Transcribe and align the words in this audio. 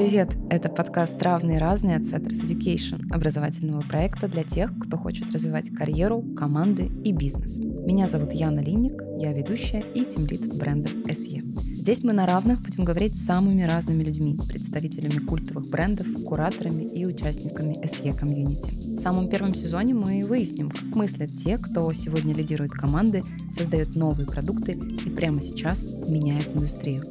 Привет! 0.00 0.30
Это 0.48 0.70
подкаст 0.70 1.20
«Равные 1.22 1.58
разные» 1.58 1.96
от 1.96 2.04
Setters 2.04 2.46
Education, 2.46 3.02
образовательного 3.10 3.82
проекта 3.82 4.28
для 4.28 4.44
тех, 4.44 4.72
кто 4.78 4.96
хочет 4.96 5.30
развивать 5.30 5.68
карьеру, 5.74 6.22
команды 6.34 6.90
и 7.04 7.12
бизнес. 7.12 7.58
Меня 7.58 8.08
зовут 8.08 8.32
Яна 8.32 8.60
Линник, 8.60 9.02
я 9.18 9.34
ведущая 9.34 9.84
и 9.94 10.06
тимлид 10.06 10.56
бренда 10.56 10.88
SE. 11.04 11.42
Здесь 11.76 12.02
мы 12.02 12.14
на 12.14 12.26
равных 12.26 12.62
будем 12.62 12.84
говорить 12.84 13.14
с 13.14 13.26
самыми 13.26 13.64
разными 13.64 14.02
людьми, 14.02 14.38
представителями 14.48 15.18
культовых 15.18 15.68
брендов, 15.68 16.06
кураторами 16.24 16.84
и 16.84 17.04
участниками 17.04 17.76
SE 17.84 18.18
комьюнити. 18.18 18.96
В 18.96 19.00
самом 19.00 19.28
первом 19.28 19.54
сезоне 19.54 19.92
мы 19.92 20.24
выясним, 20.24 20.70
как 20.70 20.96
мыслят 20.96 21.30
те, 21.36 21.58
кто 21.58 21.92
сегодня 21.92 22.34
лидирует 22.34 22.72
команды, 22.72 23.22
создает 23.54 23.94
новые 23.94 24.26
продукты 24.26 24.72
и 24.72 25.10
прямо 25.10 25.42
сейчас 25.42 25.86
меняет 26.08 26.56
индустрию. 26.56 27.02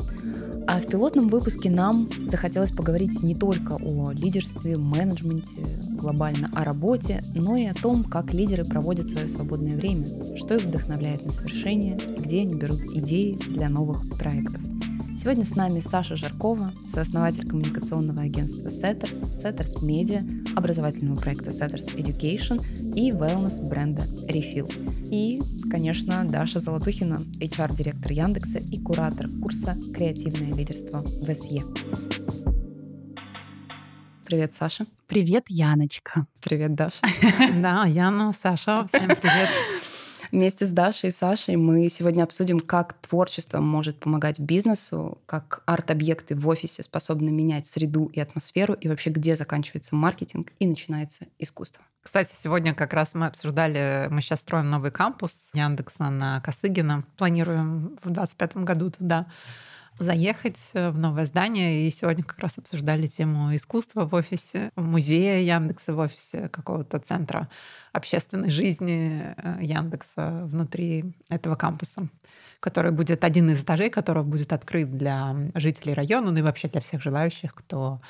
А 0.72 0.80
в 0.80 0.86
пилотном 0.86 1.30
выпуске 1.30 1.72
нам 1.72 2.08
захотелось 2.28 2.70
поговорить 2.70 3.23
не 3.23 3.34
только 3.34 3.77
о 3.82 4.12
лидерстве, 4.12 4.77
менеджменте, 4.77 5.66
глобально 5.98 6.52
о 6.54 6.64
работе, 6.64 7.23
но 7.34 7.58
и 7.58 7.66
о 7.66 7.73
том, 7.73 8.04
как 8.04 8.36
лидеры 8.36 8.66
проводят 8.66 9.08
свое 9.08 9.27
свободное 9.27 9.76
время, 9.76 10.05
что 10.38 10.58
их 10.58 10.62
вдохновляет 10.62 11.26
на 11.26 11.32
совершение 11.32 11.98
где 12.30 12.41
они 12.41 12.54
берут 12.54 12.82
идеи 12.94 13.40
для 13.50 13.68
новых 13.70 14.08
проектов. 14.20 14.62
Сегодня 15.22 15.44
с 15.44 15.54
нами 15.54 15.82
Саша 15.82 16.16
Жаркова, 16.16 16.72
сооснователь 16.86 17.46
коммуникационного 17.46 18.22
агентства 18.22 18.70
Setters, 18.70 19.44
Setters 19.44 19.76
Media, 19.84 20.23
образовательного 20.55 21.20
проекта 21.20 21.50
Setters 21.50 21.94
Education 21.98 22.64
и 22.96 23.12
wellness 23.12 23.62
бренда 23.68 24.04
Refill. 24.30 24.72
И, 25.12 25.41
конечно, 25.70 26.24
Даша 26.24 26.60
Золотухина, 26.60 27.20
HR-директор 27.41 28.13
Яндекса 28.13 28.60
и 28.60 28.82
куратор 28.82 29.27
курса 29.44 29.76
«Креативное 29.94 30.54
лидерство 30.55 31.02
в 31.02 31.36
СЕ». 31.36 31.63
Привет, 34.26 34.54
Саша. 34.54 34.86
Привет, 35.05 35.48
Яночка. 35.49 36.27
Привет, 36.41 36.76
Даша. 36.76 37.02
Да, 37.62 37.86
Яна, 37.86 38.32
Саша, 38.32 38.88
всем 38.88 39.10
привет. 39.10 39.49
Вместе 40.32 40.66
с 40.66 40.70
Дашей 40.70 41.10
и 41.10 41.12
Сашей 41.12 41.55
мы 41.55 41.90
сегодня 41.90 42.24
обсудим, 42.24 42.60
как 42.60 42.94
творчество 42.94 43.60
может 43.60 43.99
помогать 43.99 44.40
бизнесу, 44.40 45.18
как 45.26 45.63
арт-объекты 45.66 46.36
в 46.36 46.48
офисе 46.48 46.84
способны 46.84 47.32
менять 47.32 47.66
среду 47.66 48.05
и 48.13 48.20
атмосферу, 48.20 48.76
и 48.76 48.88
вообще 48.88 49.10
где 49.10 49.36
заканчивается 49.36 49.96
маркетинг 49.96 50.52
и 50.60 50.68
начинается 50.68 51.26
искусство. 51.40 51.84
Кстати, 52.04 52.34
сегодня 52.36 52.76
как 52.76 52.94
раз 52.94 53.16
мы 53.16 53.26
обсуждали, 53.26 54.08
мы 54.12 54.21
сейчас 54.21 54.41
строим 54.41 54.70
новый 54.70 54.91
кампус 54.91 55.49
Яндекса 55.54 56.10
на 56.10 56.41
Косыгина. 56.41 57.04
Планируем 57.18 57.98
в 58.04 58.10
2025 58.12 58.58
году 58.58 58.91
туда 58.91 59.26
заехать 60.00 60.60
э, 60.74 60.90
в 60.90 60.98
новое 60.98 61.26
здание. 61.26 61.88
И 61.88 61.92
сегодня 61.92 62.24
как 62.24 62.40
раз 62.40 62.58
обсуждали 62.58 63.08
тему 63.08 63.55
искусства 63.55 64.06
в 64.06 64.14
офисе, 64.14 64.72
музея 64.75 65.40
Яндекса 65.40 65.94
в 65.94 66.00
офисе, 66.00 66.50
какого-то 66.50 67.00
центра 67.00 67.50
общественной 67.94 68.50
жизни 68.50 69.34
э, 69.38 69.58
Яндекса 69.62 70.42
внутри 70.46 71.16
этого 71.30 71.56
кампуса, 71.56 72.09
который 72.59 72.92
будет 72.92 73.24
один 73.24 73.50
из 73.52 73.64
этажей, 73.64 73.90
которого 73.90 74.24
будет 74.24 74.53
открыт 74.53 74.96
для 74.96 75.36
жителей 75.56 75.94
района, 75.94 76.31
ну 76.31 76.40
и 76.40 76.42
вообще 76.42 76.68
для 76.68 76.81
всех 76.81 77.02
желающих, 77.02 77.53
кто 77.53 78.02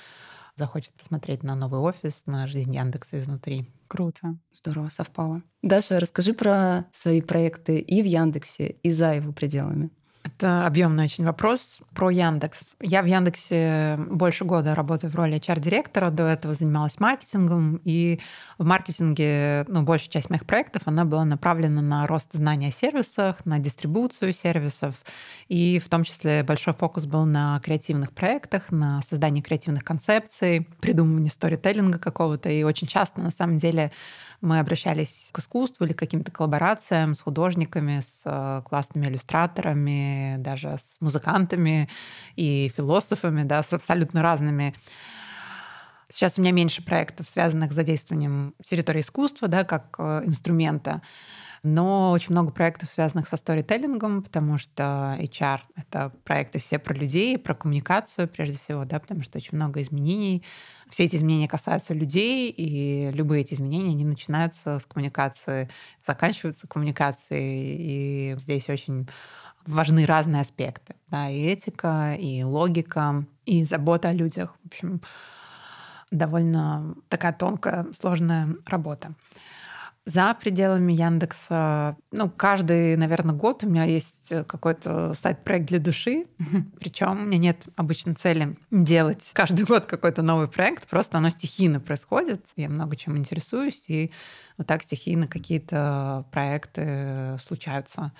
захочет 0.55 0.93
посмотреть 0.93 1.41
на 1.41 1.55
новый 1.55 1.79
офис, 1.79 2.23
на 2.25 2.45
жизнь 2.45 2.75
Яндекса 2.75 3.17
изнутри. 3.17 3.65
Круто. 3.87 4.37
Здорово 4.53 4.89
совпало. 4.89 5.41
Даша, 5.63 5.99
расскажи 5.99 6.33
про 6.33 6.85
свои 6.91 7.21
проекты 7.21 7.79
и 7.79 8.03
в 8.03 8.05
Яндексе, 8.05 8.75
и 8.83 8.91
за 8.91 9.13
его 9.13 9.31
пределами. 9.31 9.89
Это 10.23 10.65
объемный 10.65 11.05
очень 11.05 11.23
вопрос 11.23 11.79
про 11.93 12.09
Яндекс. 12.09 12.75
Я 12.81 13.01
в 13.01 13.05
Яндексе 13.05 13.97
больше 14.09 14.43
года 14.43 14.75
работаю 14.75 15.11
в 15.11 15.15
роли 15.15 15.37
HR-директора, 15.37 16.09
до 16.09 16.23
этого 16.23 16.53
занималась 16.53 16.99
маркетингом, 16.99 17.79
и 17.85 18.19
в 18.57 18.65
маркетинге 18.65 19.65
ну, 19.69 19.83
большая 19.83 20.09
часть 20.09 20.29
моих 20.29 20.45
проектов 20.45 20.83
она 20.85 21.05
была 21.05 21.23
направлена 21.23 21.81
на 21.81 22.05
рост 22.05 22.29
знания 22.33 22.69
о 22.69 22.71
сервисах, 22.71 23.45
на 23.45 23.59
дистрибуцию 23.59 24.33
сервисов, 24.33 24.95
и 25.47 25.79
в 25.79 25.87
том 25.87 26.03
числе 26.03 26.43
большой 26.43 26.73
фокус 26.73 27.05
был 27.05 27.25
на 27.25 27.59
креативных 27.61 28.11
проектах, 28.11 28.71
на 28.71 29.01
создании 29.09 29.41
креативных 29.41 29.85
концепций, 29.85 30.67
придумывании 30.81 31.29
сторителлинга 31.29 31.97
какого-то, 31.97 32.49
и 32.49 32.63
очень 32.63 32.87
часто 32.87 33.21
на 33.21 33.31
самом 33.31 33.57
деле 33.57 33.91
мы 34.41 34.59
обращались 34.59 35.29
к 35.31 35.39
искусству 35.39 35.85
или 35.85 35.93
к 35.93 35.99
каким-то 35.99 36.31
коллаборациям 36.31 37.15
с 37.15 37.21
художниками, 37.21 38.01
с 38.01 38.21
э, 38.25 38.61
классными 38.67 39.07
иллюстраторами, 39.07 40.35
даже 40.37 40.77
с 40.77 40.97
музыкантами 41.01 41.89
и 42.35 42.71
философами, 42.75 43.43
да, 43.43 43.63
с 43.63 43.73
абсолютно 43.73 44.21
разными. 44.21 44.73
Сейчас 46.11 46.37
у 46.37 46.41
меня 46.41 46.51
меньше 46.51 46.83
проектов, 46.83 47.29
связанных 47.29 47.71
с 47.71 47.75
задействованием 47.75 48.55
территории 48.63 49.01
искусства, 49.01 49.47
да, 49.47 49.63
как 49.63 49.95
э, 49.99 50.23
инструмента 50.25 51.01
но 51.63 52.11
очень 52.11 52.31
много 52.31 52.51
проектов, 52.51 52.89
связанных 52.89 53.27
со 53.27 53.37
сторителлингом, 53.37 54.23
потому 54.23 54.57
что 54.57 55.17
HR— 55.19 55.59
это 55.75 56.11
проекты 56.23 56.59
все 56.59 56.79
про 56.79 56.93
людей, 56.93 57.37
про 57.37 57.53
коммуникацию 57.53 58.27
прежде 58.27 58.57
всего, 58.57 58.85
да, 58.85 58.99
потому 58.99 59.23
что 59.23 59.37
очень 59.37 59.55
много 59.57 59.81
изменений. 59.81 60.43
Все 60.89 61.05
эти 61.05 61.17
изменения 61.17 61.47
касаются 61.47 61.93
людей, 61.93 62.49
и 62.49 63.11
любые 63.11 63.41
эти 63.41 63.53
изменения, 63.53 63.91
они 63.91 64.05
начинаются 64.05 64.79
с 64.79 64.85
коммуникации, 64.85 65.69
заканчиваются 66.05 66.67
коммуникацией, 66.67 68.33
и 68.33 68.39
здесь 68.39 68.69
очень 68.69 69.07
важны 69.67 70.05
разные 70.05 70.41
аспекты. 70.41 70.95
Да, 71.09 71.29
и 71.29 71.41
этика, 71.41 72.15
и 72.15 72.43
логика, 72.43 73.25
и 73.45 73.63
забота 73.63 74.09
о 74.09 74.13
людях. 74.13 74.55
В 74.63 74.67
общем, 74.67 75.01
довольно 76.11 76.95
такая 77.07 77.33
тонкая, 77.33 77.85
сложная 77.93 78.47
работа. 78.65 79.13
За 80.09 80.33
пределами 80.33 80.91
Яндекса, 80.91 81.95
ну, 82.11 82.31
каждый, 82.31 82.97
наверное, 82.97 83.35
год 83.35 83.63
у 83.63 83.67
меня 83.69 83.83
есть 83.83 84.31
э, 84.31 84.43
какой-то 84.43 85.13
сайт-проект 85.13 85.67
для 85.67 85.77
души. 85.77 86.25
Причем 86.79 87.11
у 87.11 87.25
меня 87.27 87.37
нет 87.37 87.57
обычно 87.75 88.15
цели 88.15 88.57
делать 88.71 89.29
каждый 89.33 89.65
год 89.65 89.85
какой-то 89.85 90.23
новый 90.23 90.47
проект, 90.47 90.87
просто 90.87 91.19
оно 91.19 91.29
стихийно 91.29 91.79
происходит. 91.79 92.43
Я 92.55 92.69
много 92.69 92.95
чем 92.95 93.17
интересуюсь, 93.19 93.87
и 93.87 94.11
вот 94.57 94.65
так 94.65 94.81
стихийно 94.81 95.27
какие-то 95.27 96.25
проекты 96.31 97.37
случаются. 97.45 98.11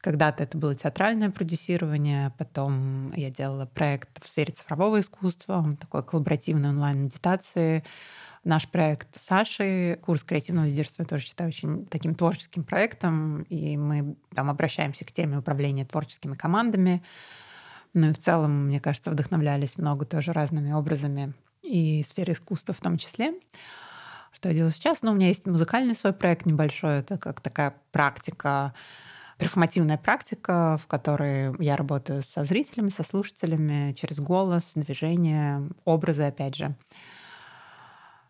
Когда-то 0.00 0.42
это 0.42 0.56
было 0.56 0.74
театральное 0.74 1.28
продюсирование, 1.28 2.32
потом 2.38 3.12
я 3.14 3.28
делала 3.28 3.66
проект 3.66 4.24
в 4.24 4.30
сфере 4.30 4.54
цифрового 4.54 5.00
искусства, 5.00 5.76
такой 5.78 6.02
коллаборативной 6.02 6.70
онлайн-медитации. 6.70 7.84
Наш 8.42 8.68
проект 8.68 9.18
с 9.18 9.26
Сашей, 9.26 9.96
курс 9.96 10.24
креативного 10.24 10.64
лидерства, 10.64 11.02
я 11.02 11.06
тоже 11.06 11.24
считаю 11.24 11.48
очень 11.48 11.84
таким 11.86 12.14
творческим 12.14 12.64
проектом, 12.64 13.42
и 13.42 13.76
мы 13.76 14.16
там 14.34 14.48
обращаемся 14.48 15.04
к 15.04 15.12
теме 15.12 15.38
управления 15.38 15.84
творческими 15.84 16.34
командами. 16.34 17.02
Ну 17.92 18.10
и 18.10 18.12
в 18.14 18.18
целом, 18.18 18.68
мне 18.68 18.80
кажется, 18.80 19.10
вдохновлялись 19.10 19.76
много 19.76 20.06
тоже 20.06 20.32
разными 20.32 20.72
образами 20.72 21.34
и 21.62 22.02
сферы 22.02 22.32
искусства 22.32 22.72
в 22.72 22.80
том 22.80 22.96
числе. 22.96 23.34
Что 24.32 24.48
я 24.48 24.54
делаю 24.54 24.72
сейчас? 24.72 25.02
Ну, 25.02 25.12
у 25.12 25.14
меня 25.14 25.28
есть 25.28 25.46
музыкальный 25.46 25.94
свой 25.94 26.12
проект 26.12 26.46
небольшой, 26.46 27.00
это 27.00 27.18
как 27.18 27.40
такая 27.40 27.74
практика, 27.92 28.72
перформативная 29.38 29.98
практика, 29.98 30.78
в 30.82 30.86
которой 30.86 31.54
я 31.62 31.76
работаю 31.76 32.22
со 32.22 32.44
зрителями, 32.44 32.90
со 32.90 33.02
слушателями 33.02 33.92
через 33.92 34.20
голос, 34.20 34.72
движение, 34.74 35.68
образы, 35.84 36.22
опять 36.22 36.54
же. 36.54 36.74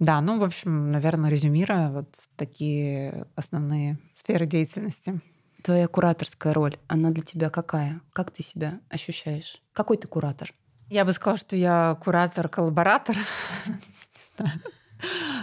Да, 0.01 0.19
ну, 0.23 0.41
в 0.41 0.45
общем, 0.45 0.91
наверное, 0.91 1.31
резюмируя, 1.31 1.91
вот 1.91 2.09
такие 2.37 3.27
основные 3.37 3.99
сферы 4.15 4.47
деятельности. 4.47 5.21
Твоя 5.63 5.89
кураторская 5.89 6.55
роль, 6.55 6.79
она 6.89 7.11
для 7.11 7.23
тебя 7.23 7.51
какая? 7.51 8.01
Как 8.15 8.31
ты 8.31 8.43
себя 8.43 8.81
ощущаешь? 8.89 9.61
Какой 9.75 9.99
ты 9.99 10.09
куратор? 10.09 10.55
Я 10.89 11.05
бы 11.05 11.13
сказала, 11.13 11.37
что 11.37 11.55
я 11.55 11.99
куратор-коллаборатор. 12.03 13.15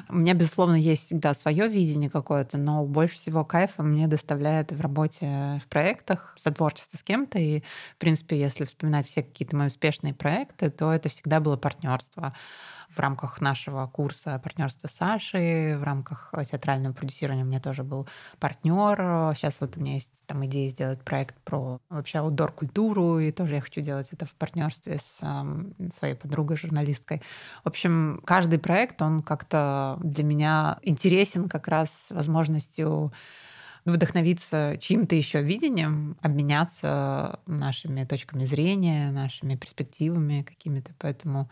У 0.10 0.16
меня, 0.16 0.34
безусловно, 0.34 0.76
есть 0.76 1.06
всегда 1.06 1.34
свое 1.36 1.68
видение 1.68 2.10
какое-то, 2.10 2.58
но 2.58 2.84
больше 2.86 3.16
всего 3.18 3.46
кайфа 3.46 3.84
мне 3.84 4.08
доставляет 4.08 4.72
в 4.72 4.82
работе 4.82 5.62
в 5.64 5.68
проектах, 5.68 6.36
сотворчество 6.38 6.98
с 6.98 7.04
кем-то. 7.04 7.38
И, 7.38 7.62
в 7.62 7.98
принципе, 7.98 8.40
если 8.40 8.66
вспоминать 8.66 9.08
все 9.08 9.22
какие-то 9.24 9.56
мои 9.56 9.68
успешные 9.68 10.14
проекты, 10.14 10.70
то 10.70 10.92
это 10.92 11.10
всегда 11.10 11.40
было 11.40 11.58
партнерство 11.58 12.34
в 12.98 13.00
рамках 13.00 13.42
нашего 13.42 13.86
курса 13.88 14.40
партнерства 14.44 14.88
с 14.88 14.92
Сашей, 14.92 15.78
в 15.78 15.84
рамках 15.84 16.34
театрального 16.50 16.94
продюсирования 16.94 17.44
у 17.44 17.48
меня 17.48 17.60
тоже 17.60 17.84
был 17.84 18.08
партнер. 18.40 19.36
Сейчас 19.36 19.62
вот 19.62 19.78
у 19.78 19.80
меня 19.80 19.96
есть 19.96 20.12
там 20.26 20.46
идея 20.46 20.70
сделать 20.72 21.02
проект 21.04 21.36
про 21.44 21.80
вообще 21.90 22.20
аутдор 22.20 22.52
культуру, 22.52 23.20
и 23.20 23.32
тоже 23.32 23.56
я 23.56 23.62
хочу 23.62 23.82
делать 23.82 24.10
это 24.12 24.26
в 24.26 24.34
партнерстве 24.34 24.98
с 24.98 25.20
э, 25.22 25.90
своей 25.90 26.16
подругой 26.16 26.58
журналисткой. 26.58 27.22
В 27.64 27.68
общем, 27.68 28.22
каждый 28.26 28.60
проект 28.60 29.02
он 29.02 29.22
как-то 29.22 29.98
для 30.04 30.24
меня 30.24 30.80
интересен 30.82 31.48
как 31.48 31.68
раз 31.68 32.08
возможностью 32.10 33.14
вдохновиться 33.86 34.78
чьим-то 34.82 35.16
еще 35.16 35.42
видением, 35.42 36.18
обменяться 36.22 37.40
нашими 37.46 38.04
точками 38.04 38.44
зрения, 38.44 39.12
нашими 39.12 39.56
перспективами 39.56 40.42
какими-то. 40.42 40.92
Поэтому 41.00 41.50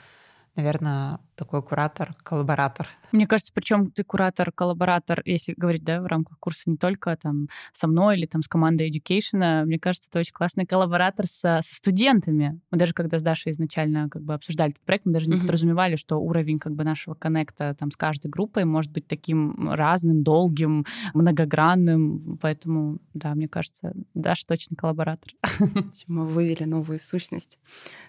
наверное, 0.56 1.20
такой 1.36 1.62
куратор, 1.62 2.16
коллаборатор. 2.24 2.88
Мне 3.12 3.28
кажется, 3.28 3.52
причем 3.54 3.92
ты 3.92 4.04
куратор, 4.04 4.52
коллаборатор, 4.52 5.22
если 5.26 5.54
говорить, 5.56 5.84
да, 5.84 6.02
в 6.02 6.06
рамках 6.06 6.40
курса 6.40 6.70
не 6.70 6.78
только 6.78 7.16
там 7.16 7.48
со 7.72 7.88
мной 7.88 8.18
или 8.18 8.26
там 8.26 8.42
с 8.42 8.48
командой 8.48 8.90
Education, 8.90 9.66
мне 9.66 9.80
кажется, 9.80 10.10
это 10.10 10.20
очень 10.20 10.34
классный 10.34 10.66
коллаборатор 10.66 11.28
со, 11.28 11.60
со 11.64 11.76
студентами. 11.76 12.60
Мы 12.72 12.78
даже 12.78 12.94
когда 12.94 13.20
с 13.20 13.22
Дашей 13.22 13.52
изначально 13.52 14.10
как 14.10 14.24
бы 14.24 14.34
обсуждали 14.34 14.72
этот 14.72 14.84
проект, 14.84 15.06
мы 15.06 15.14
даже 15.14 15.30
не 15.30 15.38
mm-hmm. 15.38 15.42
подразумевали, 15.42 15.96
что 15.96 16.18
уровень 16.18 16.60
как 16.60 16.74
бы 16.74 16.84
нашего 16.84 17.14
коннекта 17.14 17.76
там 17.78 17.92
с 17.92 17.98
каждой 17.98 18.28
группой 18.28 18.66
может 18.66 18.92
быть 18.92 19.08
таким 19.08 19.70
разным, 19.70 20.24
долгим, 20.24 20.86
многогранным, 21.14 22.38
поэтому, 22.42 23.00
да, 23.14 23.34
мне 23.36 23.48
кажется, 23.48 23.94
Даша 24.14 24.46
точно 24.48 24.76
коллаборатор. 24.76 25.32
Мы 26.08 26.26
вывели 26.26 26.64
новую 26.64 27.00
сущность. 27.00 27.60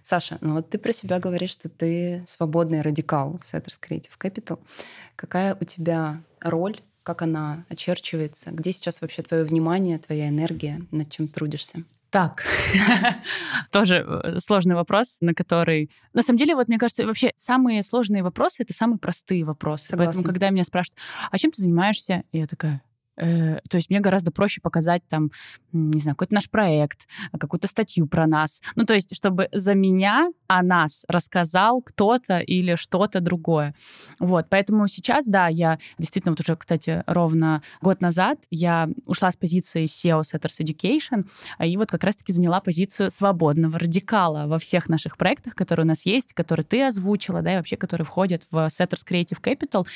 Саша, 0.02 0.38
ну 0.40 0.55
вот 0.55 0.70
ты 0.70 0.78
про 0.78 0.93
себя 0.93 1.19
говоришь, 1.19 1.50
что 1.50 1.69
ты 1.69 2.23
свободный 2.26 2.82
радикал 2.82 3.15
в 3.24 3.40
Setters 3.40 3.78
Creative 3.80 4.12
Capital. 4.18 4.58
Какая 5.16 5.56
у 5.60 5.64
тебя 5.64 6.22
роль, 6.40 6.80
как 7.02 7.22
она 7.22 7.64
очерчивается? 7.68 8.50
Где 8.50 8.72
сейчас 8.72 9.00
вообще 9.00 9.22
твое 9.22 9.44
внимание, 9.44 9.98
твоя 9.98 10.28
энергия, 10.28 10.80
над 10.90 11.10
чем 11.10 11.28
трудишься? 11.28 11.84
Так, 12.10 12.44
тоже 13.72 14.06
э, 14.06 14.38
сложный 14.38 14.74
вопрос, 14.74 15.18
на 15.20 15.34
который... 15.34 15.90
На 16.14 16.22
самом 16.22 16.38
деле, 16.38 16.54
вот 16.54 16.68
мне 16.68 16.78
кажется, 16.78 17.04
вообще 17.04 17.32
самые 17.36 17.82
сложные 17.82 18.22
вопросы— 18.22 18.62
это 18.64 18.72
самые 18.72 18.98
простые 18.98 19.44
вопросы. 19.44 19.88
Согласна. 19.88 20.12
Поэтому, 20.12 20.24
когда 20.24 20.50
меня 20.50 20.64
спрашивают, 20.64 20.98
а 21.30 21.36
чем 21.36 21.50
ты 21.50 21.60
занимаешься? 21.62 22.22
Я 22.32 22.46
такая, 22.46 22.82
Э, 23.16 23.60
то 23.68 23.76
есть 23.76 23.90
мне 23.90 24.00
гораздо 24.00 24.30
проще 24.30 24.60
показать 24.60 25.02
там, 25.08 25.30
не 25.72 26.00
знаю, 26.00 26.16
какой-то 26.16 26.34
наш 26.34 26.50
проект, 26.50 27.06
какую-то 27.38 27.68
статью 27.68 28.06
про 28.06 28.26
нас. 28.26 28.60
Ну, 28.74 28.84
то 28.84 28.94
есть, 28.94 29.16
чтобы 29.16 29.48
за 29.52 29.74
меня 29.74 30.30
о 30.46 30.62
нас 30.62 31.04
рассказал 31.08 31.82
кто-то 31.82 32.38
или 32.38 32.74
что-то 32.76 33.20
другое. 33.20 33.74
Вот, 34.18 34.46
поэтому 34.48 34.86
сейчас, 34.88 35.26
да, 35.26 35.48
я 35.48 35.78
действительно 35.98 36.32
вот 36.32 36.40
уже, 36.40 36.56
кстати, 36.56 37.02
ровно 37.06 37.62
год 37.80 38.00
назад 38.00 38.38
я 38.50 38.88
ушла 39.06 39.30
с 39.30 39.36
позиции 39.36 39.84
SEO 39.84 40.22
Setters 40.22 40.60
Education 40.60 41.26
и 41.64 41.76
вот 41.76 41.90
как 41.90 42.04
раз-таки 42.04 42.32
заняла 42.32 42.60
позицию 42.60 43.10
свободного 43.10 43.78
радикала 43.78 44.46
во 44.46 44.58
всех 44.58 44.88
наших 44.88 45.16
проектах, 45.16 45.54
которые 45.54 45.84
у 45.84 45.88
нас 45.88 46.06
есть, 46.06 46.34
которые 46.34 46.64
ты 46.64 46.82
озвучила, 46.82 47.42
да, 47.42 47.54
и 47.54 47.56
вообще, 47.56 47.76
которые 47.76 48.04
входят 48.04 48.46
в 48.50 48.56
Setters 48.66 49.06
Creative 49.08 49.40
Capital. 49.40 49.86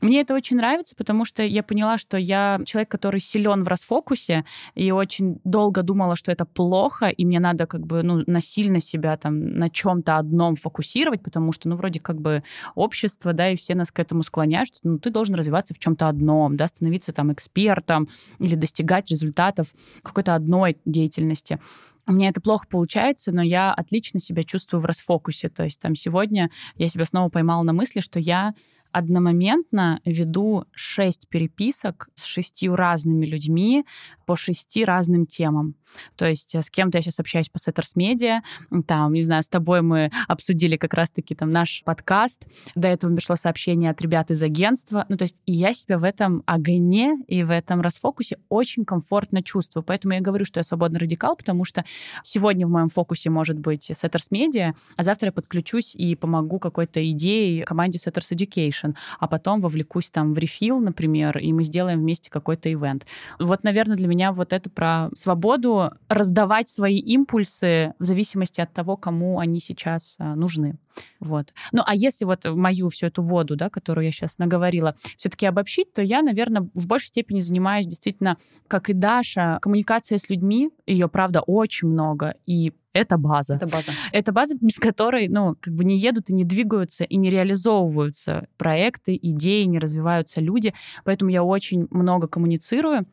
Мне 0.00 0.20
это 0.20 0.34
очень 0.34 0.56
нравится, 0.56 0.94
потому 0.96 1.24
что 1.24 1.42
я 1.42 1.62
поняла, 1.62 1.98
что 1.98 2.16
я 2.16 2.60
человек, 2.70 2.90
который 2.90 3.20
силен 3.20 3.64
в 3.64 3.68
расфокусе, 3.68 4.44
и 4.74 4.92
очень 4.92 5.40
долго 5.44 5.82
думала, 5.82 6.16
что 6.16 6.30
это 6.30 6.44
плохо, 6.44 7.08
и 7.08 7.24
мне 7.24 7.40
надо 7.40 7.66
как 7.66 7.86
бы 7.86 8.02
ну, 8.02 8.22
насильно 8.26 8.80
себя 8.80 9.16
там 9.16 9.58
на 9.58 9.68
чем-то 9.68 10.16
одном 10.16 10.56
фокусировать, 10.56 11.22
потому 11.22 11.52
что, 11.52 11.68
ну, 11.68 11.76
вроде 11.76 12.00
как 12.00 12.20
бы 12.20 12.42
общество, 12.74 13.32
да, 13.32 13.50
и 13.50 13.56
все 13.56 13.74
нас 13.74 13.90
к 13.90 13.98
этому 13.98 14.22
склоняют, 14.22 14.68
что 14.68 14.78
ну, 14.84 14.98
ты 14.98 15.10
должен 15.10 15.34
развиваться 15.34 15.74
в 15.74 15.78
чем-то 15.78 16.08
одном, 16.08 16.56
да, 16.56 16.68
становиться 16.68 17.12
там 17.12 17.32
экспертом 17.32 18.08
или 18.38 18.54
достигать 18.54 19.10
результатов 19.10 19.74
какой-то 20.02 20.34
одной 20.34 20.78
деятельности. 20.84 21.58
У 22.06 22.12
меня 22.12 22.28
это 22.28 22.40
плохо 22.40 22.66
получается, 22.68 23.32
но 23.32 23.42
я 23.42 23.72
отлично 23.72 24.20
себя 24.20 24.42
чувствую 24.42 24.80
в 24.80 24.84
расфокусе. 24.84 25.48
То 25.48 25.64
есть 25.64 25.80
там 25.80 25.94
сегодня 25.94 26.50
я 26.76 26.88
себя 26.88 27.04
снова 27.04 27.28
поймала 27.28 27.62
на 27.62 27.72
мысли, 27.72 28.00
что 28.00 28.18
я 28.18 28.54
одномоментно 28.92 30.00
веду 30.04 30.64
шесть 30.72 31.28
переписок 31.28 32.08
с 32.14 32.24
шестью 32.24 32.76
разными 32.76 33.26
людьми 33.26 33.84
по 34.26 34.36
шести 34.36 34.84
разным 34.84 35.26
темам. 35.26 35.74
То 36.16 36.28
есть 36.28 36.54
э, 36.54 36.62
с 36.62 36.70
кем-то 36.70 36.98
я 36.98 37.02
сейчас 37.02 37.18
общаюсь 37.18 37.48
по 37.48 37.56
Setters 37.56 37.96
Media, 37.96 38.40
там, 38.86 39.12
не 39.12 39.22
знаю, 39.22 39.42
с 39.42 39.48
тобой 39.48 39.82
мы 39.82 40.10
обсудили 40.28 40.76
как 40.76 40.94
раз-таки 40.94 41.34
там 41.34 41.50
наш 41.50 41.82
подкаст, 41.84 42.44
до 42.74 42.88
этого 42.88 43.14
пришло 43.14 43.36
сообщение 43.36 43.90
от 43.90 44.00
ребят 44.00 44.30
из 44.30 44.42
агентства, 44.42 45.04
ну, 45.08 45.16
то 45.16 45.24
есть 45.24 45.36
я 45.46 45.74
себя 45.74 45.98
в 45.98 46.04
этом 46.04 46.42
огне 46.46 47.16
и 47.26 47.42
в 47.42 47.50
этом 47.50 47.80
расфокусе 47.80 48.38
очень 48.48 48.84
комфортно 48.84 49.42
чувствую, 49.42 49.82
поэтому 49.82 50.14
я 50.14 50.20
говорю, 50.20 50.44
что 50.44 50.60
я 50.60 50.64
свободный 50.64 51.00
радикал, 51.00 51.36
потому 51.36 51.64
что 51.64 51.84
сегодня 52.22 52.66
в 52.66 52.70
моем 52.70 52.88
фокусе 52.88 53.30
может 53.30 53.58
быть 53.58 53.90
Setters 53.90 54.30
Media, 54.32 54.74
а 54.96 55.02
завтра 55.02 55.28
я 55.28 55.32
подключусь 55.32 55.94
и 55.96 56.14
помогу 56.14 56.58
какой-то 56.58 57.08
идее 57.10 57.64
команде 57.64 57.98
Setters 57.98 58.32
Education, 58.32 58.79
а 59.18 59.26
потом 59.26 59.60
вовлекусь 59.60 60.10
там 60.10 60.34
в 60.34 60.38
рефил, 60.38 60.78
например, 60.78 61.38
и 61.38 61.52
мы 61.52 61.64
сделаем 61.64 62.00
вместе 62.00 62.30
какой-то 62.30 62.72
ивент. 62.72 63.06
Вот, 63.38 63.64
наверное, 63.64 63.96
для 63.96 64.06
меня 64.06 64.20
меня 64.20 64.32
вот 64.32 64.52
это 64.52 64.68
про 64.68 65.08
свободу 65.14 65.90
раздавать 66.08 66.68
свои 66.68 66.98
импульсы 66.98 67.94
в 67.98 68.04
зависимости 68.04 68.60
от 68.60 68.72
того, 68.72 68.96
кому 68.96 69.38
они 69.38 69.60
сейчас 69.60 70.16
а, 70.18 70.34
нужны. 70.34 70.76
Вот. 71.20 71.52
Ну, 71.72 71.82
а 71.84 71.94
если 71.94 72.24
вот 72.24 72.44
мою 72.44 72.88
всю 72.88 73.06
эту 73.06 73.22
воду, 73.22 73.56
да, 73.56 73.70
которую 73.70 74.04
я 74.04 74.12
сейчас 74.12 74.38
наговорила, 74.38 74.94
все-таки 75.16 75.46
обобщить, 75.46 75.92
то 75.92 76.02
я, 76.02 76.22
наверное, 76.22 76.68
в 76.74 76.86
большей 76.86 77.08
степени 77.08 77.40
занимаюсь 77.40 77.86
действительно, 77.86 78.36
как 78.68 78.90
и 78.90 78.92
Даша, 78.92 79.58
коммуникацией 79.62 80.18
с 80.18 80.28
людьми. 80.28 80.70
Ее, 80.86 81.08
правда, 81.08 81.40
очень 81.40 81.88
много. 81.88 82.34
И 82.46 82.72
это 82.92 83.18
база. 83.18 83.54
Это 83.54 83.68
база. 83.68 83.92
Это 84.12 84.32
база, 84.32 84.56
без 84.60 84.78
которой, 84.78 85.28
ну, 85.28 85.56
как 85.60 85.74
бы 85.74 85.84
не 85.84 85.96
едут 85.96 86.30
и 86.30 86.34
не 86.34 86.44
двигаются, 86.44 87.04
и 87.04 87.16
не 87.16 87.30
реализовываются 87.30 88.48
проекты, 88.56 89.18
идеи, 89.20 89.64
не 89.64 89.78
развиваются 89.78 90.40
люди. 90.40 90.74
Поэтому 91.04 91.30
я 91.30 91.44
очень 91.44 91.86
много 91.90 92.26
коммуницирую 92.26 93.06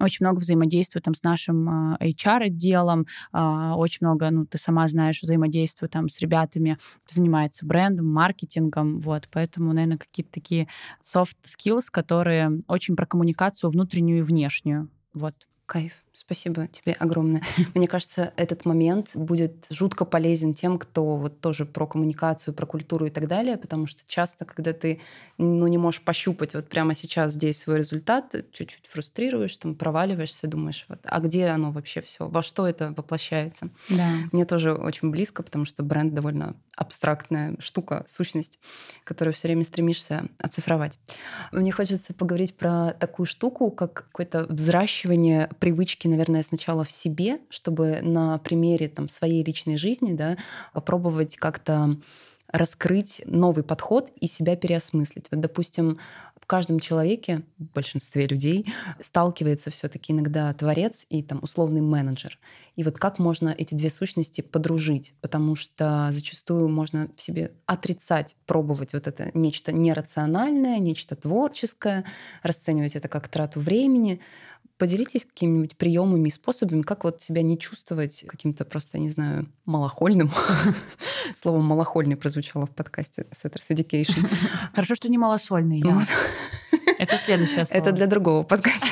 очень 0.00 0.24
много 0.26 0.38
взаимодействую 0.38 1.02
там 1.02 1.14
с 1.14 1.22
нашим 1.22 1.94
HR-отделом, 1.96 3.06
а, 3.32 3.76
очень 3.76 3.98
много, 4.06 4.30
ну, 4.30 4.46
ты 4.46 4.58
сама 4.58 4.86
знаешь, 4.88 5.20
взаимодействую 5.20 5.88
там 5.88 6.08
с 6.08 6.20
ребятами, 6.20 6.78
кто 7.04 7.14
занимается 7.14 7.66
брендом, 7.66 8.06
маркетингом, 8.06 9.00
вот, 9.00 9.28
поэтому, 9.30 9.72
наверное, 9.72 9.98
какие-то 9.98 10.32
такие 10.32 10.68
soft 11.02 11.36
skills, 11.44 11.86
которые 11.90 12.62
очень 12.68 12.96
про 12.96 13.06
коммуникацию 13.06 13.70
внутреннюю 13.70 14.18
и 14.18 14.22
внешнюю, 14.22 14.88
вот. 15.14 15.34
Кайф. 15.66 15.92
Спасибо 16.18 16.66
тебе 16.66 16.94
огромное. 16.94 17.42
Мне 17.74 17.86
кажется, 17.86 18.32
этот 18.36 18.64
момент 18.64 19.10
будет 19.14 19.66
жутко 19.70 20.04
полезен 20.04 20.52
тем, 20.52 20.76
кто 20.76 21.16
вот 21.16 21.40
тоже 21.40 21.64
про 21.64 21.86
коммуникацию, 21.86 22.54
про 22.54 22.66
культуру 22.66 23.06
и 23.06 23.10
так 23.10 23.28
далее, 23.28 23.56
потому 23.56 23.86
что 23.86 24.00
часто, 24.08 24.44
когда 24.44 24.72
ты 24.72 25.00
ну, 25.38 25.68
не 25.68 25.78
можешь 25.78 26.02
пощупать 26.02 26.54
вот 26.54 26.68
прямо 26.68 26.94
сейчас 26.94 27.34
здесь 27.34 27.60
свой 27.60 27.78
результат, 27.78 28.34
чуть-чуть 28.50 28.88
фрустрируешь, 28.88 29.56
там 29.58 29.76
проваливаешься, 29.76 30.48
думаешь, 30.48 30.86
вот, 30.88 30.98
а 31.04 31.20
где 31.20 31.46
оно 31.46 31.70
вообще 31.70 32.00
все, 32.00 32.26
во 32.26 32.42
что 32.42 32.66
это 32.66 32.92
воплощается? 32.96 33.68
Да. 33.88 34.08
Мне 34.32 34.44
тоже 34.44 34.74
очень 34.74 35.12
близко, 35.12 35.44
потому 35.44 35.66
что 35.66 35.84
бренд 35.84 36.14
довольно 36.14 36.56
абстрактная 36.74 37.54
штука, 37.60 38.04
сущность, 38.08 38.58
которую 39.04 39.34
все 39.34 39.46
время 39.46 39.62
стремишься 39.62 40.24
оцифровать. 40.38 40.98
Мне 41.52 41.70
хочется 41.70 42.12
поговорить 42.12 42.56
про 42.56 42.92
такую 42.92 43.26
штуку, 43.26 43.70
как 43.70 44.06
какое-то 44.08 44.46
взращивание 44.48 45.48
привычки 45.60 46.07
наверное, 46.08 46.42
сначала 46.42 46.84
в 46.84 46.90
себе, 46.90 47.38
чтобы 47.48 48.00
на 48.02 48.38
примере 48.38 48.88
там, 48.88 49.08
своей 49.08 49.44
личной 49.44 49.76
жизни 49.76 50.12
да, 50.12 50.36
попробовать 50.72 51.36
как-то 51.36 51.96
раскрыть 52.50 53.22
новый 53.26 53.62
подход 53.62 54.10
и 54.20 54.26
себя 54.26 54.56
переосмыслить. 54.56 55.26
Вот, 55.30 55.40
допустим, 55.40 55.98
в 56.40 56.46
каждом 56.46 56.80
человеке, 56.80 57.42
в 57.58 57.64
большинстве 57.74 58.26
людей, 58.26 58.66
сталкивается 59.00 59.70
все-таки 59.70 60.12
иногда 60.12 60.52
творец 60.54 61.04
и 61.10 61.22
там 61.22 61.40
условный 61.42 61.82
менеджер. 61.82 62.38
И 62.74 62.84
вот 62.84 62.96
как 62.98 63.18
можно 63.18 63.54
эти 63.56 63.74
две 63.74 63.90
сущности 63.90 64.40
подружить? 64.40 65.12
Потому 65.20 65.56
что 65.56 66.08
зачастую 66.10 66.70
можно 66.70 67.10
в 67.14 67.20
себе 67.20 67.52
отрицать, 67.66 68.34
пробовать 68.46 68.94
вот 68.94 69.06
это 69.06 69.30
нечто 69.34 69.72
нерациональное, 69.72 70.78
нечто 70.78 71.16
творческое, 71.16 72.04
расценивать 72.42 72.96
это 72.96 73.08
как 73.08 73.28
трату 73.28 73.60
времени. 73.60 74.20
Поделитесь 74.78 75.24
какими-нибудь 75.24 75.76
приемами 75.76 76.28
и 76.28 76.30
способами, 76.30 76.82
как 76.82 77.02
вот 77.02 77.20
себя 77.20 77.42
не 77.42 77.58
чувствовать 77.58 78.24
каким-то 78.28 78.64
просто, 78.64 79.00
не 79.00 79.10
знаю, 79.10 79.48
малохольным. 79.64 80.30
Слово 81.34 81.58
малохольный 81.58 82.16
прозвучало 82.16 82.66
в 82.66 82.70
подкасте 82.70 83.26
Setters 83.32 83.70
Education. 83.70 84.30
Хорошо, 84.72 84.94
что 84.94 85.08
не 85.08 85.18
малосольный. 85.18 85.82
Это 86.98 87.16
следующее 87.16 87.66
слово. 87.66 87.80
Это 87.80 87.92
для 87.92 88.06
другого 88.06 88.44
подкаста. 88.44 88.86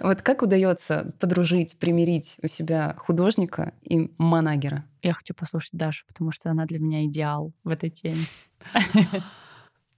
Вот 0.00 0.22
как 0.22 0.42
удается 0.42 1.12
подружить, 1.18 1.76
примирить 1.76 2.36
у 2.42 2.48
себя 2.48 2.94
художника 2.96 3.74
и 3.82 4.10
манагера? 4.16 4.84
Я 5.02 5.12
хочу 5.12 5.34
послушать 5.34 5.72
Дашу, 5.72 6.06
потому 6.06 6.32
что 6.32 6.50
она 6.50 6.64
для 6.64 6.78
меня 6.78 7.04
идеал 7.04 7.52
в 7.64 7.68
этой 7.68 7.90
теме. 7.90 8.24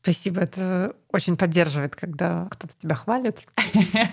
Спасибо, 0.02 0.40
это 0.40 0.96
очень 1.12 1.36
поддерживает, 1.36 1.94
когда 1.94 2.48
кто-то 2.50 2.74
тебя 2.76 2.96
хвалит. 2.96 3.40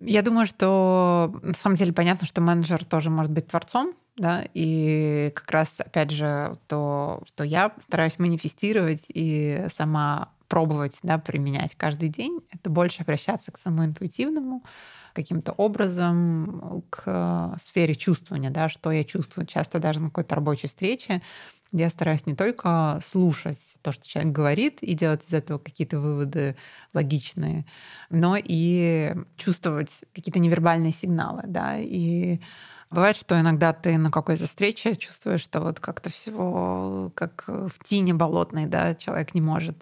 Я 0.00 0.22
думаю, 0.22 0.46
что 0.46 1.38
на 1.42 1.54
самом 1.54 1.76
деле 1.76 1.92
понятно, 1.92 2.26
что 2.26 2.40
менеджер 2.40 2.84
тоже 2.84 3.10
может 3.10 3.32
быть 3.32 3.48
творцом, 3.48 3.92
да, 4.16 4.44
и 4.54 5.32
как 5.34 5.50
раз, 5.50 5.74
опять 5.78 6.10
же, 6.10 6.56
то, 6.68 7.22
что 7.26 7.44
я 7.44 7.74
стараюсь 7.82 8.18
манифестировать 8.18 9.04
и 9.08 9.66
сама 9.76 10.32
пробовать, 10.48 10.96
да, 11.02 11.18
применять 11.18 11.74
каждый 11.74 12.08
день, 12.08 12.40
это 12.52 12.70
больше 12.70 13.02
обращаться 13.02 13.52
к 13.52 13.58
своему 13.58 13.84
интуитивному, 13.84 14.62
каким-то 15.12 15.52
образом 15.52 16.84
к 16.90 17.56
сфере 17.60 17.94
чувствования, 17.94 18.50
да, 18.50 18.68
что 18.68 18.90
я 18.90 19.04
чувствую. 19.04 19.46
Часто 19.46 19.80
даже 19.80 20.00
на 20.00 20.08
какой-то 20.08 20.34
рабочей 20.34 20.68
встрече 20.68 21.22
Я 21.72 21.88
стараюсь 21.90 22.26
не 22.26 22.34
только 22.34 23.00
слушать 23.04 23.58
то, 23.82 23.92
что 23.92 24.08
человек 24.08 24.32
говорит, 24.32 24.78
и 24.82 24.94
делать 24.94 25.24
из 25.28 25.32
этого 25.32 25.58
какие-то 25.58 26.00
выводы 26.00 26.56
логичные, 26.94 27.64
но 28.08 28.36
и 28.36 29.14
чувствовать 29.36 30.00
какие-то 30.12 30.40
невербальные 30.40 30.92
сигналы, 30.92 31.42
да, 31.46 31.78
и 31.78 32.40
Бывает, 32.90 33.16
что 33.16 33.38
иногда 33.38 33.72
ты 33.72 33.96
на 33.98 34.10
какой-то 34.10 34.46
встрече 34.46 34.96
чувствуешь, 34.96 35.42
что 35.42 35.60
вот 35.60 35.78
как-то 35.78 36.10
всего 36.10 37.12
как 37.14 37.44
в 37.46 37.72
тине 37.84 38.14
болотной, 38.14 38.66
да, 38.66 38.96
человек 38.96 39.32
не 39.32 39.40
может 39.40 39.80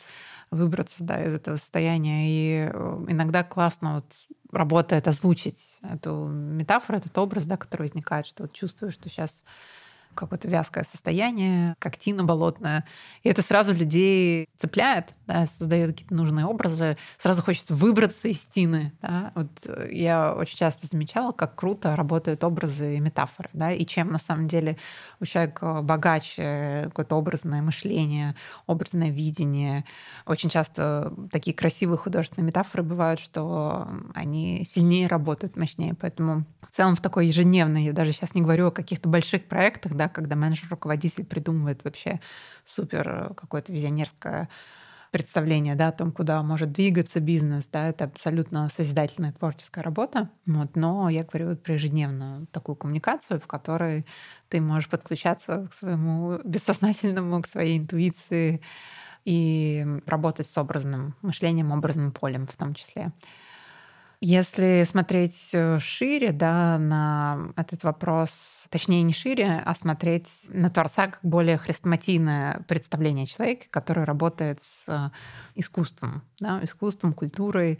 выбраться 0.50 0.96
да, 1.02 1.24
из 1.24 1.34
этого 1.34 1.56
состояния. 1.56 2.28
И 2.28 2.70
э, 2.70 3.04
иногда 3.08 3.44
классно 3.44 3.94
вот 3.96 4.04
работает 4.52 5.08
озвучить 5.08 5.78
эту 5.82 6.26
метафору, 6.28 6.98
этот 6.98 7.16
образ, 7.16 7.46
да, 7.46 7.56
который 7.56 7.82
возникает, 7.82 8.26
что 8.26 8.44
вот 8.44 8.52
чувствуешь, 8.52 8.94
что 8.94 9.08
сейчас 9.08 9.42
какое-то 10.18 10.48
вязкое 10.48 10.84
состояние, 10.84 11.74
как 11.78 11.96
тина 11.96 12.24
болотная. 12.24 12.84
И 13.22 13.28
это 13.28 13.42
сразу 13.42 13.72
людей 13.72 14.48
цепляет, 14.58 15.14
да, 15.26 15.46
создает 15.46 15.90
какие-то 15.90 16.14
нужные 16.14 16.46
образы. 16.46 16.96
Сразу 17.18 17.42
хочется 17.42 17.74
выбраться 17.74 18.28
из 18.28 18.40
тины. 18.40 18.92
Да. 19.00 19.32
Вот 19.34 19.48
э, 19.66 19.88
я 19.92 20.34
очень 20.34 20.56
часто 20.58 20.86
замечала, 20.86 21.32
как 21.32 21.54
круто 21.54 21.94
работают 21.96 22.44
образы 22.44 22.96
и 22.96 23.00
метафоры. 23.00 23.50
Да, 23.52 23.72
и 23.72 23.84
чем 23.84 24.10
на 24.10 24.18
самом 24.18 24.48
деле 24.48 24.76
у 25.20 25.24
человека 25.24 25.82
богаче 25.82 26.84
какое-то 26.86 27.16
образное 27.16 27.62
мышление, 27.62 28.34
образное 28.66 29.10
видение. 29.10 29.84
Очень 30.26 30.50
часто 30.50 31.12
такие 31.30 31.54
красивые 31.54 31.98
художественные 31.98 32.48
метафоры 32.48 32.82
бывают, 32.82 33.20
что 33.20 33.88
они 34.14 34.66
сильнее 34.68 35.06
работают, 35.06 35.56
мощнее. 35.56 35.94
Поэтому 35.94 36.44
в 36.60 36.76
целом 36.76 36.96
в 36.96 37.00
такой 37.00 37.26
ежедневной, 37.28 37.84
я 37.84 37.92
даже 37.92 38.12
сейчас 38.12 38.34
не 38.34 38.42
говорю 38.42 38.68
о 38.68 38.70
каких-то 38.70 39.08
больших 39.08 39.44
проектах, 39.44 39.94
да, 39.94 40.07
когда 40.08 40.36
менеджер-руководитель 40.36 41.24
придумывает 41.24 41.84
вообще 41.84 42.20
супер 42.64 43.08
э, 43.08 43.34
какое-то 43.34 43.72
визионерское 43.72 44.48
представление 45.10 45.74
да, 45.74 45.88
о 45.88 45.92
том, 45.92 46.12
куда 46.12 46.42
может 46.42 46.72
двигаться 46.72 47.20
бизнес. 47.20 47.66
Да, 47.68 47.88
это 47.88 48.04
абсолютно 48.04 48.68
созидательная 48.74 49.32
творческая 49.32 49.82
работа. 49.82 50.30
Вот, 50.46 50.76
но 50.76 51.08
я 51.08 51.24
говорю 51.24 51.56
про 51.56 51.74
ежедневную 51.74 52.46
такую 52.48 52.76
коммуникацию, 52.76 53.40
в 53.40 53.46
которой 53.46 54.06
ты 54.48 54.60
можешь 54.60 54.88
подключаться 54.88 55.68
к 55.70 55.74
своему 55.74 56.38
бессознательному, 56.44 57.42
к 57.42 57.48
своей 57.48 57.78
интуиции 57.78 58.60
и 59.24 59.86
работать 60.06 60.48
с 60.48 60.58
образным 60.58 61.14
мышлением, 61.22 61.72
образным 61.72 62.12
полем 62.12 62.46
в 62.46 62.56
том 62.56 62.74
числе. 62.74 63.12
Если 64.20 64.84
смотреть 64.84 65.50
э, 65.52 65.78
шире 65.78 66.32
да, 66.32 66.76
на 66.76 67.52
этот 67.54 67.84
вопрос, 67.84 68.66
точнее 68.68 69.02
не 69.02 69.12
шире, 69.12 69.62
а 69.64 69.74
смотреть 69.76 70.26
на 70.48 70.70
Творца 70.70 71.06
как 71.06 71.20
более 71.22 71.56
хрестоматийное 71.56 72.64
представление 72.66 73.26
человека, 73.26 73.66
который 73.70 74.02
работает 74.02 74.60
с 74.60 74.84
э, 74.88 75.10
искусством, 75.54 76.22
да, 76.40 76.58
искусством, 76.64 77.12
культурой, 77.12 77.78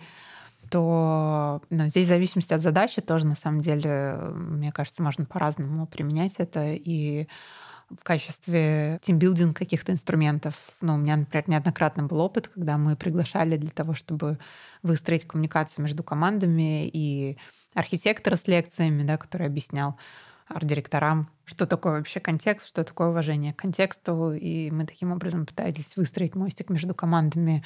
то 0.71 1.61
ну, 1.71 1.89
здесь 1.89 2.07
в 2.07 2.09
зависимости 2.09 2.53
от 2.53 2.63
задачи 2.63 3.01
тоже, 3.01 3.27
на 3.27 3.35
самом 3.35 3.61
деле, 3.61 4.17
мне 4.33 4.71
кажется, 4.71 5.03
можно 5.03 5.25
по-разному 5.25 5.89
применять 5.89 6.35
это. 6.39 6.73
И 6.73 7.27
в 7.91 8.05
качестве 8.05 9.01
тимбилдинг 9.03 9.57
каких-то 9.57 9.93
инструментов. 9.93 10.55
Ну, 10.81 10.95
у 10.95 10.99
меня, 10.99 11.17
например, 11.17 11.49
неоднократно 11.49 12.05
был 12.05 12.21
опыт, 12.21 12.49
когда 12.49 12.77
мы 12.77 12.97
приглашали 12.97 13.57
для 13.57 13.71
того, 13.71 13.95
чтобы 13.95 14.39
выстроить 14.83 15.27
коммуникацию 15.27 15.83
между 15.83 16.03
командами 16.03 16.87
и 16.87 17.39
архитектора 17.75 18.37
с 18.37 18.47
лекциями, 18.47 19.05
да, 19.05 19.17
который 19.17 19.47
объяснял 19.47 19.97
арт-директорам, 20.49 21.31
что 21.45 21.67
такое 21.67 21.99
вообще 21.99 22.21
контекст, 22.21 22.69
что 22.69 22.85
такое 22.85 23.09
уважение 23.09 23.53
к 23.53 23.57
контексту. 23.57 24.33
И 24.33 24.71
мы 24.71 24.87
таким 24.87 25.13
образом 25.13 25.47
пытались 25.47 25.97
выстроить 25.97 26.35
мостик 26.35 26.71
между 26.71 26.95
командами. 26.95 27.65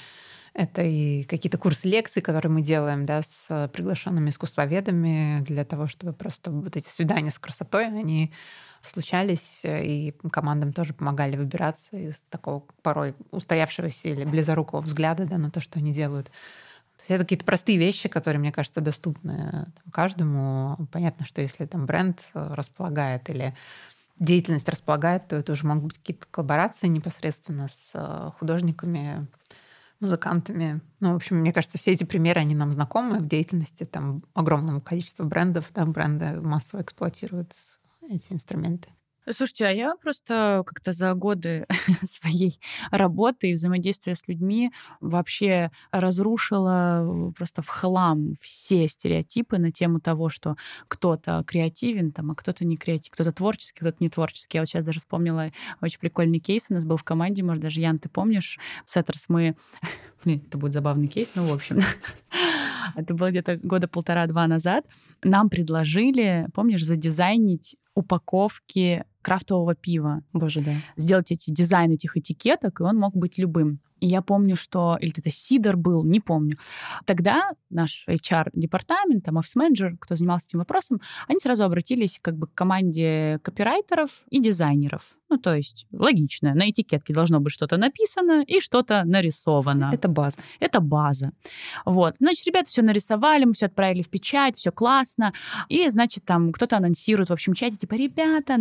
Это 0.54 0.82
и 0.82 1.24
какие-то 1.24 1.56
курсы 1.58 1.88
лекций, 1.88 2.20
которые 2.20 2.52
мы 2.52 2.60
делаем 2.60 3.06
да, 3.06 3.22
с 3.22 3.70
приглашенными 3.72 4.30
искусствоведами 4.30 5.40
для 5.42 5.64
того, 5.64 5.86
чтобы 5.86 6.12
просто 6.12 6.50
вот 6.50 6.76
эти 6.76 6.88
свидания 6.88 7.30
с 7.30 7.38
красотой, 7.38 7.86
они 7.86 8.32
случались, 8.82 9.60
и 9.64 10.12
командам 10.30 10.72
тоже 10.72 10.92
помогали 10.92 11.36
выбираться 11.36 11.96
из 11.96 12.22
такого 12.28 12.64
порой 12.82 13.14
устоявшегося 13.30 14.08
или 14.08 14.24
близорукого 14.24 14.80
взгляда 14.80 15.24
да, 15.24 15.38
на 15.38 15.50
то, 15.50 15.60
что 15.60 15.78
они 15.78 15.92
делают. 15.92 16.30
То 17.02 17.12
есть 17.12 17.16
это 17.16 17.24
какие-то 17.24 17.44
простые 17.44 17.78
вещи, 17.78 18.08
которые, 18.08 18.38
мне 18.38 18.52
кажется, 18.52 18.80
доступны 18.80 19.66
там, 19.82 19.92
каждому. 19.92 20.86
Понятно, 20.92 21.26
что 21.26 21.40
если 21.40 21.66
там 21.66 21.84
бренд 21.84 22.20
э, 22.34 22.54
располагает 22.54 23.28
или 23.28 23.56
деятельность 24.20 24.68
располагает, 24.68 25.26
то 25.26 25.36
это 25.36 25.50
уже 25.50 25.66
могут 25.66 25.84
быть 25.84 25.98
какие-то 25.98 26.26
коллаборации 26.30 26.86
непосредственно 26.86 27.66
с 27.66 27.90
э, 27.94 28.30
художниками, 28.38 29.26
музыкантами. 29.98 30.80
Ну, 31.00 31.14
в 31.14 31.16
общем, 31.16 31.38
мне 31.38 31.52
кажется, 31.52 31.76
все 31.76 31.90
эти 31.90 32.04
примеры, 32.04 32.40
они 32.40 32.54
нам 32.54 32.72
знакомы 32.72 33.18
в 33.18 33.26
деятельности 33.26 33.84
там 33.84 34.22
огромного 34.34 34.78
количества 34.78 35.24
брендов, 35.24 35.66
да, 35.74 35.84
бренды 35.86 36.40
массово 36.40 36.82
эксплуатируют 36.82 37.52
эти 38.08 38.32
инструменты. 38.32 38.90
Слушайте, 39.30 39.66
а 39.66 39.70
я 39.70 39.94
просто 39.96 40.64
как-то 40.66 40.92
за 40.92 41.14
годы 41.14 41.66
своей 42.02 42.58
работы 42.90 43.50
и 43.50 43.54
взаимодействия 43.54 44.16
с 44.16 44.26
людьми 44.26 44.72
вообще 45.00 45.70
разрушила 45.92 47.32
просто 47.36 47.62
в 47.62 47.68
хлам 47.68 48.34
все 48.40 48.88
стереотипы 48.88 49.58
на 49.58 49.70
тему 49.70 50.00
того, 50.00 50.28
что 50.28 50.56
кто-то 50.88 51.44
креативен, 51.46 52.10
там, 52.10 52.32
а 52.32 52.34
кто-то 52.34 52.64
не 52.64 52.76
креативен, 52.76 53.12
кто-то 53.12 53.32
творческий, 53.32 53.80
кто-то 53.80 53.98
не 54.00 54.10
творческий. 54.10 54.58
Я 54.58 54.62
вот 54.62 54.68
сейчас 54.68 54.84
даже 54.84 54.98
вспомнила 54.98 55.50
очень 55.80 56.00
прикольный 56.00 56.40
кейс 56.40 56.66
у 56.68 56.74
нас 56.74 56.84
был 56.84 56.96
в 56.96 57.04
команде, 57.04 57.42
может, 57.42 57.62
даже 57.62 57.80
Ян, 57.80 57.98
ты 57.98 58.08
помнишь, 58.08 58.58
в 58.86 58.90
Setters 58.90 59.28
мы... 59.28 59.56
Блин, 60.24 60.42
это 60.46 60.58
будет 60.58 60.72
забавный 60.72 61.08
кейс, 61.08 61.32
ну, 61.34 61.46
в 61.46 61.52
общем, 61.52 61.78
это 62.96 63.14
было 63.14 63.30
где-то 63.30 63.56
года 63.56 63.88
полтора-два 63.88 64.46
назад, 64.46 64.84
нам 65.22 65.48
предложили, 65.48 66.46
помнишь, 66.54 66.84
задизайнить 66.84 67.76
упаковки 67.94 69.04
крафтового 69.22 69.74
пива. 69.74 70.22
Боже, 70.32 70.60
да. 70.60 70.74
Сделать 70.96 71.32
эти 71.32 71.50
дизайн 71.50 71.92
этих 71.92 72.16
этикеток, 72.16 72.80
и 72.80 72.82
он 72.82 72.98
мог 72.98 73.14
быть 73.16 73.38
любым. 73.38 73.80
И 74.02 74.08
я 74.08 74.20
помню, 74.20 74.56
что... 74.56 74.98
Или 75.00 75.12
это 75.16 75.30
сидр 75.30 75.76
был, 75.76 76.04
не 76.04 76.18
помню. 76.18 76.56
Тогда 77.06 77.50
наш 77.70 78.04
HR-департамент, 78.08 79.24
там, 79.24 79.36
офис-менеджер, 79.36 79.96
кто 80.00 80.16
занимался 80.16 80.48
этим 80.48 80.58
вопросом, 80.58 81.00
они 81.28 81.38
сразу 81.38 81.62
обратились 81.62 82.18
как 82.20 82.36
бы 82.36 82.48
к 82.48 82.54
команде 82.54 83.38
копирайтеров 83.44 84.10
и 84.28 84.40
дизайнеров. 84.40 85.02
Ну, 85.30 85.38
то 85.38 85.54
есть 85.54 85.86
логично. 85.92 86.52
На 86.52 86.68
этикетке 86.68 87.14
должно 87.14 87.40
быть 87.40 87.54
что-то 87.54 87.78
написано 87.78 88.42
и 88.46 88.60
что-то 88.60 89.04
нарисовано. 89.04 89.90
Это 89.90 90.08
база. 90.08 90.40
Это 90.60 90.80
база. 90.80 91.30
Вот. 91.86 92.16
Значит, 92.18 92.46
ребята 92.46 92.68
все 92.68 92.82
нарисовали, 92.82 93.44
мы 93.44 93.52
все 93.54 93.66
отправили 93.66 94.02
в 94.02 94.10
печать, 94.10 94.58
все 94.58 94.72
классно. 94.72 95.32
И, 95.68 95.88
значит, 95.88 96.24
там 96.26 96.52
кто-то 96.52 96.76
анонсирует 96.76 97.30
в 97.30 97.32
общем 97.32 97.54
чате, 97.54 97.76
типа, 97.76 97.94
ребята, 97.94 98.58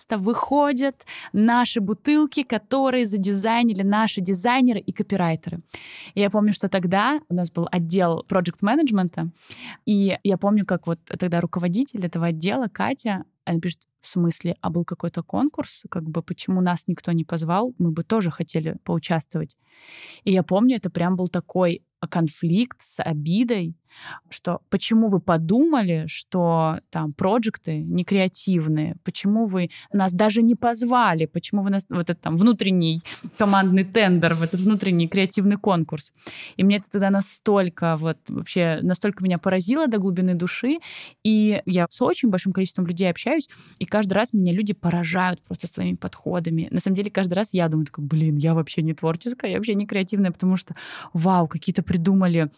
наконец-то 0.00 0.18
выходят 0.18 1.06
наши 1.32 1.80
бутылки, 1.80 2.42
которые 2.42 3.06
задизайнили 3.06 3.82
наши 3.82 4.20
дизайнеры 4.20 4.80
и 4.80 4.92
копирайтеры. 4.92 5.60
И 6.14 6.20
я 6.20 6.30
помню, 6.30 6.52
что 6.52 6.68
тогда 6.68 7.20
у 7.28 7.34
нас 7.34 7.50
был 7.50 7.68
отдел 7.70 8.24
проект 8.28 8.62
менеджмента 8.62 9.30
и 9.86 10.18
я 10.24 10.36
помню, 10.38 10.64
как 10.64 10.86
вот 10.86 10.98
тогда 11.18 11.40
руководитель 11.40 12.06
этого 12.06 12.26
отдела, 12.26 12.68
Катя, 12.68 13.24
она 13.44 13.60
пишет, 13.60 13.80
в 14.00 14.08
смысле, 14.08 14.56
а 14.60 14.70
был 14.70 14.84
какой-то 14.84 15.22
конкурс, 15.22 15.82
как 15.90 16.04
бы 16.04 16.22
почему 16.22 16.60
нас 16.60 16.84
никто 16.86 17.12
не 17.12 17.24
позвал, 17.24 17.74
мы 17.78 17.90
бы 17.90 18.02
тоже 18.02 18.30
хотели 18.30 18.76
поучаствовать. 18.84 19.56
И 20.24 20.32
я 20.32 20.42
помню, 20.42 20.76
это 20.76 20.90
прям 20.90 21.16
был 21.16 21.28
такой 21.28 21.82
конфликт 22.08 22.80
с 22.80 23.02
обидой, 23.02 23.74
что 24.28 24.60
почему 24.70 25.08
вы 25.08 25.20
подумали, 25.20 26.04
что 26.06 26.80
там 26.90 27.12
проекты 27.12 27.78
не 27.78 28.04
креативные, 28.04 28.96
почему 29.04 29.46
вы 29.46 29.70
нас 29.92 30.12
даже 30.12 30.42
не 30.42 30.54
позвали, 30.54 31.26
почему 31.26 31.62
вы 31.62 31.70
нас 31.70 31.84
вот 31.88 32.10
этот 32.10 32.20
там 32.20 32.36
внутренний 32.36 32.96
командный 33.38 33.84
тендер, 33.84 34.34
в 34.34 34.42
этот 34.42 34.60
внутренний 34.60 35.08
креативный 35.08 35.56
конкурс. 35.56 36.12
И 36.56 36.64
мне 36.64 36.76
это 36.76 36.90
тогда 36.90 37.10
настолько 37.10 37.96
вот 37.96 38.18
вообще 38.28 38.78
настолько 38.82 39.24
меня 39.24 39.38
поразило 39.38 39.86
до 39.86 39.98
глубины 39.98 40.34
души, 40.34 40.78
и 41.24 41.62
я 41.66 41.86
с 41.90 42.02
очень 42.02 42.30
большим 42.30 42.52
количеством 42.52 42.86
людей 42.86 43.10
общаюсь, 43.10 43.48
и 43.78 43.84
каждый 43.84 44.14
раз 44.14 44.32
меня 44.32 44.52
люди 44.52 44.72
поражают 44.72 45.42
просто 45.42 45.66
своими 45.66 45.96
подходами. 45.96 46.68
На 46.70 46.80
самом 46.80 46.96
деле 46.96 47.10
каждый 47.10 47.34
раз 47.34 47.52
я 47.52 47.68
думаю, 47.68 47.86
такой, 47.86 48.04
блин, 48.04 48.36
я 48.36 48.54
вообще 48.54 48.82
не 48.82 48.94
творческая, 48.94 49.50
я 49.50 49.56
вообще 49.56 49.74
не 49.74 49.86
креативная, 49.86 50.32
потому 50.32 50.56
что 50.56 50.74
вау, 51.12 51.48
какие-то 51.48 51.82
придумали 51.82 52.50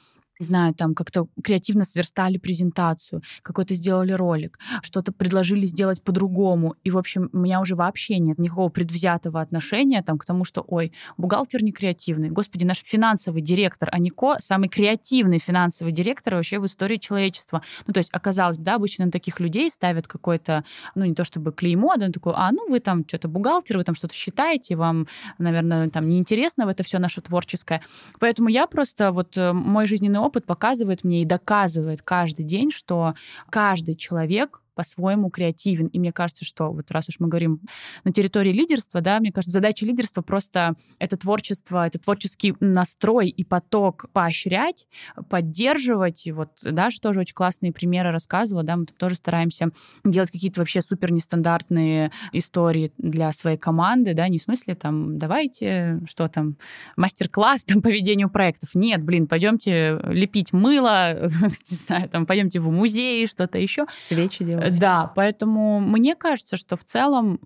не 0.42 0.46
знаю, 0.46 0.74
там 0.74 0.94
как-то 0.94 1.28
креативно 1.42 1.84
сверстали 1.84 2.36
презентацию, 2.36 3.22
какой-то 3.42 3.76
сделали 3.76 4.10
ролик, 4.10 4.58
что-то 4.82 5.12
предложили 5.12 5.66
сделать 5.66 6.02
по-другому. 6.02 6.74
И, 6.82 6.90
в 6.90 6.98
общем, 6.98 7.30
у 7.32 7.38
меня 7.38 7.60
уже 7.60 7.76
вообще 7.76 8.18
нет 8.18 8.38
никакого 8.38 8.68
предвзятого 8.68 9.40
отношения 9.40 10.02
там, 10.02 10.18
к 10.18 10.24
тому, 10.24 10.44
что, 10.44 10.64
ой, 10.66 10.92
бухгалтер 11.16 11.62
не 11.62 11.70
креативный. 11.70 12.28
Господи, 12.28 12.64
наш 12.64 12.82
финансовый 12.84 13.40
директор 13.40 13.88
Анико 13.92 14.36
самый 14.40 14.68
креативный 14.68 15.38
финансовый 15.38 15.92
директор 15.92 16.34
вообще 16.34 16.58
в 16.58 16.64
истории 16.64 16.96
человечества. 16.96 17.62
Ну, 17.86 17.92
то 17.92 17.98
есть 17.98 18.10
оказалось, 18.12 18.58
да, 18.58 18.74
обычно 18.74 19.04
на 19.04 19.12
таких 19.12 19.38
людей 19.38 19.70
ставят 19.70 20.08
какой-то, 20.08 20.64
ну, 20.96 21.04
не 21.04 21.14
то 21.14 21.22
чтобы 21.22 21.52
клеймо, 21.52 21.94
да, 21.96 22.08
такой, 22.08 22.32
а, 22.34 22.50
ну, 22.50 22.68
вы 22.68 22.80
там 22.80 23.04
что-то 23.06 23.28
бухгалтер, 23.28 23.78
вы 23.78 23.84
там 23.84 23.94
что-то 23.94 24.14
считаете, 24.14 24.74
вам, 24.74 25.06
наверное, 25.38 25.88
там 25.88 26.08
неинтересно 26.08 26.66
в 26.66 26.68
это 26.68 26.82
все 26.82 26.98
наше 26.98 27.20
творческое. 27.20 27.80
Поэтому 28.18 28.48
я 28.48 28.66
просто, 28.66 29.12
вот 29.12 29.38
э, 29.38 29.52
мой 29.52 29.86
жизненный 29.86 30.18
опыт 30.18 30.31
показывает 30.40 31.04
мне 31.04 31.22
и 31.22 31.26
доказывает 31.26 32.02
каждый 32.02 32.44
день, 32.44 32.70
что 32.70 33.14
каждый 33.50 33.94
человек 33.94 34.62
по-своему 34.74 35.30
креативен. 35.30 35.86
И 35.86 35.98
мне 35.98 36.12
кажется, 36.12 36.44
что 36.44 36.72
вот 36.72 36.90
раз 36.90 37.08
уж 37.08 37.16
мы 37.18 37.28
говорим 37.28 37.60
на 38.04 38.12
территории 38.12 38.52
лидерства, 38.52 39.00
да, 39.00 39.20
мне 39.20 39.32
кажется, 39.32 39.52
задача 39.52 39.86
лидерства 39.86 40.22
просто 40.22 40.74
это 40.98 41.16
творчество, 41.16 41.86
это 41.86 41.98
творческий 41.98 42.54
настрой 42.60 43.28
и 43.28 43.44
поток 43.44 44.06
поощрять, 44.12 44.86
поддерживать. 45.28 46.26
И 46.26 46.32
вот 46.32 46.50
Даша 46.62 47.00
тоже 47.00 47.20
очень 47.20 47.34
классные 47.34 47.72
примеры 47.72 48.10
рассказывала, 48.10 48.64
да, 48.64 48.76
мы 48.76 48.86
тоже 48.86 49.16
стараемся 49.16 49.70
делать 50.04 50.30
какие-то 50.30 50.60
вообще 50.60 50.82
супер 50.82 51.12
нестандартные 51.12 52.10
истории 52.32 52.92
для 52.98 53.32
своей 53.32 53.58
команды, 53.58 54.14
да, 54.14 54.28
не 54.28 54.38
в 54.38 54.42
смысле 54.42 54.74
там, 54.74 55.18
давайте, 55.18 56.00
что 56.08 56.28
там, 56.28 56.56
мастер-класс 56.96 57.64
там 57.64 57.82
по 57.82 57.88
ведению 57.88 58.30
проектов. 58.30 58.70
Нет, 58.74 59.02
блин, 59.02 59.26
пойдемте 59.26 60.00
лепить 60.04 60.52
мыло, 60.52 61.14
не 61.30 61.76
знаю, 61.76 62.08
там, 62.08 62.26
пойдемте 62.26 62.60
в 62.60 62.70
музей, 62.70 63.26
что-то 63.26 63.58
еще. 63.58 63.86
Свечи 63.94 64.44
делать 64.44 64.61
делать. 64.70 64.78
Да, 64.78 65.12
поэтому 65.14 65.80
мне 65.80 66.14
кажется, 66.14 66.56
что 66.56 66.76
в 66.76 66.84
целом, 66.84 67.40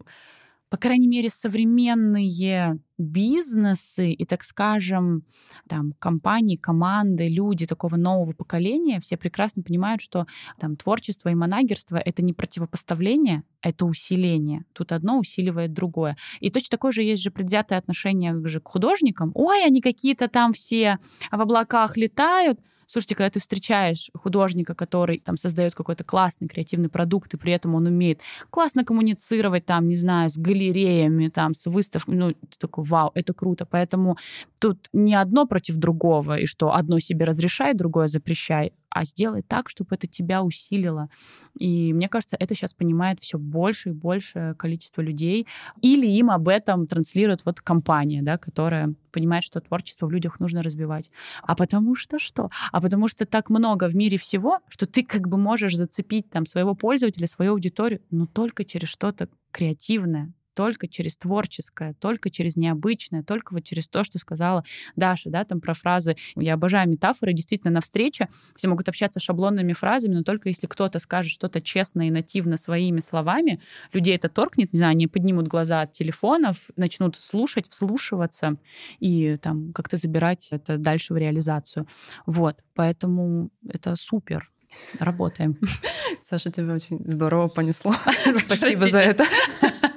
по 0.69 0.77
крайней 0.77 1.09
мере, 1.09 1.31
современные 1.31 2.81
бизнесы 2.99 4.13
и, 4.13 4.25
так 4.25 4.43
скажем, 4.43 5.25
там, 5.69 5.93
компании, 5.99 6.57
команды, 6.57 7.29
люди 7.29 7.67
такого 7.67 7.97
нового 7.97 8.33
поколения, 8.33 9.01
все 9.01 9.17
прекрасно 9.17 9.63
понимают, 9.63 10.01
что 10.03 10.27
там 10.59 10.77
творчество 10.77 11.29
и 11.29 11.35
манагерство— 11.35 11.97
это 12.05 12.23
не 12.23 12.33
противопоставление, 12.33 13.43
это 13.63 13.85
усиление. 13.87 14.65
Тут 14.73 14.93
одно 14.93 15.19
усиливает 15.19 15.73
другое. 15.73 16.17
И 16.41 16.51
точно 16.51 16.71
такое 16.71 16.93
же 16.93 17.03
есть 17.03 17.23
же 17.23 17.31
предвзятое 17.31 17.79
отношение 17.79 18.35
же 18.47 18.61
к 18.61 18.69
художникам. 18.69 19.31
Ой, 19.35 19.65
они 19.65 19.81
какие-то 19.81 20.29
там 20.29 20.53
все 20.53 20.99
в 21.31 21.41
облаках 21.41 21.97
летают— 21.97 22.61
Слушайте, 22.87 23.15
когда 23.17 23.31
ты 23.31 23.41
встречаешь 23.41 24.11
художника, 24.15 24.75
который 24.75 25.19
там 25.19 25.37
создает 25.37 25.75
какой-то 25.75 26.05
классный 26.05 26.49
креативный 26.49 26.89
продукт, 26.89 27.35
и 27.35 27.37
при 27.37 27.53
этом 27.53 27.75
он 27.75 27.87
умеет 27.87 28.21
классно 28.51 28.85
коммуницировать 28.85 29.67
там, 29.67 29.89
не 29.89 29.97
знаю, 29.97 30.29
с 30.29 30.39
галереями, 30.39 31.29
там, 31.29 31.55
с 31.55 31.67
выставками, 31.67 32.17
ну, 32.17 32.33
ты 32.33 32.59
такой, 32.59 32.85
вау, 32.85 33.11
это 33.15 33.35
круто. 33.35 33.67
Поэтому 33.67 34.17
тут 34.59 34.89
не 34.93 35.15
одно 35.15 35.47
против 35.47 35.77
другого, 35.77 36.39
и 36.39 36.47
что 36.47 36.75
одно 36.75 36.99
себе 37.01 37.25
разрешай, 37.25 37.75
другое 37.75 38.07
запрещай, 38.07 38.73
а 38.97 39.05
сделай 39.05 39.43
так, 39.43 39.69
чтобы 39.69 39.95
это 39.95 40.07
тебя 40.07 40.43
усилило. 40.43 41.11
И 41.59 41.93
мне 41.93 42.09
кажется, 42.09 42.39
это 42.41 42.55
сейчас 42.55 42.73
понимает 42.73 43.21
все 43.21 43.37
больше 43.37 43.91
и 43.91 43.93
больше 43.93 44.55
количество 44.59 45.03
людей. 45.03 45.47
Или 45.83 46.07
им 46.07 46.31
об 46.31 46.49
этом 46.49 46.87
транслирует 46.87 47.45
вот 47.45 47.61
компания, 47.61 48.23
да, 48.23 48.39
которая 48.39 48.95
понимает, 49.13 49.45
что 49.45 49.61
творчество 49.61 50.07
в 50.07 50.11
людях 50.11 50.41
нужно 50.41 50.63
развивать. 50.63 51.11
А 51.43 51.55
потому 51.55 51.95
что 51.95 52.19
что? 52.19 52.49
А 52.73 52.81
потому 52.81 53.09
что 53.09 53.27
так 53.27 53.51
много 53.51 53.91
в 53.91 53.95
мире 53.95 54.17
всего, 54.17 54.61
что 54.69 54.87
ты 54.87 55.05
как 55.05 55.29
бы 55.29 55.37
можешь 55.37 55.77
зацепить 55.77 56.31
там 56.31 56.47
своего 56.47 56.75
пользователя, 56.75 57.27
свою 57.27 57.53
аудиторию, 57.53 58.01
но 58.11 58.25
только 58.25 58.65
через 58.65 58.89
что-то 58.89 59.29
креативное, 59.51 60.33
только 60.57 60.89
через 60.89 61.17
творческое, 61.17 61.93
только 62.01 62.31
через 62.31 62.57
необычное, 62.57 63.23
только 63.23 63.53
вот 63.53 63.63
через 63.63 63.87
то, 63.89 64.03
что 64.05 64.19
сказала 64.19 64.65
Даша, 64.97 65.29
да, 65.29 65.45
там 65.45 65.61
про 65.61 65.75
фразы. 65.75 66.17
Я 66.35 66.55
обожаю 66.55 66.89
метафоры, 66.89 67.35
действительно, 67.35 67.71
на 67.71 67.83
встрече 67.83 68.29
все 68.57 68.69
могут 68.69 68.89
общаться 68.89 69.21
шаблонными 69.21 69.75
фразами, 69.75 70.15
но 70.15 70.23
только 70.23 70.49
если 70.49 70.67
кто-то 70.67 70.99
скажет 70.99 71.31
что-то 71.31 71.61
честно 71.61 72.09
и 72.09 72.11
нативно 72.11 72.57
своими 72.57 73.01
словами, 73.01 73.61
людей 73.93 74.17
это 74.17 74.31
торкнет, 74.31 74.73
не 74.73 74.79
знаю, 74.79 74.93
они 74.93 75.07
поднимут 75.07 75.47
глаза 75.47 75.83
от 75.83 75.93
телефонов, 75.93 76.71
начнут 76.77 77.17
слушать, 77.17 77.69
вслушиваться 77.69 78.57
и 78.99 79.37
там 79.37 79.73
как-то 79.75 79.99
забирать 79.99 80.49
это 80.51 80.79
дальше 80.79 81.13
в 81.13 81.19
реализацию. 81.19 81.87
Вот, 82.25 82.57
поэтому 82.75 83.51
это 83.69 83.95
супер. 83.95 84.51
Работаем. 84.99 85.59
Саша, 86.29 86.51
тебя 86.51 86.75
очень 86.75 87.01
здорово 87.05 87.49
понесло. 87.49 87.93
Спасибо 88.47 88.91
за 88.91 88.99
это. 88.99 89.25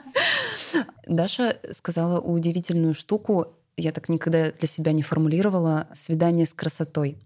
Даша 1.09 1.57
сказала 1.71 2.19
удивительную 2.19 2.93
штуку, 2.93 3.57
я 3.77 3.91
так 3.91 4.09
никогда 4.09 4.51
для 4.51 4.67
себя 4.67 4.91
не 4.91 5.01
формулировала, 5.01 5.87
свидание 5.93 6.45
с 6.45 6.53
красотой. 6.53 7.17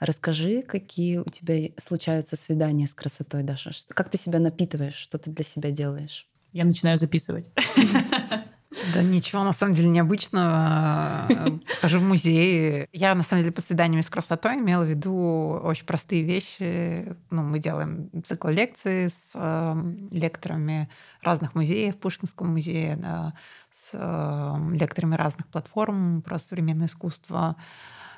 Расскажи, 0.00 0.62
какие 0.62 1.18
у 1.18 1.30
тебя 1.30 1.70
случаются 1.78 2.36
свидания 2.36 2.88
с 2.88 2.94
красотой, 2.94 3.44
Даша? 3.44 3.70
Как 3.88 4.10
ты 4.10 4.18
себя 4.18 4.40
напитываешь, 4.40 4.96
что 4.96 5.18
ты 5.18 5.30
для 5.30 5.44
себя 5.44 5.70
делаешь? 5.70 6.26
Я 6.52 6.64
начинаю 6.64 6.98
записывать. 6.98 7.52
Да 8.94 9.02
ничего, 9.02 9.44
на 9.44 9.52
самом 9.52 9.74
деле, 9.74 9.88
необычного. 9.88 11.28
Хожу 11.80 11.98
в 11.98 12.02
музей. 12.02 12.86
Я, 12.92 13.14
на 13.14 13.22
самом 13.22 13.42
деле, 13.42 13.52
под 13.52 13.64
свиданиями 13.64 14.02
с 14.02 14.08
красотой 14.08 14.56
имела 14.56 14.84
в 14.84 14.88
виду 14.88 15.60
очень 15.62 15.84
простые 15.84 16.22
вещи. 16.22 17.14
Ну, 17.30 17.42
мы 17.42 17.58
делаем 17.58 18.10
цикл 18.24 18.48
лекций 18.48 19.08
с 19.08 19.32
э, 19.34 19.74
лекторами 20.10 20.88
разных 21.22 21.54
музеев, 21.54 21.96
Пушкинского 21.98 22.46
музея, 22.46 22.96
да, 22.96 23.34
с 23.72 23.90
э, 23.92 24.74
лекторами 24.74 25.16
разных 25.16 25.46
платформ 25.48 26.22
про 26.22 26.38
современное 26.38 26.86
искусство. 26.86 27.56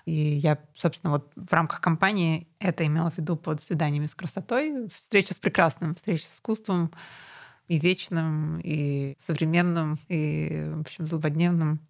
И 0.05 0.13
я, 0.13 0.59
собственно, 0.77 1.15
вот 1.15 1.33
в 1.35 1.53
рамках 1.53 1.81
компании 1.81 2.47
это 2.59 2.87
имела 2.87 3.11
в 3.11 3.17
виду 3.17 3.37
под 3.37 3.63
свиданиями 3.63 4.07
с 4.07 4.15
красотой. 4.15 4.89
Встреча 4.95 5.35
с 5.35 5.39
прекрасным, 5.39 5.95
встреча 5.95 6.27
с 6.27 6.35
искусством 6.35 6.91
и 7.69 7.79
вечным, 7.79 8.61
и 8.61 9.15
современным, 9.19 9.99
и, 10.09 10.71
в 10.75 10.81
общем, 10.81 11.07
злободневным, 11.07 11.81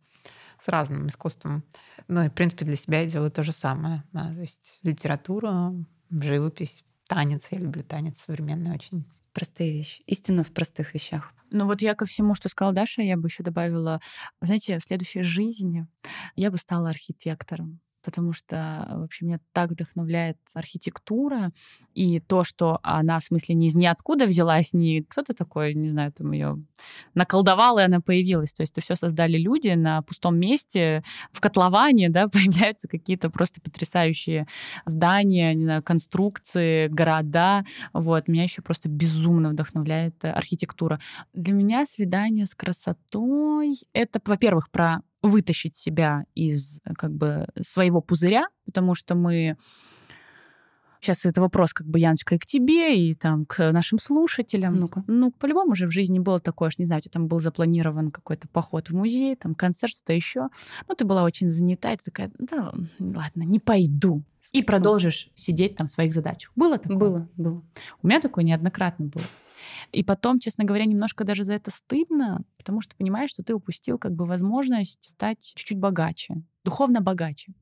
с 0.61 0.69
разным 0.69 1.09
искусством. 1.09 1.63
Ну 2.09 2.25
и, 2.25 2.29
в 2.29 2.33
принципе, 2.33 2.65
для 2.65 2.77
себя 2.77 3.01
я 3.01 3.07
делаю 3.07 3.31
то 3.31 3.43
же 3.43 3.53
самое. 3.53 4.03
Да, 4.13 4.33
то 4.33 4.41
есть 4.41 4.79
литература, 4.83 5.75
живопись, 6.11 6.85
танец. 7.07 7.47
Я 7.51 7.59
люблю 7.59 7.83
танец 7.83 8.23
современный 8.25 8.73
очень. 8.73 9.05
Простые 9.33 9.73
вещи. 9.73 10.03
Истина 10.07 10.45
в 10.45 10.53
простых 10.53 10.95
вещах. 10.95 11.33
Ну 11.51 11.67
вот 11.67 11.83
я 11.83 11.95
ко 11.95 12.07
всему, 12.07 12.35
что 12.35 12.49
сказала 12.49 12.75
Даша, 12.75 13.03
я 13.03 13.17
бы 13.17 13.29
еще 13.29 13.43
добавила, 13.43 14.01
знаете, 14.41 14.79
в 14.79 14.85
следующей 14.85 15.23
жизни 15.23 15.87
я 16.37 16.51
бы 16.51 16.57
стала 16.57 16.91
архитектором 16.91 17.81
потому 18.05 18.33
что 18.33 18.87
вообще 18.91 19.25
меня 19.25 19.41
так 19.53 19.71
вдохновляет 19.71 20.37
архитектура 20.53 21.53
и 21.95 22.19
то, 22.19 22.45
что 22.45 22.79
она 22.83 23.19
в 23.19 23.25
смысле 23.25 23.55
не 23.55 23.69
из 23.69 23.75
ниоткуда 23.75 24.27
взялась, 24.27 24.75
не 24.75 25.03
кто-то 25.03 25.35
такой, 25.35 25.75
не 25.75 25.89
знаю, 25.89 26.13
там 26.13 26.33
ее 26.33 26.63
наколдовал, 27.15 27.79
и 27.79 27.83
она 27.83 28.01
появилась. 28.01 28.53
То 28.53 28.63
есть 28.63 28.73
это 28.73 28.83
все 28.83 28.97
создали 28.97 29.39
люди 29.39 29.69
на 29.69 30.03
пустом 30.03 30.39
месте, 30.39 31.03
в 31.33 31.41
котловане, 31.41 32.11
да, 32.11 32.29
появляются 32.29 32.89
какие-то 32.89 33.31
просто 33.31 33.61
потрясающие 33.61 34.47
здания, 34.85 35.55
не 35.55 35.65
знаю, 35.65 35.83
конструкции, 35.83 36.89
города. 36.89 37.65
Вот, 37.93 38.29
меня 38.29 38.43
еще 38.43 38.63
просто 38.63 38.89
безумно 38.89 39.51
вдохновляет 39.51 40.25
архитектура. 40.25 41.01
Для 41.33 41.55
меня 41.55 41.87
свидание 41.87 42.47
с 42.47 42.55
красотой— 42.55 43.77
это, 43.93 44.21
во-первых, 44.25 44.71
про 44.71 45.01
вытащить 45.25 45.75
себя 45.75 46.25
из 46.35 46.81
как 46.97 47.13
бы 47.13 47.47
своего 47.63 48.01
пузыря, 48.01 48.47
потому 48.67 48.95
что 48.95 49.15
мы 49.15 49.57
Сейчас 51.01 51.27
это 51.27 51.43
вопрос, 51.43 51.75
как 51.75 51.87
бы, 51.87 51.99
Яночка, 51.99 52.35
и 52.35 52.39
к 52.39 52.47
тебе, 52.47 52.97
и 52.99 53.13
там 53.13 53.45
к 53.45 53.73
нашим 53.73 53.99
слушателям. 53.99 54.73
Ну-ка. 54.77 55.05
Ну, 55.07 55.33
по-любому 55.33 55.75
же 55.75 55.87
в 55.87 55.91
жизни 55.91 56.19
было 56.19 56.41
такое, 56.41 56.71
что, 56.71 56.81
не 56.81 56.87
знаю, 56.87 57.01
у 57.01 57.03
тебя 57.03 57.13
там 57.13 57.27
был 57.27 57.41
запланирован 57.41 58.11
какой-то 58.11 58.49
поход 58.49 58.89
в 58.89 58.95
музей, 58.95 59.37
там 59.37 59.55
концерт, 59.55 59.93
что-то 59.93 60.15
еще. 60.15 60.49
Ну, 60.89 60.95
ты 60.95 61.05
была 61.05 61.25
очень 61.25 61.51
занята, 61.51 61.93
и 61.93 61.99
ты 61.99 62.05
такая, 62.05 62.31
да, 62.39 62.73
ладно, 62.99 63.43
не 63.43 63.59
пойду. 63.59 64.23
И 64.53 64.63
продолжишь 64.63 65.29
сидеть 65.35 65.77
там 65.77 65.89
в 65.89 65.91
своих 65.91 66.15
задачах. 66.15 66.53
Было 66.57 66.79
такое? 66.79 66.97
Было, 66.97 67.29
было. 67.37 67.63
У 68.03 68.07
меня 68.07 68.21
такое 68.23 68.43
неоднократно 68.43 69.05
было. 69.05 69.25
И 69.95 70.03
потом, 70.03 70.41
честно 70.41 70.65
говоря, 70.65 70.85
немножко 70.85 71.25
даже 71.25 71.45
за 71.45 71.55
это 71.55 71.71
стыдно, 71.71 72.43
потому 72.57 72.81
что 72.81 72.97
понимаешь, 72.97 73.31
что 73.31 73.43
ты 73.43 73.55
упустил 73.55 73.99
как 73.99 74.13
бы 74.13 74.27
возможность 74.27 75.09
стать 75.09 75.41
чуть-чуть 75.41 75.79
богаче, 75.79 76.43
духовно 76.65 77.01
богаче. 77.01 77.53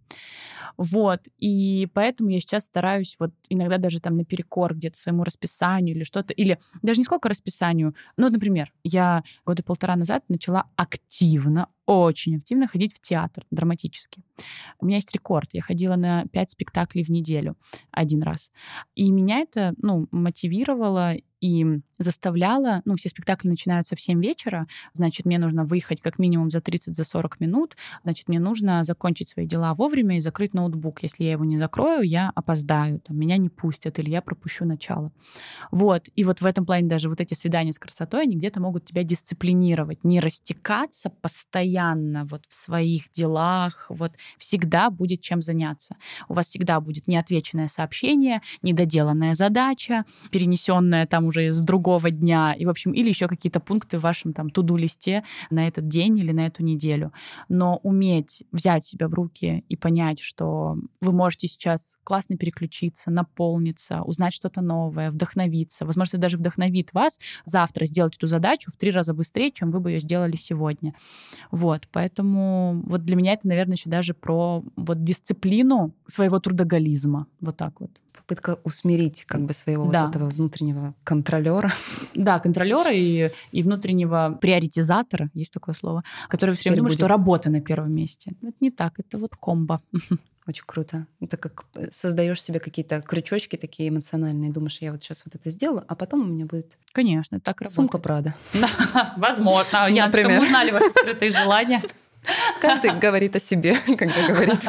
Вот. 0.76 1.20
И 1.38 1.88
поэтому 1.92 2.30
я 2.30 2.40
сейчас 2.40 2.64
стараюсь 2.64 3.16
вот 3.18 3.32
иногда 3.48 3.78
даже 3.78 4.00
там 4.00 4.16
наперекор 4.16 4.74
где-то 4.74 4.98
своему 4.98 5.24
расписанию 5.24 5.94
или 5.94 6.04
что-то, 6.04 6.32
или 6.32 6.58
даже 6.82 7.00
не 7.00 7.04
сколько 7.04 7.28
расписанию. 7.28 7.94
Ну, 8.16 8.28
например, 8.30 8.72
я 8.84 9.22
года 9.44 9.62
полтора 9.62 9.96
назад 9.96 10.24
начала 10.28 10.64
активно, 10.76 11.68
очень 11.86 12.36
активно 12.36 12.66
ходить 12.68 12.94
в 12.94 13.00
театр 13.00 13.44
драматический. 13.50 14.24
У 14.78 14.86
меня 14.86 14.96
есть 14.96 15.12
рекорд. 15.12 15.50
Я 15.52 15.62
ходила 15.62 15.96
на 15.96 16.24
пять 16.26 16.50
спектаклей 16.50 17.04
в 17.04 17.08
неделю 17.08 17.56
один 17.90 18.22
раз. 18.22 18.50
И 18.94 19.10
меня 19.10 19.40
это, 19.40 19.74
ну, 19.78 20.06
мотивировало 20.10 21.16
и 21.42 21.66
заставляла, 21.98 22.82
ну, 22.84 22.94
все 22.96 23.08
спектакли 23.08 23.48
начинаются 23.48 23.96
в 23.96 24.00
7 24.00 24.22
вечера, 24.22 24.68
значит, 24.92 25.26
мне 25.26 25.38
нужно 25.38 25.64
выехать 25.64 26.00
как 26.00 26.20
минимум 26.20 26.50
за 26.50 26.60
30-40 26.60 26.94
за 26.94 27.04
40 27.04 27.40
минут, 27.40 27.76
значит, 28.04 28.28
мне 28.28 28.38
нужно 28.38 28.84
закончить 28.92 29.28
свои 29.28 29.46
дела 29.46 29.74
вовремя 29.74 30.18
и 30.18 30.20
закрыть 30.20 30.52
ноутбук. 30.52 31.02
Если 31.02 31.24
я 31.24 31.32
его 31.32 31.44
не 31.44 31.56
закрою, 31.56 32.02
я 32.02 32.30
опоздаю, 32.34 33.00
там, 33.00 33.18
меня 33.18 33.38
не 33.38 33.48
пустят 33.48 33.98
или 33.98 34.10
я 34.10 34.20
пропущу 34.20 34.66
начало. 34.66 35.10
Вот. 35.70 36.08
И 36.14 36.24
вот 36.24 36.42
в 36.42 36.46
этом 36.46 36.66
плане 36.66 36.88
даже 36.88 37.08
вот 37.08 37.20
эти 37.20 37.34
свидания 37.34 37.72
с 37.72 37.78
красотой, 37.78 38.22
они 38.22 38.36
где-то 38.36 38.60
могут 38.60 38.84
тебя 38.84 39.02
дисциплинировать, 39.02 40.04
не 40.04 40.20
растекаться 40.20 41.08
постоянно 41.08 42.26
вот 42.26 42.42
в 42.48 42.54
своих 42.54 43.10
делах, 43.12 43.86
вот 43.88 44.12
всегда 44.36 44.90
будет 44.90 45.22
чем 45.22 45.40
заняться. 45.40 45.96
У 46.28 46.34
вас 46.34 46.48
всегда 46.48 46.80
будет 46.80 47.08
неотвеченное 47.08 47.68
сообщение, 47.68 48.42
недоделанная 48.60 49.34
задача, 49.34 50.04
перенесенная 50.30 51.06
там 51.06 51.24
уже 51.24 51.46
из 51.46 51.60
другого 51.60 52.10
дня, 52.10 52.52
и, 52.52 52.66
в 52.66 52.68
общем, 52.68 52.92
или 52.92 53.08
еще 53.08 53.26
какие-то 53.26 53.60
пункты 53.60 53.98
в 53.98 54.02
вашем 54.02 54.34
там 54.34 54.50
туду-листе 54.50 55.24
на 55.50 55.66
этот 55.66 55.88
день 55.88 56.18
или 56.18 56.32
на 56.32 56.46
эту 56.46 56.62
неделю. 56.62 57.12
Но 57.48 57.80
уметь 57.82 58.44
взять 58.52 58.81
себя 58.84 59.08
в 59.08 59.14
руки 59.14 59.64
и 59.68 59.76
понять, 59.76 60.20
что 60.20 60.76
вы 61.00 61.12
можете 61.12 61.48
сейчас 61.48 61.98
классно 62.04 62.36
переключиться, 62.36 63.10
наполниться, 63.10 64.02
узнать 64.02 64.32
что-то 64.32 64.60
новое, 64.60 65.10
вдохновиться. 65.10 65.84
Возможно, 65.86 66.18
даже 66.18 66.36
вдохновит 66.36 66.92
вас 66.92 67.18
завтра 67.44 67.84
сделать 67.84 68.16
эту 68.16 68.26
задачу 68.26 68.70
в 68.70 68.76
три 68.76 68.90
раза 68.90 69.14
быстрее, 69.14 69.50
чем 69.50 69.70
вы 69.70 69.80
бы 69.80 69.90
ее 69.90 70.00
сделали 70.00 70.36
сегодня. 70.36 70.94
Вот, 71.50 71.88
поэтому 71.92 72.82
вот 72.86 73.04
для 73.04 73.16
меня 73.16 73.32
это, 73.32 73.48
наверное, 73.48 73.76
еще 73.76 73.90
даже 73.90 74.14
про 74.14 74.62
вот 74.76 75.04
дисциплину 75.04 75.94
своего 76.06 76.38
трудоголизма. 76.38 77.26
Вот 77.40 77.56
так 77.56 77.80
вот 77.80 77.90
попытка 78.12 78.58
усмирить 78.64 79.24
как 79.24 79.42
бы 79.42 79.52
своего 79.52 79.90
да. 79.90 80.06
вот 80.06 80.16
этого 80.16 80.28
внутреннего 80.28 80.94
контролера. 81.04 81.72
Да, 82.14 82.38
контролера 82.38 82.92
и, 82.92 83.30
и 83.52 83.62
внутреннего 83.62 84.38
приоритизатора, 84.40 85.30
есть 85.34 85.52
такое 85.52 85.74
слово, 85.74 86.04
который 86.28 86.54
все 86.54 86.70
время 86.70 86.78
думает, 86.78 86.92
будет... 86.92 86.98
что 86.98 87.08
работа 87.08 87.50
на 87.50 87.60
первом 87.60 87.94
месте. 87.94 88.34
Это 88.42 88.56
не 88.60 88.70
так, 88.70 88.94
это 88.98 89.18
вот 89.18 89.36
комбо. 89.36 89.82
Очень 90.46 90.64
круто. 90.66 91.06
Это 91.20 91.36
как 91.36 91.64
э, 91.74 91.88
создаешь 91.90 92.42
себе 92.42 92.58
какие-то 92.58 93.00
крючочки 93.00 93.56
такие 93.56 93.88
эмоциональные, 93.90 94.50
думаешь, 94.50 94.78
я 94.80 94.90
вот 94.90 95.02
сейчас 95.02 95.22
вот 95.24 95.36
это 95.36 95.50
сделаю, 95.50 95.84
а 95.86 95.94
потом 95.94 96.22
у 96.22 96.24
меня 96.24 96.46
будет... 96.46 96.76
Конечно, 96.92 97.38
так 97.38 97.60
работает. 97.60 97.76
Сумка 97.76 97.98
Прада. 97.98 98.34
Возможно. 99.16 99.86
Я 99.88 100.10
мы 100.12 100.42
узнали 100.42 100.72
ваши 100.72 100.90
скрытые 100.90 101.30
желания. 101.30 101.80
Каждый 102.60 102.98
говорит 102.98 103.36
о 103.36 103.40
себе, 103.40 103.76
когда 103.86 104.26
говорит. 104.26 104.60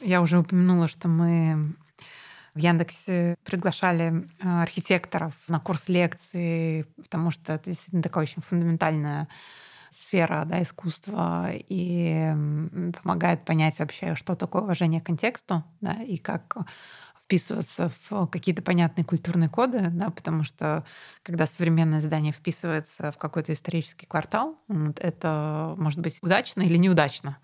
Я 0.00 0.20
уже 0.22 0.38
упомянула, 0.38 0.88
что 0.88 1.08
мы 1.08 1.74
в 2.54 2.58
Яндексе 2.58 3.36
приглашали 3.44 4.28
э, 4.40 4.62
архитекторов 4.62 5.34
на 5.48 5.60
курс 5.60 5.88
лекции, 5.88 6.82
потому 6.96 7.30
что 7.30 7.54
это 7.54 7.70
действительно 7.70 8.02
такая 8.02 8.24
очень 8.24 8.42
фундаментальная 8.42 9.28
сфера 9.90 10.44
да, 10.46 10.62
искусства 10.62 11.48
и 11.52 12.32
помогает 13.02 13.44
понять 13.44 13.80
вообще, 13.80 14.14
что 14.14 14.36
такое 14.36 14.62
уважение 14.62 15.00
к 15.00 15.06
контексту, 15.06 15.64
да, 15.80 15.94
и 15.94 16.16
как 16.16 16.56
вписываться 17.30 17.92
в 18.08 18.26
какие-то 18.26 18.60
понятные 18.60 19.04
культурные 19.04 19.48
коды, 19.48 19.88
да, 19.92 20.10
потому 20.10 20.42
что 20.42 20.84
когда 21.22 21.46
современное 21.46 22.00
здание 22.00 22.32
вписывается 22.32 23.12
в 23.12 23.18
какой-то 23.18 23.52
исторический 23.52 24.06
квартал, 24.06 24.58
это 24.96 25.74
может 25.76 26.00
быть 26.00 26.18
удачно 26.22 26.62
или 26.62 26.76
неудачно. 26.76 27.38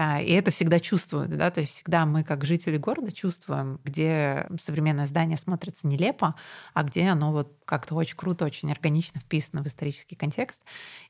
А, 0.00 0.20
и 0.20 0.30
это 0.30 0.52
всегда 0.52 0.78
чувствуют, 0.78 1.30
да, 1.36 1.50
то 1.50 1.58
есть 1.60 1.72
всегда 1.72 2.06
мы, 2.06 2.22
как 2.22 2.44
жители 2.44 2.76
города, 2.76 3.10
чувствуем, 3.10 3.80
где 3.82 4.46
современное 4.60 5.06
здание 5.06 5.36
смотрится 5.36 5.88
нелепо, 5.88 6.36
а 6.72 6.84
где 6.84 7.08
оно 7.08 7.32
вот 7.32 7.52
как-то 7.64 7.96
очень 7.96 8.16
круто, 8.16 8.44
очень 8.44 8.70
органично 8.70 9.20
вписано 9.20 9.64
в 9.64 9.66
исторический 9.66 10.14
контекст. 10.14 10.62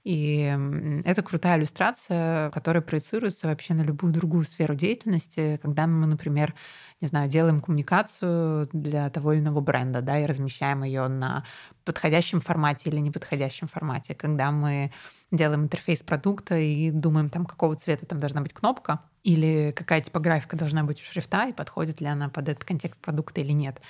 И 0.05 0.57
это 1.05 1.23
крутая 1.23 1.59
иллюстрация, 1.59 2.51
которая 2.51 2.83
проецируется 2.83 3.49
вообще 3.49 3.75
на 3.75 3.83
любую 3.83 4.11
другую 4.15 4.45
сферу 4.45 4.75
деятельности, 4.75 5.61
когда 5.63 5.87
мы, 5.87 6.07
например, 6.07 6.55
не 7.03 7.09
знаю, 7.09 7.29
делаем 7.29 7.61
коммуникацию 7.61 8.71
для 8.73 9.11
того 9.11 9.35
или 9.35 9.41
иного 9.41 9.61
бренда, 9.61 10.01
да, 10.01 10.19
и 10.19 10.25
размещаем 10.27 10.83
ее 10.83 11.09
на 11.09 11.45
подходящем 11.85 12.41
формате 12.41 12.89
или 12.91 12.99
неподходящем 12.99 13.69
формате, 13.69 14.15
когда 14.15 14.51
мы 14.51 14.93
делаем 15.31 15.63
интерфейс 15.63 16.03
продукта 16.03 16.59
и 16.59 16.91
думаем, 16.91 17.31
там, 17.31 17.45
какого 17.45 17.77
цвета 17.77 18.07
там 18.07 18.21
должна 18.21 18.41
быть 18.41 18.53
кнопка, 18.53 19.01
или 19.25 19.73
какая 19.77 20.01
типографика 20.01 20.57
должна 20.57 20.85
быть 20.85 21.01
у 21.01 21.05
шрифта, 21.05 21.49
и 21.49 21.53
подходит 21.53 22.01
ли 22.01 22.07
она 22.07 22.29
под 22.29 22.49
этот 22.49 22.65
контекст 22.65 23.01
продукта 23.01 23.41
или 23.41 23.53
нет. 23.53 23.81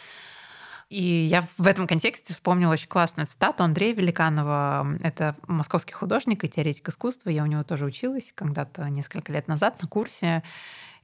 И 0.88 1.02
я 1.02 1.46
в 1.58 1.66
этом 1.66 1.86
контексте 1.86 2.32
вспомнила 2.32 2.72
очень 2.72 2.88
классную 2.88 3.26
цитату 3.26 3.62
Андрея 3.62 3.94
Великанова. 3.94 4.96
Это 5.02 5.36
московский 5.46 5.92
художник 5.92 6.44
и 6.44 6.48
теоретик 6.48 6.88
искусства. 6.88 7.28
Я 7.28 7.42
у 7.42 7.46
него 7.46 7.62
тоже 7.62 7.84
училась 7.84 8.32
когда-то 8.34 8.88
несколько 8.88 9.30
лет 9.30 9.48
назад 9.48 9.82
на 9.82 9.88
курсе. 9.88 10.42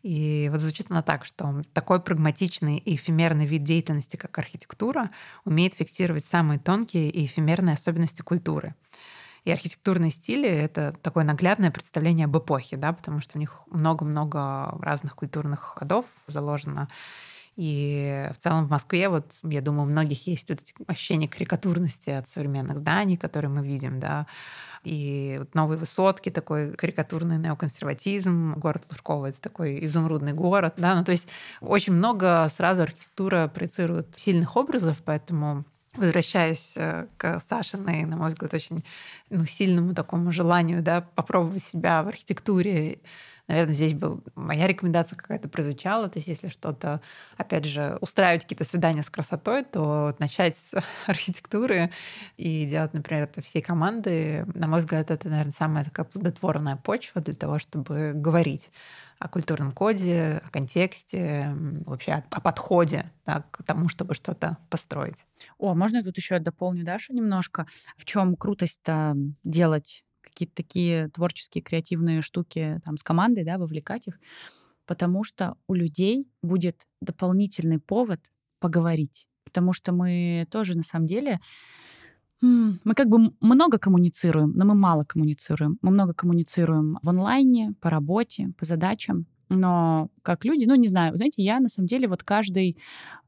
И 0.03 0.49
вот 0.51 0.61
звучит 0.61 0.91
она 0.91 1.03
так, 1.03 1.27
что 1.27 1.63
такой 1.75 2.01
прагматичный 2.01 2.79
и 2.79 2.97
эфемерный 2.97 3.47
вид 3.47 3.63
деятельности, 3.63 4.17
как 4.17 4.39
архитектура, 4.39 5.11
умеет 5.45 5.75
фиксировать 5.75 6.25
самые 6.25 6.59
тонкие 6.59 7.11
и 7.11 7.27
эфемерные 7.27 7.75
особенности 7.75 8.23
культуры. 8.23 8.75
И 9.45 9.51
архитектурные 9.51 10.11
стили— 10.11 10.49
это 10.51 10.95
такое 11.03 11.25
наглядное 11.25 11.71
представление 11.71 12.25
об 12.25 12.37
эпохе, 12.37 12.77
да, 12.77 12.93
потому 12.93 13.21
что 13.21 13.35
в 13.35 13.37
них 13.37 13.61
много-много 13.71 14.77
разных 14.81 15.15
культурных 15.15 15.61
ходов 15.61 16.07
заложено. 16.27 16.89
И 17.57 18.31
в 18.37 18.43
целом 18.43 18.67
в 18.67 18.71
Москве, 18.71 19.09
вот, 19.09 19.27
я 19.45 19.61
думаю, 19.61 19.87
у 19.87 19.91
многих 19.91 20.27
есть 20.27 20.49
вот 20.49 20.61
эти 20.61 20.75
ощущения 20.89 21.29
карикатурности 21.29 22.11
от 22.11 22.29
современных 22.29 22.79
зданий, 22.79 23.17
которые 23.17 23.51
мы 23.51 23.65
видим, 23.65 24.01
да, 24.01 24.27
и 24.83 25.37
вот 25.39 25.55
новые 25.55 25.79
высотки, 25.79 26.31
такой 26.31 26.73
карикатурный 26.73 27.39
неоконсерватизм, 27.39 28.55
город 28.57 28.87
Лужкова— 28.91 29.27
это 29.29 29.41
такой 29.41 29.85
изумрудный 29.85 30.33
город, 30.33 30.75
да, 30.79 30.97
ну 30.97 31.05
то 31.05 31.13
есть 31.13 31.27
очень 31.61 31.93
много 31.93 32.49
сразу 32.51 32.83
архитектура 32.83 33.47
проецирует 33.47 34.09
сильных 34.19 34.57
образов, 34.57 35.03
поэтому 35.05 35.65
возвращаясь 35.97 36.75
э, 36.77 37.07
к 37.17 37.41
Сашиной, 37.49 38.05
на 38.05 38.17
мой 38.17 38.29
взгляд, 38.29 38.55
очень 38.55 38.85
ну, 39.31 39.47
сильному 39.47 39.95
такому 39.95 40.33
желанию 40.33 40.83
да, 40.83 41.03
попробовать 41.15 41.65
себя 41.65 42.03
в 42.03 42.09
архитектуре, 42.09 42.99
Наверное, 43.47 43.75
здесь 43.75 43.93
бы 43.93 44.23
моя 44.35 44.67
рекомендация 44.67 45.17
какая-то 45.17 45.49
прозвучала. 45.49 46.09
То 46.09 46.19
есть, 46.19 46.29
если 46.29 46.49
что-то, 46.49 47.01
опять 47.37 47.67
же, 47.67 47.99
устраивать 48.01 48.43
какие-то 48.43 48.65
свидания 48.65 49.03
с 49.03 49.11
красотой, 49.11 49.65
то 49.65 50.15
начать 50.19 50.57
с 50.57 50.73
архитектуры 51.07 51.91
и 52.37 52.65
делать, 52.67 52.95
например, 52.95 53.25
это 53.25 53.43
всей 53.43 53.61
команды, 53.61 54.47
на 54.55 54.67
мой 54.67 54.81
взгляд, 54.81 55.11
это, 55.11 55.29
наверное, 55.29 55.53
самая 55.53 55.85
такая 55.85 56.07
плодотворная 56.07 56.77
почва 56.77 57.21
для 57.21 57.35
того, 57.35 57.59
чтобы 57.59 58.13
говорить 58.15 58.71
о 59.19 59.29
культурном 59.29 59.73
коде, 59.73 60.43
о 60.45 60.51
контексте, 60.51 61.55
вообще 61.87 62.13
о, 62.13 62.25
о 62.31 62.41
подходе 62.41 63.11
да, 63.27 63.45
к 63.51 63.63
тому, 63.63 63.89
чтобы 63.89 64.15
что-то 64.15 64.59
построить. 64.71 65.17
О, 65.59 65.75
можно 65.75 65.99
я 65.99 66.03
тут 66.03 66.17
еще 66.17 66.39
дополню 66.39 66.85
Даша 66.85 67.13
немножко? 67.13 67.67
В 67.97 68.05
чем 68.05 68.37
крутость-то 68.37 69.15
делать 69.45 70.05
какие-то 70.35 70.55
такие 70.57 71.09
творческие, 71.09 71.63
креативные 71.63 72.21
штуки 72.21 72.81
там 72.85 72.97
с 72.97 73.03
командой, 73.03 73.45
да, 73.45 73.57
вовлекать 73.57 74.09
их, 74.09 74.19
потому 74.85 75.25
что 75.25 75.57
у 75.69 75.75
людей 75.75 76.27
будет 76.43 76.87
дополнительный 77.01 77.79
повод 77.79 78.21
поговорить. 78.59 79.29
Потому 79.45 79.73
что 79.73 79.93
мы 79.93 80.47
тоже 80.51 80.77
на 80.77 80.83
самом 80.83 81.07
деле 81.07 81.41
мы 82.41 82.95
как 82.95 83.09
бы 83.09 83.33
много 83.41 83.79
коммуницируем, 83.79 84.53
но 84.55 84.67
мы 84.67 84.75
мало 84.75 85.05
коммуницируем. 85.05 85.79
Мы 85.81 85.91
много 85.93 86.13
коммуницируем 86.13 86.99
в 87.03 87.09
онлайне, 87.09 87.75
по 87.81 87.89
работе, 87.89 88.53
по 88.59 88.67
задачам. 88.67 89.27
Но 89.49 90.09
как 90.23 90.45
люди, 90.45 90.65
ну, 90.65 90.75
не 90.75 90.89
знаю, 90.89 91.17
знаете, 91.17 91.43
я 91.43 91.61
на 91.61 91.69
самом 91.69 91.87
деле 91.87 92.09
вот 92.09 92.23
каждый 92.23 92.79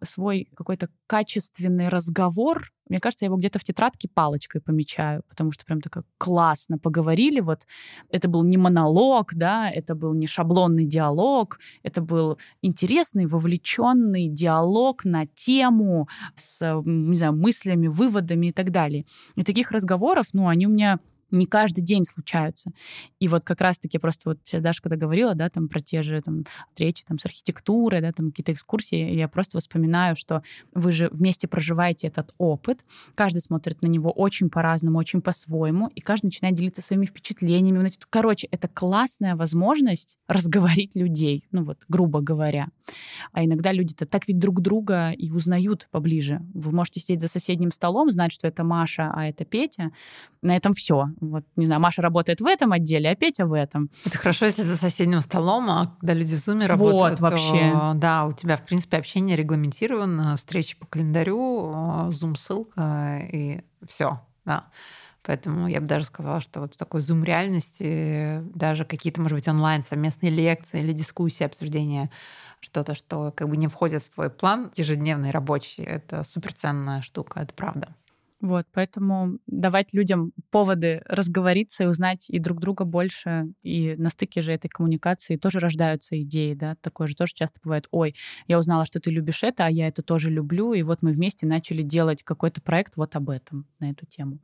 свой 0.02 0.48
какой-то 0.54 0.88
качественный 1.06 1.88
разговор, 1.88 2.72
мне 2.88 3.00
кажется, 3.00 3.24
я 3.24 3.28
его 3.28 3.36
где-то 3.36 3.58
в 3.58 3.64
тетрадке 3.64 4.08
палочкой 4.12 4.60
помечаю, 4.60 5.22
потому 5.28 5.52
что 5.52 5.64
прям 5.64 5.80
так 5.80 6.04
классно 6.18 6.78
поговорили, 6.78 7.40
вот 7.40 7.66
это 8.10 8.28
был 8.28 8.44
не 8.44 8.56
монолог, 8.56 9.34
да, 9.34 9.70
это 9.70 9.94
был 9.94 10.14
не 10.14 10.26
шаблонный 10.26 10.86
диалог, 10.86 11.58
это 11.82 12.00
был 12.00 12.38
интересный, 12.62 13.26
вовлеченный 13.26 14.28
диалог 14.28 15.04
на 15.04 15.26
тему 15.26 16.08
с, 16.34 16.82
не 16.84 17.16
знаю, 17.16 17.34
мыслями, 17.34 17.88
выводами 17.88 18.46
и 18.48 18.52
так 18.52 18.70
далее. 18.70 19.04
И 19.34 19.42
таких 19.42 19.70
разговоров, 19.70 20.26
ну, 20.32 20.48
они 20.48 20.66
у 20.66 20.70
меня 20.70 21.00
не 21.30 21.46
каждый 21.46 21.82
день 21.82 22.04
случаются. 22.04 22.70
И 23.18 23.28
вот 23.28 23.44
как 23.44 23.60
раз-таки 23.60 23.98
просто 23.98 24.30
вот 24.30 24.38
Даша 24.52 24.82
когда 24.82 24.96
говорила, 24.96 25.34
да, 25.34 25.48
там 25.48 25.68
про 25.68 25.80
те 25.80 26.02
же 26.02 26.20
там 26.22 26.44
встречи 26.70 27.04
там 27.04 27.18
с 27.18 27.24
архитектурой, 27.24 28.00
да, 28.00 28.12
там 28.12 28.30
какие-то 28.30 28.52
экскурсии, 28.52 29.14
я 29.14 29.28
просто 29.28 29.58
вспоминаю, 29.58 30.16
что 30.16 30.42
вы 30.74 30.92
же 30.92 31.08
вместе 31.10 31.48
проживаете 31.48 32.08
этот 32.08 32.34
опыт, 32.38 32.84
каждый 33.14 33.40
смотрит 33.40 33.82
на 33.82 33.86
него 33.86 34.10
очень 34.10 34.50
по-разному, 34.50 34.98
очень 34.98 35.20
по-своему, 35.20 35.88
и 35.88 36.00
каждый 36.00 36.26
начинает 36.26 36.56
делиться 36.56 36.82
своими 36.82 37.06
впечатлениями. 37.06 37.90
Короче, 38.10 38.48
это 38.50 38.68
классная 38.68 39.36
возможность 39.36 40.16
разговорить 40.28 40.96
людей, 40.96 41.46
ну 41.52 41.64
вот, 41.64 41.78
грубо 41.88 42.20
говоря. 42.20 42.68
А 43.32 43.44
иногда 43.44 43.72
люди-то 43.72 44.06
так 44.06 44.28
ведь 44.28 44.38
друг 44.38 44.60
друга 44.60 45.10
и 45.10 45.30
узнают 45.30 45.88
поближе. 45.90 46.40
Вы 46.54 46.72
можете 46.72 47.00
сидеть 47.00 47.20
за 47.20 47.28
соседним 47.28 47.72
столом, 47.72 48.10
знать, 48.10 48.32
что 48.32 48.46
это 48.46 48.64
Маша, 48.64 49.10
а 49.14 49.26
это 49.26 49.44
Петя. 49.44 49.90
На 50.42 50.56
этом 50.56 50.74
все 50.74 51.06
вот, 51.20 51.44
не 51.56 51.66
знаю, 51.66 51.80
Маша 51.80 52.02
работает 52.02 52.40
в 52.40 52.46
этом 52.46 52.72
отделе, 52.72 53.10
а 53.10 53.14
Петя 53.14 53.46
в 53.46 53.52
этом. 53.52 53.90
Это 54.04 54.18
хорошо, 54.18 54.46
если 54.46 54.62
за 54.62 54.76
соседним 54.76 55.20
столом, 55.20 55.70
а 55.70 55.96
когда 56.00 56.14
люди 56.14 56.34
в 56.34 56.38
зуме 56.38 56.66
работают, 56.66 57.20
вот, 57.20 57.30
вообще. 57.30 57.70
то 57.72 57.92
да, 57.96 58.26
у 58.26 58.32
тебя, 58.32 58.56
в 58.56 58.64
принципе, 58.64 58.96
общение 58.96 59.36
регламентировано, 59.36 60.36
встречи 60.36 60.76
по 60.76 60.86
календарю, 60.86 62.10
зум-ссылка 62.12 63.20
и 63.32 63.60
все, 63.86 64.20
да. 64.44 64.66
Поэтому 65.22 65.66
я 65.66 65.80
бы 65.80 65.86
даже 65.88 66.04
сказала, 66.04 66.40
что 66.40 66.60
вот 66.60 66.74
в 66.74 66.76
такой 66.76 67.00
зум-реальности 67.00 68.42
даже 68.54 68.84
какие-то, 68.84 69.20
может 69.20 69.36
быть, 69.36 69.48
онлайн 69.48 69.82
совместные 69.82 70.30
лекции 70.30 70.78
или 70.80 70.92
дискуссии, 70.92 71.42
обсуждения 71.42 72.10
что-то, 72.60 72.94
что 72.94 73.32
как 73.34 73.48
бы 73.48 73.56
не 73.56 73.66
входит 73.66 74.04
в 74.04 74.10
твой 74.10 74.30
план 74.30 74.70
ежедневный 74.76 75.32
рабочий, 75.32 75.82
это 75.82 76.22
суперценная 76.22 77.02
штука, 77.02 77.40
это 77.40 77.52
правда. 77.54 77.94
Вот, 78.42 78.66
поэтому 78.72 79.38
давать 79.46 79.94
людям 79.94 80.32
поводы 80.50 81.00
разговориться 81.06 81.84
и 81.84 81.86
узнать 81.86 82.26
и 82.28 82.38
друг 82.38 82.60
друга 82.60 82.84
больше, 82.84 83.46
и 83.62 83.96
на 83.96 84.10
стыке 84.10 84.42
же 84.42 84.52
этой 84.52 84.68
коммуникации 84.68 85.36
тоже 85.36 85.58
рождаются 85.58 86.20
идеи, 86.20 86.52
да, 86.52 86.76
такое 86.82 87.06
же 87.06 87.14
тоже 87.14 87.32
часто 87.34 87.60
бывает, 87.64 87.86
ой, 87.90 88.14
я 88.46 88.58
узнала, 88.58 88.84
что 88.84 89.00
ты 89.00 89.10
любишь 89.10 89.42
это, 89.42 89.64
а 89.64 89.70
я 89.70 89.88
это 89.88 90.02
тоже 90.02 90.28
люблю, 90.30 90.74
и 90.74 90.82
вот 90.82 91.00
мы 91.00 91.12
вместе 91.12 91.46
начали 91.46 91.82
делать 91.82 92.22
какой-то 92.22 92.60
проект 92.60 92.96
вот 92.96 93.16
об 93.16 93.30
этом, 93.30 93.66
на 93.78 93.90
эту 93.90 94.04
тему. 94.04 94.38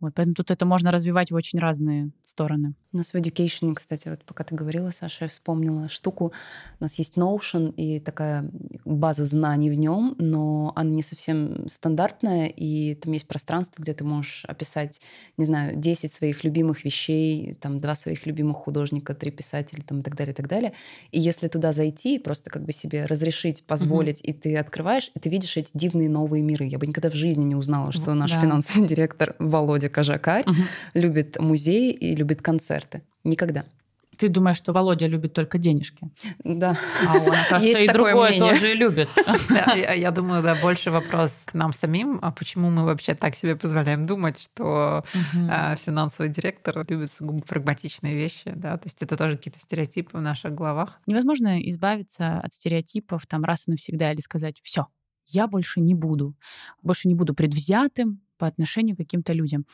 Вот, 0.00 0.14
поэтому 0.14 0.34
тут 0.34 0.50
это 0.50 0.64
можно 0.64 0.90
развивать 0.90 1.30
в 1.30 1.34
очень 1.34 1.58
разные 1.58 2.10
стороны. 2.24 2.74
У 2.92 2.96
нас 2.96 3.12
в 3.12 3.16
Education, 3.16 3.74
кстати, 3.74 4.08
вот 4.08 4.24
пока 4.24 4.44
ты 4.44 4.54
говорила, 4.54 4.90
Саша, 4.90 5.24
я 5.24 5.28
вспомнила 5.28 5.90
штуку. 5.90 6.32
У 6.80 6.82
нас 6.82 6.98
есть 6.98 7.18
Notion 7.18 7.74
и 7.74 8.00
такая 8.00 8.50
база 8.86 9.24
знаний 9.26 9.70
в 9.70 9.74
нем, 9.74 10.16
но 10.18 10.72
она 10.74 10.90
не 10.90 11.02
совсем 11.02 11.68
стандартная, 11.68 12.46
и 12.46 12.94
там 12.94 13.09
есть 13.12 13.26
пространство, 13.26 13.82
где 13.82 13.94
ты 13.94 14.04
можешь 14.04 14.44
описать, 14.46 15.00
не 15.36 15.44
знаю, 15.44 15.76
10 15.76 16.12
своих 16.12 16.44
любимых 16.44 16.84
вещей, 16.84 17.54
там 17.60 17.80
два 17.80 17.94
своих 17.94 18.26
любимых 18.26 18.56
художника, 18.56 19.14
три 19.14 19.30
писателя 19.30 19.82
там, 19.82 20.00
и 20.00 20.02
так 20.02 20.16
далее, 20.16 20.32
и 20.32 20.36
так 20.36 20.48
далее. 20.48 20.72
И 21.10 21.20
если 21.20 21.48
туда 21.48 21.72
зайти, 21.72 22.18
просто 22.18 22.50
как 22.50 22.64
бы 22.64 22.72
себе 22.72 23.06
разрешить, 23.06 23.64
позволить, 23.64 24.20
угу. 24.20 24.30
и 24.30 24.32
ты 24.32 24.56
открываешь, 24.56 25.10
и 25.14 25.18
ты 25.18 25.28
видишь 25.28 25.56
эти 25.56 25.70
дивные 25.74 26.08
новые 26.08 26.42
миры. 26.42 26.66
Я 26.66 26.78
бы 26.78 26.86
никогда 26.86 27.10
в 27.10 27.14
жизни 27.14 27.44
не 27.44 27.54
узнала, 27.54 27.92
что 27.92 28.14
наш 28.14 28.32
да. 28.32 28.40
финансовый 28.40 28.86
директор 28.88 29.34
Володя 29.38 29.88
Кожакарь 29.88 30.44
угу. 30.44 30.56
любит 30.94 31.38
музей 31.40 31.92
и 31.92 32.14
любит 32.14 32.42
концерты. 32.42 33.02
Никогда. 33.24 33.64
Ты 34.20 34.28
думаешь, 34.28 34.58
что 34.58 34.74
Володя 34.74 35.06
любит 35.06 35.32
только 35.32 35.56
денежки? 35.56 36.10
Да. 36.44 36.76
А 37.08 37.14
он, 37.14 37.20
оказывается, 37.46 37.66
Есть 37.66 37.80
и 37.80 37.88
другое 37.88 38.32
мнение. 38.32 38.52
тоже 38.52 38.74
любит. 38.74 39.08
Да, 39.48 39.72
я, 39.72 39.94
я 39.94 40.10
думаю, 40.10 40.42
да, 40.42 40.54
больше 40.54 40.90
вопрос 40.90 41.44
к 41.46 41.54
нам 41.54 41.72
самим, 41.72 42.18
а 42.20 42.30
почему 42.30 42.68
мы 42.68 42.84
вообще 42.84 43.14
так 43.14 43.34
себе 43.34 43.56
позволяем 43.56 44.04
думать, 44.04 44.38
что 44.38 45.04
угу. 45.14 45.46
а, 45.50 45.74
финансовый 45.76 46.28
директор 46.28 46.84
любит 46.86 47.12
сугубо 47.16 47.42
прагматичные 47.42 48.14
вещи, 48.14 48.52
да, 48.54 48.76
то 48.76 48.86
есть 48.86 49.00
это 49.00 49.16
тоже 49.16 49.38
какие-то 49.38 49.58
стереотипы 49.58 50.18
в 50.18 50.20
наших 50.20 50.54
головах. 50.54 51.00
Невозможно 51.06 51.58
избавиться 51.70 52.40
от 52.40 52.52
стереотипов 52.52 53.26
там 53.26 53.42
раз 53.42 53.68
и 53.68 53.70
навсегда 53.70 54.12
или 54.12 54.20
сказать, 54.20 54.60
все, 54.62 54.86
я 55.24 55.46
больше 55.46 55.80
не 55.80 55.94
буду, 55.94 56.36
больше 56.82 57.08
не 57.08 57.14
буду 57.14 57.34
предвзятым 57.34 58.20
по 58.36 58.46
отношению 58.46 58.96
к 58.96 58.98
каким-то 58.98 59.32
людям 59.32 59.64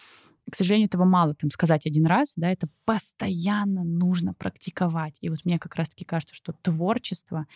к 0.51 0.57
сожалению, 0.57 0.87
этого 0.87 1.05
мало 1.05 1.35
там 1.35 1.51
сказать 1.51 1.87
один 1.87 2.07
раз, 2.07 2.35
да, 2.37 2.51
это 2.51 2.69
постоянно 2.85 3.85
нужно 3.85 4.35
практиковать. 4.35 5.17
И 5.21 5.29
вот 5.29 5.45
мне 5.45 5.59
как 5.59 5.75
раз-таки 5.77 6.05
кажется, 6.05 6.35
что 6.35 6.53
творчество, 6.53 7.47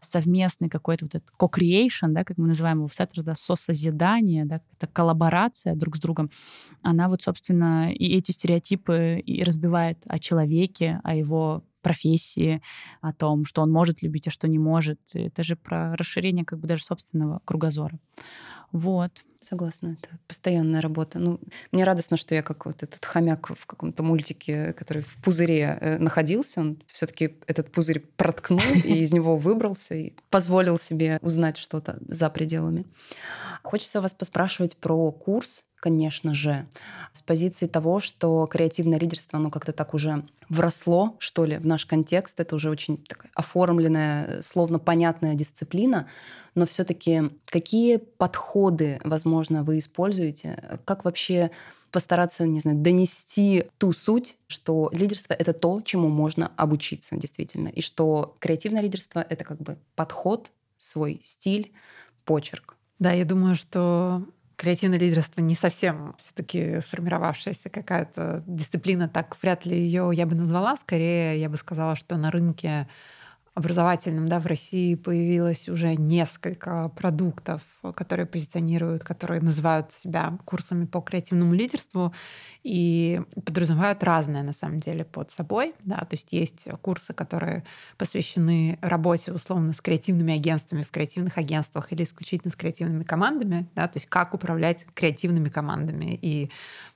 совместный 0.00 0.68
какой-то 0.68 1.06
вот 1.06 1.14
этот 1.14 1.28
co-creation, 1.38 2.08
да, 2.08 2.24
как 2.24 2.38
мы 2.38 2.48
называем 2.48 2.78
его 2.78 2.88
в 2.88 2.94
Сеттер, 2.94 3.22
да, 3.22 3.34
сосозидание, 3.34 4.44
да, 4.44 4.60
это 4.76 4.86
коллаборация 4.86 5.74
друг 5.74 5.96
с 5.96 6.00
другом, 6.00 6.30
она 6.82 7.08
вот, 7.08 7.22
собственно, 7.22 7.92
и 7.92 8.16
эти 8.16 8.32
стереотипы 8.32 9.20
и 9.24 9.42
разбивает 9.42 9.98
о 10.06 10.18
человеке, 10.18 11.00
о 11.04 11.14
его 11.14 11.64
профессии, 11.84 12.62
о 13.00 13.12
том, 13.12 13.44
что 13.44 13.62
он 13.62 13.70
может 13.70 14.02
любить, 14.02 14.26
а 14.26 14.30
что 14.30 14.48
не 14.48 14.58
может. 14.58 14.98
Это 15.12 15.44
же 15.44 15.54
про 15.54 15.94
расширение 15.96 16.44
как 16.44 16.58
бы 16.58 16.66
даже 16.66 16.82
собственного 16.82 17.40
кругозора. 17.44 18.00
Вот. 18.72 19.12
Согласна, 19.40 19.96
это 19.98 20.18
постоянная 20.26 20.80
работа. 20.80 21.18
Ну, 21.18 21.38
мне 21.70 21.84
радостно, 21.84 22.16
что 22.16 22.34
я 22.34 22.42
как 22.42 22.64
вот 22.64 22.82
этот 22.82 23.04
хомяк 23.04 23.50
в 23.50 23.66
каком-то 23.66 24.02
мультике, 24.02 24.72
который 24.72 25.02
в 25.02 25.16
пузыре 25.22 25.78
э, 25.80 25.98
находился, 25.98 26.60
он 26.62 26.82
все-таки 26.86 27.36
этот 27.46 27.70
пузырь 27.70 28.00
проткнул 28.00 28.60
и 28.74 28.94
из 28.98 29.12
него 29.12 29.36
выбрался 29.36 29.94
и 29.94 30.14
позволил 30.30 30.78
себе 30.78 31.18
узнать 31.20 31.58
что-то 31.58 31.98
за 32.08 32.30
пределами. 32.30 32.86
Хочется 33.62 34.00
вас 34.00 34.14
поспрашивать 34.14 34.76
про 34.76 35.12
курс, 35.12 35.66
конечно 35.84 36.34
же, 36.34 36.66
с 37.12 37.20
позиции 37.20 37.66
того, 37.66 38.00
что 38.00 38.46
креативное 38.46 38.98
лидерство, 38.98 39.38
оно 39.38 39.50
как-то 39.50 39.72
так 39.72 39.92
уже 39.92 40.24
вросло, 40.48 41.14
что 41.18 41.44
ли, 41.44 41.58
в 41.58 41.66
наш 41.66 41.84
контекст. 41.84 42.40
Это 42.40 42.56
уже 42.56 42.70
очень 42.70 42.96
такая 42.96 43.30
оформленная, 43.34 44.40
словно 44.40 44.78
понятная 44.78 45.34
дисциплина. 45.34 46.08
Но 46.54 46.64
все 46.64 46.84
таки 46.84 47.24
какие 47.44 47.98
подходы, 47.98 48.98
возможно, 49.04 49.62
вы 49.62 49.76
используете? 49.76 50.80
Как 50.86 51.04
вообще 51.04 51.50
постараться, 51.90 52.46
не 52.46 52.60
знаю, 52.60 52.78
донести 52.78 53.66
ту 53.76 53.92
суть, 53.92 54.38
что 54.46 54.88
лидерство— 54.90 55.34
это 55.38 55.52
то, 55.52 55.82
чему 55.82 56.08
можно 56.08 56.50
обучиться 56.56 57.14
действительно, 57.16 57.68
и 57.68 57.82
что 57.82 58.36
креативное 58.38 58.80
лидерство— 58.80 59.20
это 59.28 59.44
как 59.44 59.60
бы 59.60 59.76
подход, 59.96 60.50
свой 60.78 61.20
стиль, 61.22 61.72
почерк. 62.24 62.74
Да, 62.98 63.12
я 63.12 63.26
думаю, 63.26 63.54
что 63.54 64.22
креативное 64.56 64.98
лидерство 64.98 65.40
не 65.40 65.54
совсем 65.54 66.14
все-таки 66.18 66.80
сформировавшаяся 66.80 67.70
какая-то 67.70 68.42
дисциплина, 68.46 69.08
так 69.08 69.36
вряд 69.42 69.66
ли 69.66 69.76
ее 69.76 70.10
я 70.12 70.26
бы 70.26 70.34
назвала. 70.34 70.76
Скорее, 70.76 71.40
я 71.40 71.48
бы 71.48 71.56
сказала, 71.56 71.96
что 71.96 72.16
на 72.16 72.30
рынке 72.30 72.88
образовательном, 73.54 74.28
да, 74.28 74.40
в 74.40 74.46
России 74.46 74.96
появилось 74.96 75.68
уже 75.68 75.94
несколько 75.94 76.88
продуктов, 76.88 77.62
которые 77.94 78.26
позиционируют, 78.26 79.04
которые 79.04 79.40
называют 79.40 79.92
себя 79.92 80.36
курсами 80.44 80.86
по 80.86 81.00
креативному 81.00 81.54
лидерству 81.54 82.12
и 82.64 83.22
подразумевают 83.46 84.02
разное 84.02 84.42
на 84.42 84.52
самом 84.52 84.80
деле 84.80 85.04
под 85.04 85.30
собой, 85.30 85.74
да, 85.84 85.98
то 85.98 86.16
есть 86.16 86.32
есть 86.32 86.66
курсы, 86.82 87.14
которые 87.14 87.64
посвящены 87.96 88.76
работе 88.82 89.32
условно 89.32 89.72
с 89.72 89.80
креативными 89.80 90.34
агентствами 90.34 90.82
в 90.82 90.90
креативных 90.90 91.38
агентствах 91.38 91.92
или 91.92 92.02
исключительно 92.02 92.50
с 92.50 92.56
креативными 92.56 93.04
командами, 93.04 93.68
да, 93.76 93.86
то 93.86 93.98
есть 93.98 94.08
как 94.08 94.34
управлять 94.34 94.84
креативными 94.94 95.48
командами. 95.48 96.18
И 96.20 96.50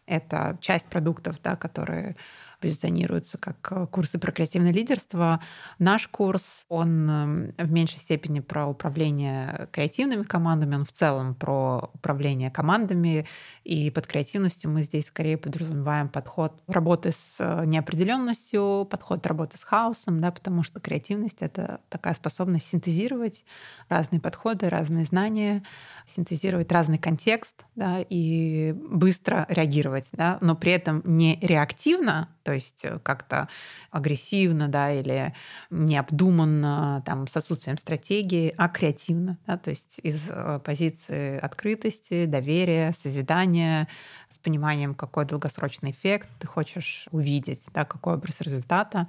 это 0.06 0.58
часть 0.60 0.86
продуктов, 0.86 1.36
да, 1.42 1.54
которые 1.54 2.16
позиционируются 2.60 3.38
как 3.38 3.56
э, 3.70 3.86
курсы 3.86 4.18
про 4.18 4.32
креативное 4.32 4.72
лидерство. 4.72 5.40
Наш 5.78 6.08
курс, 6.08 6.64
он 6.68 7.10
эм, 7.10 7.54
в 7.56 7.70
меньшей 7.70 7.98
степени 7.98 8.40
про 8.40 8.66
управление 8.66 9.68
креативными 9.72 10.22
командами, 10.22 10.76
он 10.76 10.84
в 10.84 10.92
целом 10.92 11.34
про 11.34 11.90
управление 11.94 12.50
командами. 12.50 13.26
И 13.64 13.90
под 13.90 14.06
креативностью 14.06 14.70
мы 14.70 14.82
здесь 14.82 15.06
скорее 15.06 15.38
подразумеваем 15.38 16.08
подход 16.08 16.52
работы 16.66 17.12
с 17.12 17.36
э, 17.38 17.64
неопределенностью, 17.66 18.86
подход 18.90 19.26
работы 19.26 19.58
с 19.58 19.62
хаосом, 19.62 20.20
да, 20.20 20.30
потому 20.30 20.62
что 20.62 20.80
креативность— 20.80 21.38
это 21.40 21.80
такая 21.88 22.14
способность 22.14 22.66
синтезировать 22.66 23.44
разные 23.88 24.20
подходы, 24.20 24.68
разные 24.68 25.04
знания, 25.04 25.62
синтезировать 26.06 26.70
разный 26.72 26.98
контекст 26.98 27.64
да, 27.76 27.98
и 28.08 28.72
быстро 28.72 29.46
реагировать 29.48 30.08
да, 30.12 30.38
но 30.40 30.56
при 30.56 30.72
этом 30.72 31.02
не 31.04 31.38
реактивно, 31.40 32.28
то 32.48 32.54
есть 32.54 32.82
э, 32.82 32.98
как-то 33.02 33.46
агрессивно, 33.90 34.68
да, 34.68 34.90
или 34.90 35.34
необдуманно, 35.68 37.02
там, 37.04 37.28
с 37.28 37.36
отсутствием 37.36 37.76
стратегии, 37.76 38.54
а 38.56 38.70
креативно, 38.70 39.36
да, 39.46 39.58
то 39.58 39.68
есть 39.68 40.00
из 40.02 40.30
э, 40.30 40.58
позиции 40.64 41.38
открытости, 41.38 42.24
доверия, 42.24 42.94
созидания, 43.02 43.86
с 44.30 44.38
пониманием, 44.38 44.94
какой 44.94 45.26
долгосрочный 45.26 45.90
эффект 45.90 46.26
ты 46.38 46.46
хочешь 46.46 47.06
увидеть, 47.10 47.66
да, 47.74 47.84
какой 47.84 48.14
образ 48.14 48.40
результата. 48.40 49.08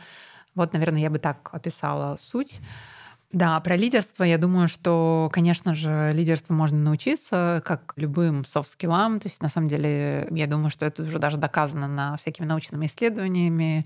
Вот, 0.54 0.74
наверное, 0.74 1.00
я 1.00 1.10
бы 1.10 1.20
так 1.20 1.50
описала 1.54 2.18
суть. 2.18 2.60
Да, 3.32 3.60
про 3.60 3.76
лидерство 3.76 4.24
я 4.24 4.40
думаю, 4.40 4.68
что, 4.68 5.30
конечно 5.32 5.76
же, 5.76 6.12
лидерству 6.14 6.54
можно 6.56 6.80
научиться, 6.80 7.62
как 7.64 7.94
любым 7.96 8.44
софт-скиллам. 8.44 9.20
То 9.20 9.28
есть, 9.28 9.42
на 9.44 9.50
самом 9.50 9.68
деле, 9.68 10.28
я 10.32 10.48
думаю, 10.48 10.72
что 10.72 10.86
это 10.86 11.04
уже 11.04 11.20
даже 11.20 11.38
доказано 11.38 11.88
на 11.88 12.18
всякими 12.18 12.48
научными 12.48 12.88
исследованиями, 12.88 13.86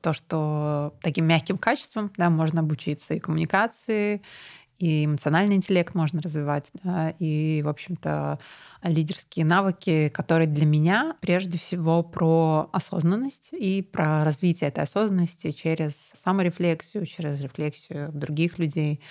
то, 0.00 0.12
что 0.12 0.94
таким 1.02 1.26
мягким 1.26 1.58
качеством 1.58 2.10
да, 2.16 2.30
можно 2.30 2.60
обучиться 2.60 3.14
и 3.14 3.20
коммуникации, 3.20 4.22
и 4.80 5.04
эмоциональный 5.04 5.56
интеллект 5.56 5.94
можно 5.94 6.22
развивать, 6.22 6.64
да, 6.82 7.10
и, 7.18 7.60
в 7.62 7.68
общем-то, 7.68 8.38
лидерские 8.82 9.44
навыки, 9.44 10.08
которые 10.08 10.48
для 10.48 10.64
меня 10.64 11.16
прежде 11.20 11.58
всего 11.58 12.02
про 12.02 12.70
осознанность 12.72 13.50
и 13.52 13.82
про 13.82 14.24
развитие 14.24 14.68
этой 14.68 14.84
осознанности 14.84 15.52
через 15.52 15.94
саморефлексию, 16.14 17.04
через 17.04 17.40
рефлексию 17.42 18.10
других 18.12 18.58
людей. 18.58 19.02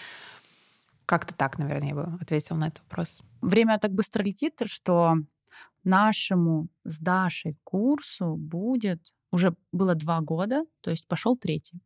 Как-то 1.05 1.35
так, 1.35 1.59
наверное, 1.59 1.89
я 1.89 1.95
бы 1.95 2.17
ответила 2.19 2.57
на 2.57 2.67
этот 2.69 2.79
вопрос. 2.79 3.21
Время 3.41 3.77
так 3.77 3.93
быстро 3.93 4.23
летит, 4.23 4.61
что 4.65 5.17
нашему 5.83 6.67
с 6.83 6.97
Дашей 6.97 7.57
курсу 7.63 8.35
будет 8.35 9.01
уже 9.31 9.53
было 9.71 9.93
два 9.93 10.21
года, 10.21 10.65
то 10.81 10.89
есть 10.89 11.07
пошел 11.07 11.37
третий. 11.37 11.79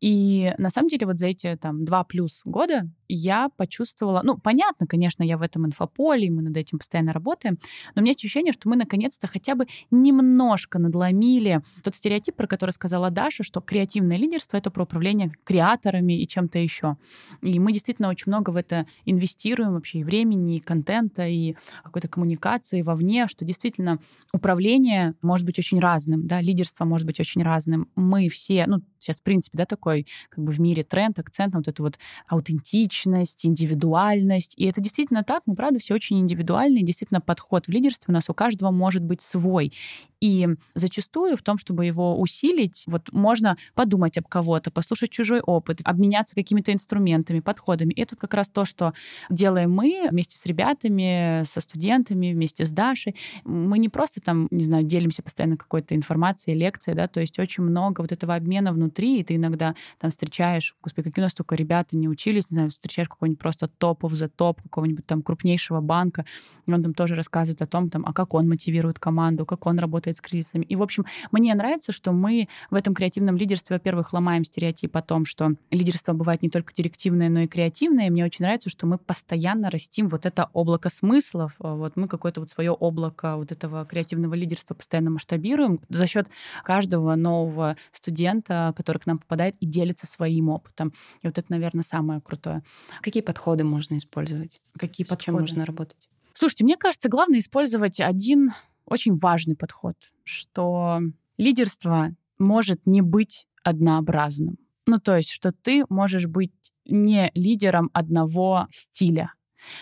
И 0.00 0.52
на 0.58 0.70
самом 0.70 0.88
деле 0.88 1.06
вот 1.06 1.18
за 1.18 1.28
эти 1.28 1.56
там 1.56 1.84
два 1.84 2.04
плюс 2.04 2.42
года 2.44 2.88
я 3.08 3.48
почувствовала, 3.56 4.20
ну, 4.22 4.38
понятно, 4.38 4.86
конечно, 4.86 5.22
я 5.22 5.36
в 5.38 5.42
этом 5.42 5.66
инфополе, 5.66 6.30
мы 6.30 6.42
над 6.42 6.56
этим 6.56 6.78
постоянно 6.78 7.12
работаем, 7.12 7.58
но 7.94 8.00
у 8.00 8.02
меня 8.02 8.10
есть 8.10 8.20
ощущение, 8.20 8.52
что 8.52 8.68
мы 8.68 8.76
наконец-то 8.76 9.26
хотя 9.26 9.54
бы 9.54 9.66
немножко 9.90 10.78
надломили 10.78 11.62
тот 11.82 11.94
стереотип, 11.94 12.36
про 12.36 12.46
который 12.46 12.70
сказала 12.70 13.10
Даша, 13.10 13.42
что 13.42 13.60
креативное 13.60 14.16
лидерство— 14.16 14.56
это 14.58 14.70
про 14.70 14.84
управление 14.84 15.30
креаторами 15.44 16.20
и 16.20 16.26
чем-то 16.26 16.58
еще. 16.58 16.96
И 17.42 17.58
мы 17.58 17.72
действительно 17.72 18.08
очень 18.08 18.24
много 18.26 18.50
в 18.50 18.56
это 18.56 18.86
инвестируем 19.04 19.72
вообще 19.72 20.00
и 20.00 20.04
времени, 20.04 20.56
и 20.56 20.60
контента, 20.60 21.26
и 21.26 21.54
какой-то 21.82 22.08
коммуникации 22.08 22.82
вовне, 22.82 23.26
что 23.28 23.44
действительно 23.44 23.98
управление 24.32 25.14
может 25.22 25.46
быть 25.46 25.58
очень 25.58 25.80
разным, 25.80 26.26
да, 26.26 26.40
лидерство 26.40 26.84
может 26.84 27.06
быть 27.06 27.20
очень 27.20 27.42
разным. 27.42 27.88
Мы 27.96 28.28
все, 28.28 28.66
ну, 28.66 28.78
сейчас, 28.98 29.20
в 29.20 29.22
принципе, 29.22 29.58
да, 29.58 29.66
такой 29.66 30.06
как 30.30 30.44
бы 30.44 30.52
в 30.52 30.60
мире 30.60 30.82
тренд, 30.82 31.18
акцент 31.18 31.52
на 31.52 31.60
вот 31.60 31.68
эту 31.68 31.82
вот 31.82 31.98
аутентичность, 32.28 32.95
индивидуальность. 33.44 34.54
И 34.56 34.64
это 34.66 34.80
действительно 34.80 35.22
так, 35.22 35.42
мы, 35.46 35.54
правда, 35.54 35.78
все 35.78 35.94
очень 35.94 36.18
индивидуальны, 36.18 36.82
действительно 36.82 37.20
подход 37.20 37.66
в 37.66 37.70
лидерстве 37.70 38.06
у 38.08 38.12
нас 38.12 38.30
у 38.30 38.34
каждого 38.34 38.70
может 38.70 39.02
быть 39.02 39.20
свой. 39.22 39.72
И 40.20 40.46
зачастую 40.74 41.36
в 41.36 41.42
том, 41.42 41.58
чтобы 41.58 41.84
его 41.84 42.18
усилить, 42.18 42.84
вот 42.86 43.12
можно 43.12 43.56
подумать 43.74 44.16
об 44.16 44.26
кого-то, 44.28 44.70
послушать 44.70 45.10
чужой 45.10 45.40
опыт, 45.40 45.80
обменяться 45.84 46.34
какими-то 46.34 46.72
инструментами, 46.72 47.40
подходами. 47.40 47.92
И 47.92 48.00
это 48.00 48.16
как 48.16 48.32
раз 48.32 48.48
то, 48.48 48.64
что 48.64 48.94
делаем 49.28 49.72
мы 49.72 50.08
вместе 50.10 50.38
с 50.38 50.46
ребятами, 50.46 51.42
со 51.44 51.60
студентами, 51.60 52.32
вместе 52.32 52.64
с 52.64 52.72
Дашей. 52.72 53.14
Мы 53.44 53.78
не 53.78 53.90
просто 53.90 54.20
там, 54.20 54.48
не 54.50 54.64
знаю, 54.64 54.84
делимся 54.84 55.22
постоянно 55.22 55.58
какой-то 55.58 55.94
информацией, 55.94 56.56
лекцией, 56.56 56.96
да, 56.96 57.08
то 57.08 57.20
есть 57.20 57.38
очень 57.38 57.64
много 57.64 58.00
вот 58.00 58.12
этого 58.12 58.34
обмена 58.34 58.72
внутри, 58.72 59.20
и 59.20 59.24
ты 59.24 59.36
иногда 59.36 59.74
там 59.98 60.10
встречаешь, 60.10 60.74
господи, 60.82 61.10
какие 61.10 61.22
у 61.22 61.26
нас 61.26 61.34
только 61.34 61.54
ребята 61.56 61.96
не 61.96 62.08
учились, 62.08 62.50
не 62.50 62.54
знаю, 62.54 62.70
встречаешь 62.70 63.08
какой-нибудь 63.08 63.38
просто 63.38 63.68
топов 63.68 64.14
за 64.14 64.28
топ, 64.28 64.62
какого-нибудь 64.62 65.06
там 65.06 65.22
крупнейшего 65.22 65.80
банка, 65.80 66.24
и 66.66 66.72
он 66.72 66.82
там 66.82 66.94
тоже 66.94 67.14
рассказывает 67.14 67.60
о 67.60 67.66
том, 67.66 67.90
там, 67.90 68.04
а 68.06 68.14
как 68.14 68.32
он 68.32 68.48
мотивирует 68.48 68.98
команду, 68.98 69.44
как 69.44 69.66
он 69.66 69.78
работает 69.78 70.05
работает 70.06 70.16
с 70.16 70.20
кризисами. 70.20 70.64
И, 70.64 70.76
в 70.76 70.82
общем, 70.82 71.04
мне 71.32 71.54
нравится, 71.54 71.92
что 71.92 72.12
мы 72.12 72.48
в 72.70 72.74
этом 72.74 72.94
креативном 72.94 73.36
лидерстве, 73.36 73.76
во-первых, 73.76 74.12
ломаем 74.12 74.44
стереотип 74.44 74.96
о 74.96 75.02
том, 75.02 75.24
что 75.24 75.52
лидерство 75.70 76.12
бывает 76.12 76.42
не 76.42 76.50
только 76.50 76.72
директивное, 76.72 77.28
но 77.28 77.40
и 77.40 77.46
креативное. 77.46 78.06
И 78.06 78.10
мне 78.10 78.24
очень 78.24 78.44
нравится, 78.44 78.70
что 78.70 78.86
мы 78.86 78.98
постоянно 78.98 79.70
растим 79.70 80.08
вот 80.08 80.26
это 80.26 80.48
облако 80.52 80.88
смыслов. 80.88 81.52
Вот 81.58 81.96
мы 81.96 82.08
какое-то 82.08 82.40
вот 82.40 82.50
свое 82.50 82.70
облако 82.70 83.36
вот 83.36 83.52
этого 83.52 83.84
креативного 83.84 84.34
лидерства 84.34 84.74
постоянно 84.74 85.10
масштабируем 85.10 85.80
за 85.88 86.06
счет 86.06 86.28
каждого 86.64 87.14
нового 87.16 87.76
студента, 87.92 88.72
который 88.76 88.98
к 88.98 89.06
нам 89.06 89.18
попадает 89.18 89.56
и 89.60 89.66
делится 89.66 90.06
своим 90.06 90.48
опытом. 90.48 90.92
И 91.22 91.26
вот 91.26 91.38
это, 91.38 91.46
наверное, 91.50 91.82
самое 91.82 92.20
крутое. 92.20 92.62
Какие 93.02 93.22
подходы 93.22 93.64
можно 93.64 93.98
использовать? 93.98 94.60
Какие 94.78 95.04
С 95.06 95.10
подходы? 95.10 95.24
чем 95.24 95.34
можно 95.34 95.66
работать? 95.66 96.08
Слушайте, 96.34 96.64
мне 96.64 96.76
кажется, 96.76 97.08
главное 97.08 97.38
использовать 97.38 97.98
один 97.98 98.52
очень 98.86 99.16
важный 99.16 99.56
подход, 99.56 99.96
что 100.24 101.00
лидерство 101.36 102.14
может 102.38 102.86
не 102.86 103.02
быть 103.02 103.46
однообразным. 103.62 104.58
Ну, 104.86 104.98
то 104.98 105.16
есть, 105.16 105.30
что 105.30 105.52
ты 105.52 105.84
можешь 105.88 106.26
быть 106.26 106.52
не 106.84 107.30
лидером 107.34 107.90
одного 107.92 108.68
стиля, 108.70 109.32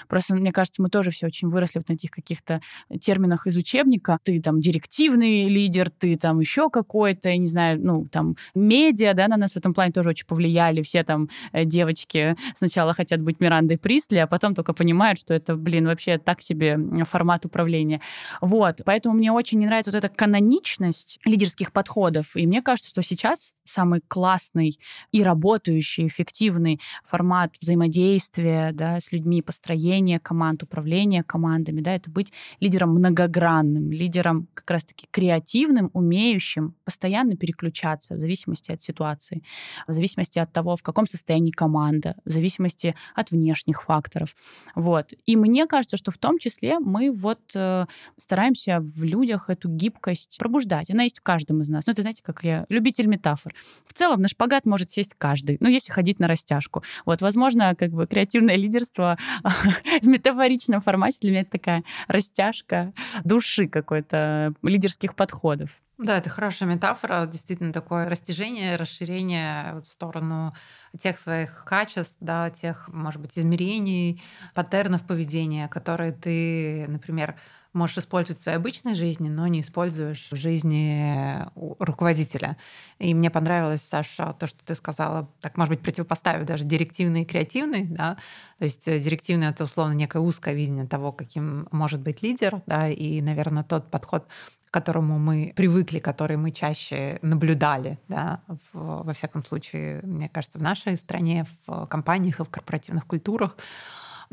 Просто, 0.08 0.34
мне 0.34 0.52
кажется, 0.52 0.82
мы 0.82 0.88
тоже 0.88 1.10
все 1.10 1.26
очень 1.26 1.48
выросли 1.48 1.78
вот 1.78 1.88
на 1.88 1.94
этих 1.94 2.10
каких-то 2.10 2.60
терминах 3.00 3.46
из 3.46 3.56
учебника. 3.56 4.18
Ты 4.22 4.40
там 4.40 4.60
директивный 4.60 5.48
лидер, 5.48 5.90
ты 5.90 6.16
там 6.16 6.40
еще 6.40 6.70
какой-то, 6.70 7.28
я 7.28 7.36
не 7.36 7.46
знаю, 7.46 7.80
ну, 7.80 8.06
там, 8.06 8.36
медиа, 8.54 9.14
да, 9.14 9.28
на 9.28 9.36
нас 9.36 9.52
в 9.52 9.56
этом 9.56 9.74
плане 9.74 9.92
тоже 9.92 10.10
очень 10.10 10.26
повлияли. 10.26 10.82
Все 10.82 11.04
там 11.04 11.28
э, 11.52 11.64
девочки 11.64 12.36
сначала 12.54 12.94
хотят 12.94 13.20
быть 13.20 13.40
Мирандой 13.40 13.78
Присли, 13.78 14.18
а 14.18 14.26
потом 14.26 14.54
только 14.54 14.72
понимают, 14.72 15.18
что 15.18 15.34
это, 15.34 15.56
блин, 15.56 15.86
вообще 15.86 16.18
так 16.18 16.40
себе 16.40 16.78
формат 17.04 17.44
управления. 17.44 18.00
Вот, 18.40 18.80
поэтому 18.84 19.16
мне 19.16 19.32
очень 19.32 19.58
не 19.58 19.66
нравится 19.66 19.90
вот 19.92 19.98
эта 19.98 20.08
каноничность 20.08 21.18
лидерских 21.24 21.72
подходов. 21.72 22.36
И 22.36 22.46
мне 22.46 22.62
кажется, 22.62 22.90
что 22.90 23.02
сейчас 23.02 23.52
самый 23.64 24.00
классный 24.06 24.78
и 25.12 25.22
работающий, 25.22 26.06
эффективный 26.06 26.80
формат 27.04 27.54
взаимодействия 27.60 28.72
да, 28.72 29.00
с 29.00 29.12
людьми, 29.12 29.42
построения 29.42 29.73
команд, 30.18 30.62
управления 30.62 31.22
командами, 31.22 31.80
да, 31.80 31.94
это 31.94 32.10
быть 32.10 32.32
лидером 32.60 32.90
многогранным, 32.90 33.90
лидером 33.90 34.48
как 34.54 34.70
раз-таки 34.70 35.06
креативным, 35.10 35.90
умеющим 35.92 36.74
постоянно 36.84 37.36
переключаться 37.36 38.14
в 38.14 38.18
зависимости 38.18 38.72
от 38.72 38.80
ситуации, 38.80 39.42
в 39.86 39.92
зависимости 39.92 40.38
от 40.38 40.52
того, 40.52 40.76
в 40.76 40.82
каком 40.82 41.06
состоянии 41.06 41.50
команда, 41.50 42.16
в 42.24 42.30
зависимости 42.30 42.94
от 43.14 43.30
внешних 43.30 43.82
факторов. 43.84 44.34
Вот. 44.74 45.12
И 45.26 45.36
мне 45.36 45.66
кажется, 45.66 45.96
что 45.96 46.10
в 46.10 46.18
том 46.18 46.38
числе 46.38 46.78
мы 46.78 47.10
вот 47.12 47.40
э, 47.54 47.86
стараемся 48.16 48.80
в 48.80 49.04
людях 49.04 49.50
эту 49.50 49.68
гибкость 49.68 50.38
пробуждать. 50.38 50.90
Она 50.90 51.04
есть 51.04 51.18
в 51.18 51.22
каждом 51.22 51.62
из 51.62 51.68
нас. 51.68 51.86
Ну, 51.86 51.92
это, 51.92 52.02
знаете, 52.02 52.22
как 52.22 52.44
я 52.44 52.66
любитель 52.68 53.06
метафор. 53.06 53.54
В 53.86 53.92
целом 53.92 54.20
на 54.20 54.28
шпагат 54.28 54.66
может 54.66 54.90
сесть 54.90 55.14
каждый, 55.16 55.56
ну, 55.60 55.68
если 55.68 55.92
ходить 55.92 56.18
на 56.18 56.28
растяжку. 56.28 56.82
Вот, 57.04 57.20
возможно, 57.22 57.74
как 57.74 57.90
бы 57.90 58.06
креативное 58.06 58.56
лидерство 58.56 59.18
в 60.02 60.06
метафоричном 60.06 60.80
формате 60.80 61.18
для 61.20 61.30
меня 61.30 61.40
это 61.42 61.52
такая 61.52 61.84
растяжка 62.08 62.92
души 63.24 63.68
какой-то, 63.68 64.54
лидерских 64.62 65.14
подходов. 65.14 65.70
Да, 65.96 66.18
это 66.18 66.28
хорошая 66.28 66.68
метафора, 66.68 67.24
действительно 67.26 67.72
такое 67.72 68.06
растяжение, 68.08 68.74
расширение 68.74 69.80
в 69.80 69.92
сторону 69.92 70.52
тех 70.98 71.18
своих 71.20 71.64
качеств, 71.64 72.16
да, 72.18 72.50
тех, 72.50 72.88
может 72.88 73.20
быть, 73.20 73.38
измерений, 73.38 74.20
паттернов 74.54 75.06
поведения, 75.06 75.68
которые 75.68 76.10
ты, 76.10 76.86
например, 76.88 77.36
можешь 77.74 77.98
использовать 77.98 78.40
в 78.40 78.42
своей 78.42 78.56
обычной 78.56 78.94
жизни, 78.94 79.28
но 79.28 79.46
не 79.46 79.60
используешь 79.60 80.28
в 80.30 80.36
жизни 80.36 81.44
руководителя. 81.78 82.56
И 82.98 83.12
мне 83.12 83.30
понравилось, 83.30 83.82
Саша, 83.82 84.34
то, 84.38 84.46
что 84.46 84.64
ты 84.64 84.74
сказала, 84.74 85.28
так, 85.40 85.56
может 85.56 85.74
быть, 85.74 85.82
противопоставив 85.82 86.46
даже 86.46 86.64
директивный 86.64 87.22
и 87.22 87.24
креативный, 87.24 87.84
да, 87.84 88.16
то 88.58 88.64
есть 88.64 88.86
директивный— 88.86 89.48
это, 89.48 89.64
условно, 89.64 89.92
некое 89.92 90.20
узкое 90.20 90.54
видение 90.54 90.86
того, 90.86 91.12
каким 91.12 91.68
может 91.70 92.00
быть 92.00 92.22
лидер, 92.22 92.62
да, 92.66 92.88
и, 92.88 93.20
наверное, 93.20 93.64
тот 93.64 93.90
подход, 93.90 94.26
к 94.70 94.72
которому 94.72 95.18
мы 95.18 95.52
привыкли, 95.54 95.98
который 95.98 96.36
мы 96.36 96.50
чаще 96.50 97.18
наблюдали, 97.22 97.98
да, 98.08 98.40
в, 98.72 99.04
во 99.04 99.12
всяком 99.12 99.44
случае, 99.44 100.00
мне 100.02 100.28
кажется, 100.28 100.58
в 100.58 100.62
нашей 100.62 100.96
стране, 100.96 101.46
в 101.66 101.86
компаниях 101.86 102.40
и 102.40 102.44
в 102.44 102.48
корпоративных 102.48 103.06
культурах, 103.06 103.56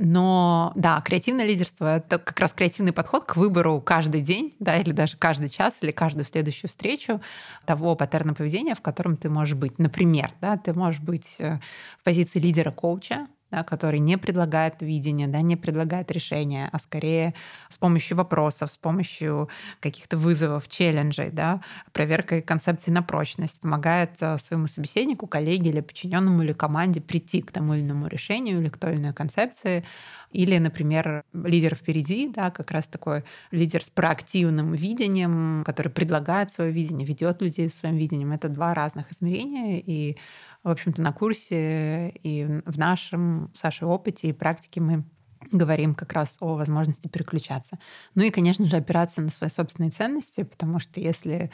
но 0.01 0.73
да, 0.75 0.99
креативное 1.01 1.45
лидерство— 1.45 1.95
это 1.97 2.17
как 2.17 2.39
раз 2.39 2.51
креативный 2.51 2.91
подход 2.91 3.25
к 3.25 3.37
выбору 3.37 3.79
каждый 3.79 4.21
день, 4.21 4.55
да, 4.59 4.77
или 4.77 4.91
даже 4.91 5.15
каждый 5.17 5.49
час, 5.49 5.77
или 5.81 5.91
каждую 5.91 6.25
следующую 6.25 6.69
встречу 6.69 7.21
того 7.65 7.95
паттерна 7.95 8.33
поведения, 8.33 8.73
в 8.73 8.81
котором 8.81 9.15
ты 9.15 9.29
можешь 9.29 9.55
быть. 9.55 9.77
Например, 9.77 10.31
да, 10.41 10.57
ты 10.57 10.73
можешь 10.73 11.01
быть 11.01 11.35
э, 11.37 11.59
в 11.99 12.03
позиции 12.03 12.39
лидера-коуча, 12.39 13.27
да, 13.51 13.63
который 13.63 13.99
не 13.99 14.17
предлагает 14.17 14.75
видение, 14.81 15.27
да, 15.27 15.41
не 15.41 15.55
предлагает 15.55 16.11
решения, 16.11 16.69
а 16.71 16.79
скорее 16.79 17.33
с 17.69 17.77
помощью 17.77 18.17
вопросов, 18.17 18.71
с 18.71 18.77
помощью 18.77 19.49
каких-то 19.79 20.17
вызовов, 20.17 20.67
челленджей, 20.69 21.29
да, 21.31 21.61
проверкой 21.91 22.41
концепции 22.41 22.91
на 22.91 23.03
прочность, 23.03 23.59
помогает 23.59 24.11
э, 24.21 24.37
своему 24.37 24.67
собеседнику, 24.67 25.27
коллеге 25.27 25.69
или 25.69 25.81
подчиненному 25.81 26.43
или 26.43 26.53
команде 26.53 27.01
прийти 27.01 27.41
к 27.41 27.51
тому 27.51 27.73
или 27.73 27.81
иному 27.81 28.07
решению 28.07 28.61
или 28.61 28.69
к 28.69 28.77
той 28.77 28.93
или 28.93 28.99
иной 28.99 29.13
концепции. 29.13 29.83
Или, 30.31 30.57
например, 30.59 31.23
лидер 31.33 31.75
впереди, 31.75 32.29
да, 32.29 32.51
как 32.51 32.71
раз 32.71 32.87
такой 32.87 33.23
лидер 33.51 33.83
с 33.83 33.89
проактивным 33.89 34.73
видением, 34.73 35.63
который 35.65 35.91
предлагает 35.91 36.53
свое 36.53 36.71
видение, 36.71 37.05
ведет 37.05 37.41
людей 37.41 37.69
своим 37.69 37.97
видением. 37.97 38.31
Это 38.31 38.47
два 38.47 38.73
разных 38.73 39.11
измерения, 39.11 39.81
и 39.85 40.17
в 40.63 40.69
общем-то, 40.69 41.01
на 41.01 41.11
курсе 41.11 42.09
и 42.09 42.61
в 42.65 42.77
нашем, 42.77 43.51
Саше, 43.55 43.85
опыте 43.85 44.29
и 44.29 44.33
практике 44.33 44.81
мы 44.81 45.03
говорим 45.51 45.95
как 45.95 46.13
раз 46.13 46.37
о 46.39 46.55
возможности 46.55 47.07
переключаться. 47.07 47.79
Ну 48.15 48.23
и, 48.23 48.29
конечно 48.29 48.65
же, 48.65 48.77
опираться 48.77 49.21
на 49.21 49.29
свои 49.29 49.49
собственные 49.49 49.91
ценности, 49.91 50.43
потому 50.43 50.79
что 50.79 50.99
если 50.99 51.51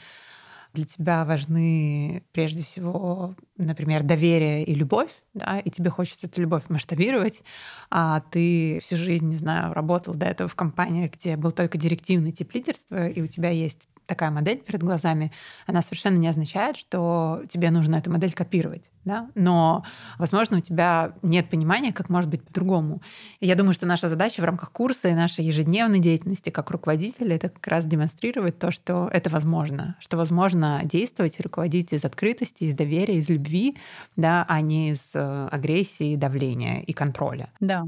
для 0.74 0.86
тебя 0.86 1.26
важны 1.26 2.24
прежде 2.34 2.64
всего, 2.64 3.36
например, 3.58 4.04
доверие 4.04 4.64
и 4.66 4.76
любовь, 4.76 5.10
да, 5.34 5.60
и 5.60 5.70
тебе 5.70 5.90
хочется 5.90 6.28
эту 6.28 6.42
любовь 6.42 6.64
масштабировать, 6.70 7.44
а 7.90 8.20
ты 8.20 8.80
всю 8.84 8.98
жизнь, 8.98 9.28
не 9.30 9.38
знаю, 9.38 9.74
работал 9.74 10.14
до 10.16 10.26
этого 10.26 10.50
в 10.50 10.56
компании, 10.56 11.08
где 11.08 11.38
был 11.38 11.52
только 11.52 11.78
директивный 11.78 12.32
тип 12.32 12.54
лидерства, 12.54 13.08
и 13.08 13.22
у 13.22 13.28
тебя 13.28 13.50
есть 13.50 13.88
такая 14.08 14.32
модель 14.32 14.58
перед 14.58 14.82
глазами, 14.82 15.32
она 15.66 15.82
совершенно 15.82 16.18
не 16.18 16.28
означает, 16.28 16.78
что 16.78 17.42
тебе 17.50 17.70
нужно 17.70 17.98
эту 17.98 18.10
модель 18.10 18.34
копировать. 18.34 18.90
Да? 19.06 19.30
Но, 19.36 19.86
возможно, 20.18 20.58
у 20.58 20.62
тебя 20.62 21.14
нет 21.22 21.50
понимания, 21.50 21.94
как 21.94 22.10
может 22.10 22.30
быть 22.30 22.44
по-другому. 22.44 23.02
И 23.40 23.48
я 23.48 23.56
думаю, 23.56 23.74
что 23.74 23.86
наша 23.86 24.10
задача 24.10 24.42
в 24.42 24.46
рамках 24.46 24.72
курса 24.72 25.08
и 25.08 25.14
нашей 25.14 25.46
ежедневной 25.46 26.00
деятельности 26.00 26.50
как 26.50 26.72
руководителя 26.72 27.36
это 27.36 27.50
как 27.50 27.66
раз 27.68 27.86
демонстрировать 27.86 28.60
то, 28.60 28.72
что 28.72 29.10
это 29.14 29.30
возможно, 29.30 29.96
что 30.00 30.18
возможно 30.18 30.82
действовать 30.84 31.40
и 31.40 31.44
руководить 31.44 31.94
из 31.94 32.04
открытости, 32.04 32.66
из 32.66 32.76
доверия, 32.76 33.18
из 33.18 33.30
любви, 33.30 33.78
да, 34.16 34.46
а 34.48 34.60
не 34.62 34.92
из 34.92 35.12
э, 35.14 35.48
агрессии, 35.52 36.16
давления 36.16 36.82
и 36.82 36.94
контроля. 36.94 37.50
Да. 37.60 37.84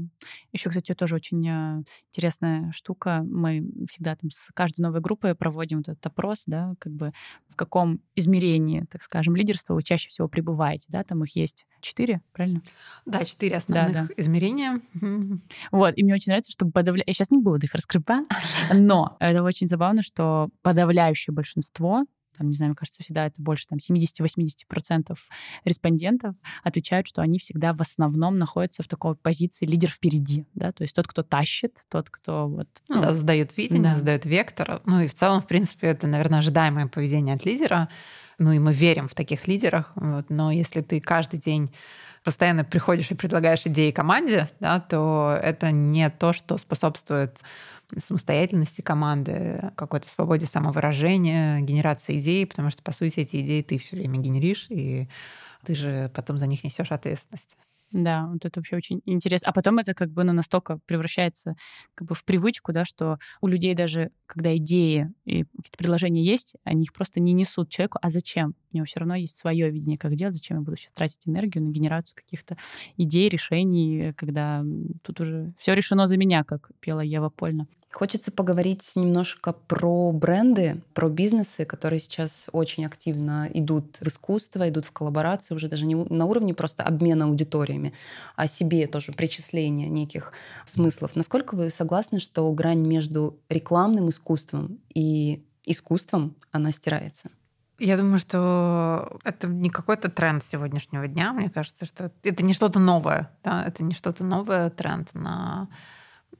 Еще, 0.52 0.70
кстати, 0.70 0.94
тоже 0.94 1.16
очень 1.16 1.46
э, 1.46 1.82
интересная 2.12 2.72
штука. 2.72 3.22
Мы 3.24 3.64
всегда 3.90 4.16
там 4.16 4.30
с 4.30 4.48
каждой 4.54 4.80
новой 4.80 5.00
группой 5.00 5.34
проводим 5.34 5.78
вот 5.78 5.88
этот 5.88 6.00
опрос, 6.10 6.44
да, 6.46 6.74
как 6.78 6.92
бы 6.92 7.12
в 7.48 7.56
каком 7.56 8.00
измерении, 8.14 8.84
так 8.90 9.02
скажем, 9.02 9.36
лидерства 9.36 9.74
вы 9.74 9.82
чаще 9.82 10.08
всего 10.08 10.28
пребываете, 10.28 10.86
да, 10.88 11.02
там 11.02 11.24
их 11.24 11.34
есть 11.36 11.66
четыре, 11.80 12.20
правильно? 12.32 12.62
Да, 13.06 13.24
четыре 13.24 13.56
основных 13.56 13.92
да, 13.92 14.02
да. 14.02 14.14
измерения. 14.16 14.80
Вот, 15.72 15.94
и 15.96 16.04
мне 16.04 16.14
очень 16.14 16.30
нравится, 16.30 16.52
что 16.52 16.66
подавля... 16.66 17.02
Я 17.06 17.14
сейчас 17.14 17.30
не 17.30 17.38
буду 17.38 17.66
их 17.66 17.74
раскрывать, 17.74 18.26
но 18.74 19.16
это 19.20 19.42
очень 19.42 19.68
забавно, 19.68 20.02
что 20.02 20.48
подавляющее 20.62 21.34
большинство 21.34 22.04
там, 22.40 22.48
не 22.48 22.54
знаю, 22.54 22.70
мне 22.70 22.76
кажется, 22.76 23.02
всегда 23.02 23.26
это 23.26 23.40
больше 23.42 23.66
там 23.68 23.78
70-80% 23.78 25.14
респондентов 25.66 26.34
отвечают, 26.64 27.06
что 27.06 27.20
они 27.20 27.38
всегда 27.38 27.74
в 27.74 27.82
основном 27.82 28.38
находятся 28.38 28.82
в 28.82 28.88
такой 28.88 29.14
позиции 29.14 29.66
лидер 29.66 29.90
впереди, 29.90 30.46
да, 30.54 30.72
то 30.72 30.82
есть 30.82 30.94
тот, 30.94 31.06
кто 31.06 31.22
тащит, 31.22 31.76
тот, 31.90 32.08
кто 32.08 32.48
вот... 32.48 32.66
Ну, 32.88 32.96
ну 32.96 33.02
да, 33.02 33.14
задает 33.14 33.54
видение, 33.58 33.92
да. 33.92 33.94
задает 33.94 34.24
вектор. 34.24 34.80
Ну 34.86 35.00
и 35.00 35.06
в 35.06 35.14
целом, 35.14 35.42
в 35.42 35.46
принципе, 35.46 35.88
это, 35.88 36.06
наверное, 36.06 36.38
ожидаемое 36.38 36.86
поведение 36.86 37.34
от 37.34 37.44
лидера. 37.44 37.90
Ну 38.38 38.52
и 38.52 38.58
мы 38.58 38.72
верим 38.72 39.06
в 39.06 39.14
таких 39.14 39.46
лидерах. 39.46 39.92
Вот. 39.96 40.30
Но 40.30 40.50
если 40.50 40.80
ты 40.80 40.98
каждый 40.98 41.38
день 41.38 41.70
постоянно 42.24 42.64
приходишь 42.64 43.10
и 43.10 43.14
предлагаешь 43.14 43.66
идеи 43.66 43.90
команде, 43.90 44.48
да, 44.60 44.80
то 44.80 45.38
это 45.42 45.70
не 45.70 46.10
то, 46.10 46.32
что 46.32 46.58
способствует 46.58 47.40
самостоятельности 47.98 48.82
команды, 48.82 49.72
какой-то 49.76 50.08
свободе 50.08 50.46
самовыражения, 50.46 51.60
генерации 51.60 52.18
идей, 52.18 52.46
потому 52.46 52.70
что, 52.70 52.82
по 52.82 52.92
сути, 52.92 53.20
эти 53.20 53.40
идеи 53.40 53.62
ты 53.62 53.78
все 53.78 53.96
время 53.96 54.18
генеришь, 54.18 54.66
и 54.68 55.08
ты 55.64 55.74
же 55.74 56.10
потом 56.14 56.38
за 56.38 56.46
них 56.46 56.62
несешь 56.62 56.92
ответственность. 56.92 57.56
Да, 57.92 58.26
вот 58.28 58.44
это 58.44 58.60
вообще 58.60 58.76
очень 58.76 59.02
интересно. 59.04 59.48
А 59.48 59.52
потом 59.52 59.78
это 59.78 59.94
как 59.94 60.10
бы 60.10 60.22
ну, 60.22 60.32
настолько 60.32 60.78
превращается 60.86 61.56
как 61.94 62.06
бы 62.06 62.14
в 62.14 62.24
привычку, 62.24 62.72
да, 62.72 62.84
что 62.84 63.18
у 63.40 63.48
людей 63.48 63.74
даже, 63.74 64.12
когда 64.26 64.56
идеи 64.56 65.12
и 65.24 65.42
какие-то 65.44 65.76
предложения 65.76 66.22
есть, 66.22 66.54
они 66.62 66.84
их 66.84 66.92
просто 66.92 67.18
не 67.18 67.32
несут 67.32 67.68
человеку. 67.68 67.98
А 68.00 68.08
зачем? 68.08 68.54
У 68.72 68.76
него 68.76 68.86
все 68.86 69.00
равно 69.00 69.16
есть 69.16 69.36
свое 69.36 69.70
видение, 69.70 69.98
как 69.98 70.14
делать. 70.14 70.34
Зачем 70.34 70.58
я 70.58 70.62
буду 70.62 70.76
сейчас 70.76 70.92
тратить 70.94 71.26
энергию 71.26 71.64
на 71.64 71.70
генерацию 71.70 72.16
каких-то 72.16 72.56
идей, 72.96 73.28
решений, 73.28 74.12
когда 74.16 74.64
тут 75.02 75.20
уже 75.20 75.52
все 75.58 75.74
решено 75.74 76.06
за 76.06 76.16
меня, 76.16 76.44
как 76.44 76.70
пела 76.80 77.00
Ева 77.00 77.28
Польна. 77.28 77.66
Хочется 77.92 78.30
поговорить 78.30 78.88
немножко 78.94 79.52
про 79.52 80.12
бренды, 80.12 80.80
про 80.94 81.08
бизнесы, 81.08 81.64
которые 81.64 81.98
сейчас 81.98 82.48
очень 82.52 82.86
активно 82.86 83.48
идут 83.52 83.98
в 84.00 84.06
искусство, 84.06 84.68
идут 84.68 84.84
в 84.84 84.92
коллаборации, 84.92 85.56
уже 85.56 85.68
даже 85.68 85.86
не 85.86 85.96
на 85.96 86.24
уровне 86.26 86.54
просто 86.54 86.84
обмена 86.84 87.24
аудиториями, 87.24 87.92
а 88.36 88.46
себе 88.46 88.86
тоже 88.86 89.12
причисления 89.12 89.88
неких 89.88 90.32
смыслов. 90.64 91.16
Насколько 91.16 91.56
вы 91.56 91.70
согласны, 91.70 92.20
что 92.20 92.50
грань 92.52 92.86
между 92.86 93.40
рекламным 93.48 94.08
искусством 94.08 94.78
и 94.94 95.44
искусством, 95.64 96.36
она 96.52 96.70
стирается? 96.70 97.30
Я 97.80 97.96
думаю, 97.96 98.18
что 98.18 99.18
это 99.24 99.48
не 99.48 99.68
какой-то 99.70 100.10
тренд 100.10 100.44
сегодняшнего 100.44 101.08
дня. 101.08 101.32
Мне 101.32 101.50
кажется, 101.50 101.86
что 101.86 102.12
это 102.22 102.42
не 102.44 102.52
что-то 102.52 102.78
новое. 102.78 103.30
Да? 103.42 103.64
Это 103.66 103.82
не 103.82 103.94
что-то 103.94 104.22
новое, 104.22 104.70
тренд 104.70 105.12
на 105.14 105.68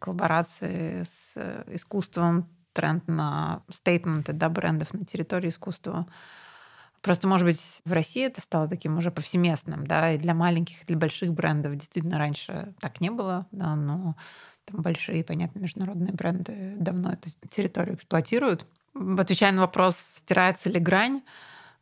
коллаборации 0.01 1.05
с 1.05 1.33
э, 1.37 1.65
искусством, 1.69 2.49
тренд 2.73 3.07
на 3.07 3.63
стейтменты 3.71 4.33
да, 4.33 4.49
брендов 4.49 4.93
на 4.95 5.05
территории 5.05 5.49
искусства. 5.49 6.07
Просто, 7.03 7.27
может 7.27 7.47
быть, 7.47 7.81
в 7.85 7.93
России 7.93 8.25
это 8.25 8.41
стало 8.41 8.69
таким 8.69 8.99
уже 8.99 9.11
повсеместным, 9.11 9.87
да, 9.87 10.13
и 10.13 10.19
для 10.19 10.35
маленьких, 10.35 10.83
и 10.83 10.87
для 10.87 10.97
больших 10.97 11.33
брендов 11.33 11.77
действительно 11.77 12.19
раньше 12.19 12.75
так 12.81 13.01
не 13.01 13.11
было, 13.11 13.47
да, 13.53 13.75
но 13.75 14.17
там 14.67 14.83
большие, 14.83 15.25
понятно, 15.25 15.61
международные 15.61 16.13
бренды 16.13 16.75
давно 16.79 17.13
эту 17.13 17.31
территорию 17.49 17.95
эксплуатируют. 17.95 18.67
Отвечая 18.95 19.53
на 19.53 19.63
вопрос, 19.63 19.97
стирается 19.97 20.69
ли 20.69 20.79
грань, 20.79 21.23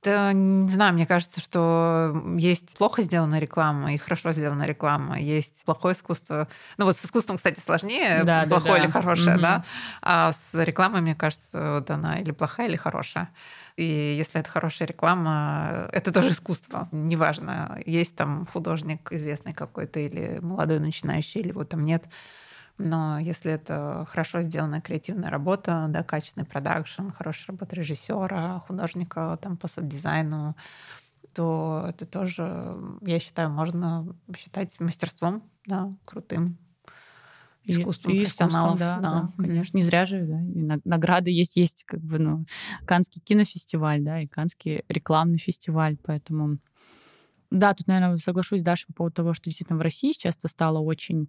да, 0.03 0.33
не 0.33 0.71
знаю, 0.71 0.95
мне 0.95 1.07
кажется, 1.07 1.41
что 1.41 2.15
есть 2.37 2.77
плохо 2.79 3.03
сделанная 3.03 3.41
реклама 3.41 3.93
и 3.93 3.99
хорошо 3.99 4.33
сделанная 4.33 4.67
реклама, 4.67 5.19
есть 5.19 5.65
плохое 5.65 5.95
искусство. 5.95 6.47
Ну 6.77 6.85
вот 6.85 6.97
с 6.97 7.05
искусством, 7.05 7.37
кстати, 7.37 7.59
сложнее, 7.59 8.23
да, 8.23 8.47
плохое 8.49 8.75
да, 8.75 8.79
да. 8.79 8.85
или 8.85 8.91
хорошее, 8.93 9.35
угу. 9.35 9.43
да. 9.43 9.65
А 10.01 10.33
с 10.33 10.55
рекламой, 10.55 11.01
мне 11.01 11.17
кажется, 11.17 11.75
вот 11.75 11.91
она 11.91 12.21
или 12.21 12.31
плохая, 12.31 12.69
или 12.69 12.77
хорошая. 12.77 13.31
И 13.77 13.85
если 13.85 14.41
это 14.41 14.49
хорошая 14.49 14.87
реклама, 14.87 15.89
это 15.93 16.13
тоже 16.13 16.31
искусство, 16.31 16.89
неважно, 16.93 17.81
есть 17.85 18.15
там 18.15 18.47
художник 18.53 19.11
известный 19.13 19.53
какой-то 19.53 19.99
или 19.99 20.39
молодой 20.41 20.79
начинающий, 20.79 21.41
или 21.41 21.49
его 21.49 21.65
там 21.65 21.85
нет. 21.85 22.05
Но 22.79 23.19
если 23.19 23.53
это 23.53 24.07
хорошо 24.09 24.43
сделанная 24.43 24.81
креативная 24.81 25.31
работа, 25.31 25.87
да, 25.89 26.05
качественный 26.05 26.47
продакшн, 26.47 27.11
хорошая 27.11 27.49
работа 27.49 27.75
режиссера, 27.75 28.61
художника 28.61 29.37
там, 29.43 29.57
по 29.57 29.69
дизайну, 29.79 30.57
то 31.35 31.85
это 31.89 32.07
тоже, 32.07 32.77
я 33.03 33.19
считаю, 33.19 33.51
можно 33.51 34.07
считать 34.37 34.79
мастерством, 34.81 35.43
да, 35.67 35.93
крутым 36.05 36.59
искусством 37.65 38.13
и, 38.13 38.21
профессионалов. 38.21 38.79
да, 38.79 38.99
да, 38.99 39.11
да, 39.11 39.33
конечно. 39.37 39.77
Не 39.77 39.83
зря 39.83 40.05
же, 40.05 40.23
да, 40.23 40.41
и 40.41 40.81
награды 40.85 41.31
есть, 41.31 41.57
есть 41.57 41.85
как 41.85 42.01
бы, 42.01 42.19
ну, 42.19 42.47
Канский 42.87 43.21
кинофестиваль, 43.21 44.03
да, 44.03 44.23
и 44.23 44.27
Канский 44.27 44.85
рекламный 44.89 45.39
фестиваль, 45.39 45.97
поэтому... 46.03 46.59
Да, 47.51 47.73
тут, 47.73 47.87
наверное, 47.87 48.17
соглашусь 48.19 48.61
с 48.61 48.65
Дашей 48.65 48.87
по 48.89 48.95
поводу 48.95 49.15
того, 49.15 49.35
что 49.35 49.45
действительно 49.45 49.79
в 49.79 49.83
России 49.83 50.13
сейчас 50.13 50.37
это 50.37 50.49
стало 50.49 50.81
очень 50.81 51.29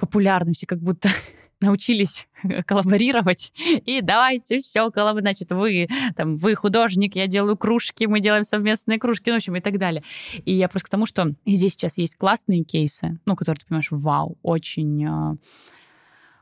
популярны, 0.00 0.52
все 0.52 0.66
как 0.66 0.80
будто 0.80 1.08
научились 1.60 2.26
коллаборировать. 2.66 3.52
И 3.86 4.00
давайте 4.00 4.58
все 4.58 4.90
коллаборировать. 4.90 5.36
Значит, 5.36 5.52
вы, 5.52 5.88
там, 6.16 6.36
вы 6.36 6.54
художник, 6.54 7.16
я 7.16 7.26
делаю 7.26 7.56
кружки, 7.56 8.06
мы 8.06 8.20
делаем 8.20 8.44
совместные 8.44 8.98
кружки, 8.98 9.30
ну, 9.30 9.34
в 9.34 9.36
общем, 9.36 9.56
и 9.56 9.60
так 9.60 9.78
далее. 9.78 10.02
И 10.44 10.54
я 10.54 10.68
просто 10.68 10.86
к 10.86 10.90
тому, 10.90 11.06
что 11.06 11.34
здесь 11.46 11.72
сейчас 11.72 11.98
есть 11.98 12.16
классные 12.16 12.64
кейсы, 12.64 13.18
ну, 13.26 13.36
которые 13.36 13.60
ты 13.60 13.66
понимаешь, 13.66 13.88
вау, 13.90 14.38
очень 14.42 15.06
а, 15.06 15.36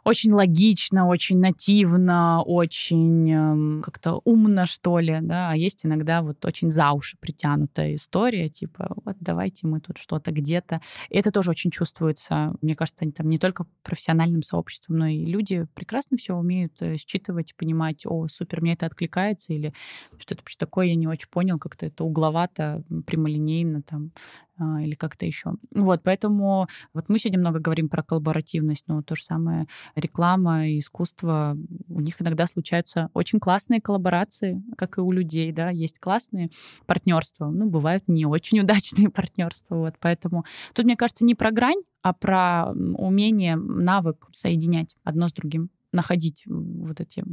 очень 0.08 0.32
логично, 0.32 1.06
очень 1.06 1.38
нативно, 1.38 2.42
очень 2.42 3.30
э, 3.30 3.82
как-то 3.82 4.22
умно, 4.24 4.64
что 4.64 4.98
ли, 5.00 5.18
да, 5.20 5.50
а 5.50 5.56
есть 5.56 5.84
иногда 5.84 6.22
вот 6.22 6.42
очень 6.46 6.70
за 6.70 6.92
уши 6.92 7.18
притянутая 7.20 7.94
история, 7.94 8.48
типа, 8.48 8.96
вот 9.04 9.16
давайте 9.20 9.66
мы 9.66 9.80
тут 9.80 9.98
что-то 9.98 10.32
где-то. 10.32 10.80
И 11.10 11.18
это 11.18 11.30
тоже 11.30 11.50
очень 11.50 11.70
чувствуется, 11.70 12.54
мне 12.62 12.74
кажется, 12.74 13.02
они 13.02 13.12
там 13.12 13.28
не 13.28 13.38
только 13.38 13.66
профессиональным 13.82 14.42
сообществом, 14.42 14.96
но 14.96 15.06
и 15.06 15.26
люди 15.26 15.66
прекрасно 15.74 16.16
все 16.16 16.34
умеют 16.34 16.80
э, 16.80 16.96
считывать, 16.96 17.54
понимать, 17.54 18.06
о, 18.06 18.28
супер, 18.28 18.62
мне 18.62 18.72
это 18.72 18.86
откликается, 18.86 19.52
или 19.52 19.74
что 20.18 20.34
это 20.34 20.42
вообще 20.42 20.56
такое, 20.58 20.86
я 20.86 20.94
не 20.94 21.06
очень 21.06 21.28
понял, 21.28 21.58
как-то 21.58 21.84
это 21.84 22.04
угловато, 22.04 22.82
прямолинейно, 23.06 23.82
там, 23.82 24.12
или 24.80 24.94
как-то 24.94 25.26
еще. 25.26 25.52
Вот, 25.74 26.02
поэтому 26.02 26.66
вот 26.94 27.08
мы 27.08 27.18
сегодня 27.18 27.38
много 27.38 27.58
говорим 27.58 27.88
про 27.88 28.02
коллаборативность, 28.02 28.84
но 28.86 29.02
то 29.02 29.14
же 29.16 29.24
самое 29.24 29.66
реклама 29.94 30.68
и 30.68 30.78
искусство, 30.78 31.56
у 31.88 32.00
них 32.00 32.20
иногда 32.20 32.46
случаются 32.46 33.10
очень 33.14 33.40
классные 33.40 33.80
коллаборации, 33.80 34.62
как 34.76 34.98
и 34.98 35.00
у 35.00 35.12
людей, 35.12 35.52
да, 35.52 35.70
есть 35.70 35.98
классные 35.98 36.50
партнерства, 36.86 37.50
ну, 37.50 37.68
бывают 37.68 38.04
не 38.08 38.26
очень 38.26 38.60
удачные 38.62 39.10
партнерства, 39.10 39.76
вот, 39.76 39.94
поэтому 40.00 40.44
тут, 40.74 40.84
мне 40.84 40.96
кажется, 40.96 41.24
не 41.24 41.34
про 41.34 41.50
грань, 41.50 41.82
а 42.02 42.12
про 42.12 42.72
умение, 42.72 43.56
навык 43.56 44.28
соединять 44.32 44.96
одно 45.04 45.28
с 45.28 45.32
другим 45.32 45.70
находить 45.92 46.44
вот 46.46 47.00
эти 47.00 47.24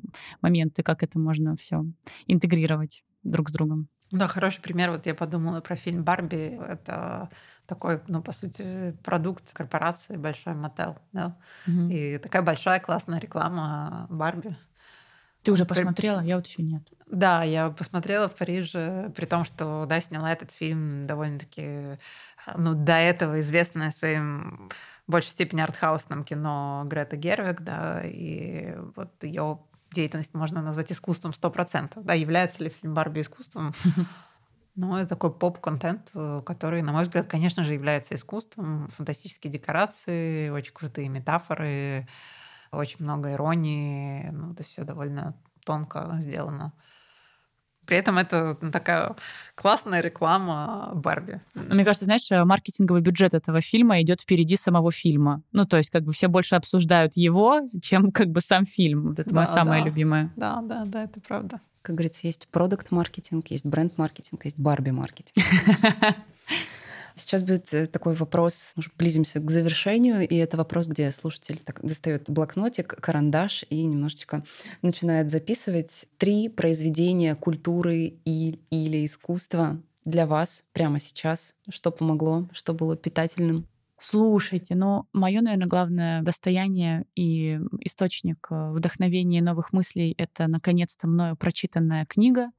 моменты, 0.42 0.84
как 0.84 1.04
это 1.04 1.20
можно 1.20 1.56
все 1.58 1.86
интегрировать 2.28 3.04
друг 3.24 3.50
с 3.50 3.52
другом. 3.52 3.90
Да, 4.16 4.28
хороший 4.28 4.62
пример. 4.62 4.92
Вот 4.92 5.06
я 5.06 5.14
подумала 5.14 5.62
про 5.62 5.76
фильм 5.76 6.04
«Барби». 6.04 6.60
Это 6.68 7.30
такой, 7.66 8.02
ну, 8.08 8.22
по 8.22 8.32
сути, 8.32 8.96
продукт 9.04 9.52
корпорации 9.54 10.16
«Большой 10.16 10.54
мотел». 10.54 10.98
Да? 11.12 11.38
Угу. 11.68 11.90
И 11.90 12.18
такая 12.18 12.42
большая 12.42 12.80
классная 12.80 13.20
реклама 13.20 14.08
«Барби». 14.10 14.56
Ты 15.44 15.52
уже 15.52 15.66
посмотрела? 15.66 16.22
Я 16.22 16.38
вот 16.38 16.48
еще 16.48 16.64
нет. 16.64 16.82
Да, 17.06 17.44
я 17.44 17.70
посмотрела 17.70 18.28
в 18.28 18.36
Париже, 18.36 19.12
при 19.16 19.26
том, 19.26 19.46
что, 19.46 19.86
да, 19.86 20.02
сняла 20.02 20.32
этот 20.32 20.52
фильм 20.52 21.06
довольно-таки, 21.06 22.00
ну, 22.56 22.74
до 22.74 22.94
этого 22.94 23.40
известная 23.42 23.92
своим 23.92 24.70
в 25.06 25.12
большей 25.12 25.30
степени 25.30 25.62
артхаусном 25.62 26.24
кино 26.24 26.84
Грета 26.88 27.16
Гервик, 27.16 27.62
да, 27.62 28.02
и 28.04 28.76
вот 28.96 29.24
ее 29.24 29.60
деятельность 29.92 30.34
можно 30.34 30.62
назвать 30.62 30.92
искусством 30.92 31.32
100%. 31.32 32.04
Да, 32.04 32.14
является 32.14 32.64
ли 32.64 32.70
фильм 32.70 32.94
Барби 32.94 33.22
искусством? 33.22 33.74
Ну, 34.78 34.98
это 34.98 35.08
такой 35.08 35.34
поп-контент, 35.34 36.12
который, 36.46 36.82
на 36.82 36.92
мой 36.92 37.04
взгляд, 37.04 37.28
конечно 37.28 37.64
же, 37.64 37.74
является 37.74 38.14
искусством. 38.16 38.90
Фантастические 38.98 39.50
декорации, 39.50 40.50
очень 40.50 40.74
крутые 40.74 41.08
метафоры, 41.08 42.10
очень 42.74 42.98
много 43.00 43.32
иронии. 43.32 44.28
Ну, 44.32 44.52
это 44.52 44.64
все 44.64 44.84
довольно 44.84 45.34
тонко 45.66 46.18
сделано. 46.20 46.74
При 47.86 47.98
этом 47.98 48.18
это 48.18 48.58
ну, 48.62 48.72
такая 48.72 49.16
классная 49.56 50.02
реклама 50.02 50.92
Барби. 50.96 51.42
Мне 51.54 51.84
кажется, 51.84 52.06
знаешь, 52.06 52.28
маркетинговый 52.30 53.02
бюджет 53.02 53.34
этого 53.34 53.62
фильма 53.62 54.02
идет 54.02 54.22
впереди 54.22 54.56
самого 54.56 54.92
фильма. 54.92 55.42
Ну, 55.52 55.66
то 55.66 55.78
есть, 55.78 55.90
как 55.90 56.04
бы 56.04 56.14
все 56.14 56.28
больше 56.28 56.56
обсуждают 56.56 57.16
его, 57.16 57.62
чем 57.82 58.12
как 58.12 58.30
бы 58.30 58.42
сам 58.42 58.66
фильм. 58.66 59.10
Вот 59.10 59.20
это 59.20 59.30
да, 59.30 59.36
мое 59.36 59.46
самое 59.46 59.84
да. 59.84 59.90
любимое. 59.90 60.32
Да, 60.36 60.62
да, 60.62 60.84
да, 60.86 61.04
это 61.04 61.20
правда. 61.22 61.60
Как 61.82 61.96
говорится, 61.96 62.26
есть 62.26 62.48
продукт-маркетинг, 62.48 63.48
есть 63.50 63.66
бренд-маркетинг, 63.66 64.46
есть 64.46 64.58
Барби-маркетинг. 64.58 65.46
Сейчас 67.16 67.44
будет 67.44 67.74
э, 67.74 67.88
такой 67.88 68.14
вопрос, 68.16 68.74
мы 68.76 68.82
уже 68.82 68.92
близимся 68.98 69.40
к 69.40 69.50
завершению, 69.50 70.28
и 70.28 70.36
это 70.36 70.58
вопрос, 70.58 70.88
где 70.88 71.12
слушатель 71.12 71.58
так 71.58 71.80
достает 71.82 72.30
блокнотик, 72.30 72.88
карандаш 72.88 73.66
и 73.70 73.86
немножечко 73.86 74.44
начинает 74.82 75.32
записывать 75.32 76.06
три 76.18 76.50
произведения 76.50 77.36
культуры 77.36 78.18
и, 78.26 78.60
или 78.70 79.06
искусства 79.06 79.82
для 80.04 80.28
вас 80.28 80.66
прямо 80.74 81.00
сейчас. 81.00 81.56
Что 81.70 81.92
помогло, 81.92 82.50
что 82.52 82.74
было 82.74 82.98
питательным? 82.98 83.66
Слушайте, 83.98 84.76
ну, 84.76 85.06
мое, 85.14 85.40
наверное, 85.40 85.68
главное 85.68 86.22
достояние 86.22 87.06
и 87.16 87.60
источник 87.80 88.46
э, 88.52 88.72
вдохновения 88.72 89.40
и 89.40 89.42
новых 89.42 89.72
мыслей— 89.72 90.14
это, 90.18 90.48
наконец-то, 90.48 91.08
мною 91.08 91.38
прочитанная 91.38 92.06
книга 92.06 92.50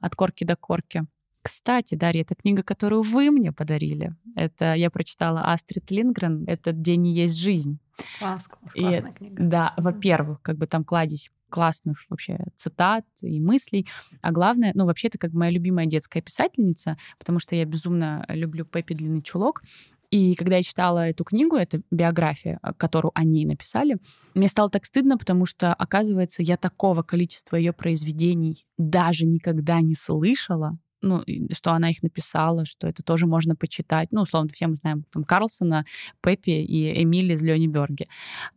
«От 0.00 0.14
корки 0.14 0.44
до 0.44 0.56
корки». 0.56 1.06
Кстати, 1.44 1.94
Дарья, 1.94 2.22
это 2.22 2.34
книга, 2.34 2.62
которую 2.62 3.02
вы 3.02 3.30
мне 3.30 3.52
подарили. 3.52 4.14
Это 4.34 4.72
я 4.72 4.90
прочитала 4.90 5.42
Астрид 5.52 5.90
Лингрен 5.90 6.44
«Этот 6.46 6.80
день 6.80 7.06
и 7.06 7.12
есть 7.12 7.36
жизнь». 7.36 7.78
Класс, 8.18 8.48
класс, 8.48 8.72
классная 8.72 9.10
и, 9.10 9.14
книга. 9.14 9.42
Да, 9.44 9.74
во-первых, 9.76 10.40
как 10.40 10.56
бы 10.56 10.66
там 10.66 10.84
кладезь 10.84 11.30
классных 11.50 11.98
вообще 12.08 12.38
цитат 12.56 13.04
и 13.20 13.40
мыслей. 13.40 13.86
А 14.22 14.32
главное, 14.32 14.72
ну, 14.74 14.86
вообще, 14.86 15.08
это 15.08 15.18
как 15.18 15.34
моя 15.34 15.50
любимая 15.50 15.84
детская 15.84 16.22
писательница, 16.22 16.96
потому 17.18 17.38
что 17.38 17.54
я 17.54 17.66
безумно 17.66 18.24
люблю 18.30 18.64
Пеппи 18.64 18.94
Длинный 18.94 19.22
чулок. 19.22 19.62
И 20.10 20.34
когда 20.36 20.56
я 20.56 20.62
читала 20.62 21.10
эту 21.10 21.24
книгу, 21.24 21.56
это 21.56 21.82
биография, 21.90 22.58
э, 22.62 22.72
которую 22.78 23.12
они 23.14 23.44
написали, 23.44 23.98
мне 24.34 24.48
стало 24.48 24.70
так 24.70 24.86
стыдно, 24.86 25.18
потому 25.18 25.44
что, 25.44 25.74
оказывается, 25.74 26.42
я 26.42 26.56
такого 26.56 27.02
количества 27.02 27.56
ее 27.56 27.74
произведений 27.74 28.64
даже 28.78 29.26
никогда 29.26 29.82
не 29.82 29.94
слышала, 29.94 30.78
ну, 31.04 31.22
что 31.52 31.72
она 31.72 31.90
их 31.90 32.02
написала, 32.02 32.64
что 32.64 32.88
это 32.88 33.02
тоже 33.02 33.26
можно 33.26 33.54
почитать. 33.54 34.08
Ну, 34.10 34.22
условно, 34.22 34.50
все 34.52 34.66
мы 34.66 34.74
знаем 34.74 35.04
там 35.12 35.24
Карлсона, 35.24 35.84
Пеппи 36.20 36.50
и 36.50 37.02
Эмили 37.02 37.34
из 37.34 37.42
Лёниберги. 37.42 38.08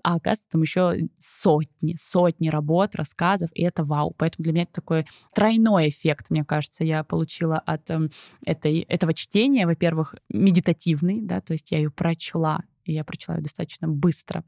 А 0.03 0.15
оказывается, 0.15 0.49
там 0.51 0.61
еще 0.61 1.09
сотни, 1.19 1.95
сотни 1.99 2.49
работ, 2.49 2.95
рассказов, 2.95 3.49
и 3.53 3.63
это 3.63 3.83
вау. 3.83 4.13
Поэтому 4.17 4.43
для 4.43 4.53
меня 4.53 4.63
это 4.63 4.73
такой 4.73 5.05
тройной 5.33 5.89
эффект, 5.89 6.29
мне 6.29 6.43
кажется, 6.43 6.83
я 6.83 7.03
получила 7.03 7.59
от 7.59 7.89
э, 7.89 8.09
этой, 8.45 8.79
этого 8.81 9.13
чтения. 9.13 9.65
Во-первых, 9.65 10.15
медитативный, 10.29 11.21
да, 11.21 11.41
то 11.41 11.53
есть 11.53 11.71
я 11.71 11.77
ее 11.77 11.91
прочла 11.91 12.63
и 12.87 12.93
я 12.93 13.03
прочла 13.03 13.35
ее 13.35 13.41
достаточно 13.41 13.87
быстро, 13.87 14.43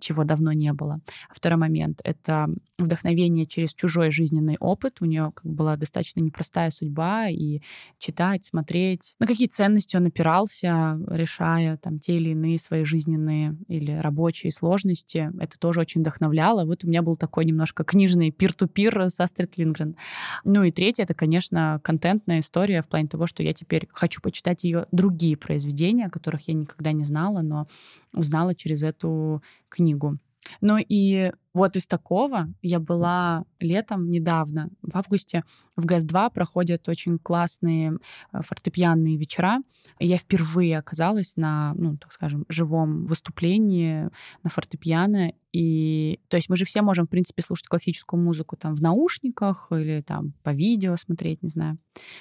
чего 0.00 0.24
давно 0.24 0.52
не 0.52 0.72
было. 0.72 1.00
Второй 1.30 1.58
момент— 1.58 2.00
это 2.04 2.48
вдохновение 2.78 3.46
через 3.46 3.72
чужой 3.72 4.10
жизненный 4.10 4.56
опыт. 4.60 4.98
У 5.00 5.04
нее 5.04 5.32
как 5.34 5.44
была 5.44 5.76
достаточно 5.76 6.20
непростая 6.20 6.70
судьба, 6.70 7.28
и 7.28 7.60
читать, 7.98 8.44
смотреть, 8.44 9.14
на 9.18 9.26
какие 9.26 9.48
ценности 9.48 9.96
он 9.96 10.06
опирался, 10.06 10.98
решая 11.08 11.76
там 11.76 11.98
те 11.98 12.16
или 12.16 12.30
иные 12.30 12.58
свои 12.58 12.84
жизненные 12.84 13.56
или 13.68 13.92
рабочие 13.92 14.52
сложности. 14.52 15.30
Это 15.38 15.58
тоже 15.58 15.80
очень 15.80 16.00
вдохновляло. 16.00 16.64
Вот 16.64 16.84
у 16.84 16.88
меня 16.88 17.02
был 17.02 17.16
такой 17.16 17.44
немножко 17.44 17.84
книжный 17.84 18.30
пир-ту-пир 18.30 19.08
с 19.08 19.20
Астрид 19.20 19.56
Лингрен. 19.56 19.96
Ну 20.44 20.62
и 20.62 20.70
третье— 20.70 21.02
это, 21.04 21.14
конечно, 21.14 21.80
контентная 21.82 22.40
история 22.40 22.82
в 22.82 22.88
плане 22.88 23.08
того, 23.08 23.26
что 23.26 23.42
я 23.42 23.52
теперь 23.52 23.88
хочу 23.92 24.20
почитать 24.20 24.64
ее 24.64 24.86
другие 24.92 25.36
произведения, 25.36 26.08
которых 26.08 26.48
я 26.48 26.54
никогда 26.54 26.92
не 26.92 27.04
знала, 27.04 27.42
но 27.42 27.66
узнала 28.12 28.54
через 28.54 28.82
эту 28.82 29.42
книгу. 29.68 30.18
Ну 30.60 30.78
и 30.78 31.32
вот 31.54 31.76
из 31.76 31.86
такого 31.86 32.48
я 32.62 32.80
была 32.80 33.44
летом 33.60 34.10
недавно, 34.10 34.70
в 34.82 34.96
августе, 34.96 35.44
в 35.76 35.86
ГАЗ-2 35.86 36.32
проходят 36.32 36.88
очень 36.88 37.18
классные 37.18 37.98
э, 38.32 38.40
фортепианные 38.42 39.16
вечера. 39.16 39.58
Я 39.98 40.18
впервые 40.18 40.78
оказалась 40.78 41.36
на, 41.36 41.74
ну, 41.74 41.96
так 41.96 42.12
скажем, 42.12 42.44
живом 42.48 43.06
выступлении 43.06 44.08
на 44.42 44.50
фортепиано. 44.50 45.32
И, 45.52 46.18
то 46.28 46.36
есть 46.36 46.48
мы 46.48 46.56
же 46.56 46.64
все 46.64 46.82
можем, 46.82 47.06
в 47.06 47.10
принципе, 47.10 47.40
слушать 47.42 47.68
классическую 47.68 48.20
музыку 48.20 48.56
там 48.56 48.74
в 48.74 48.82
наушниках 48.82 49.68
или 49.70 50.00
там 50.00 50.32
по 50.42 50.50
видео 50.50 50.96
смотреть, 50.96 51.42
не 51.44 51.48
знаю. 51.48 51.78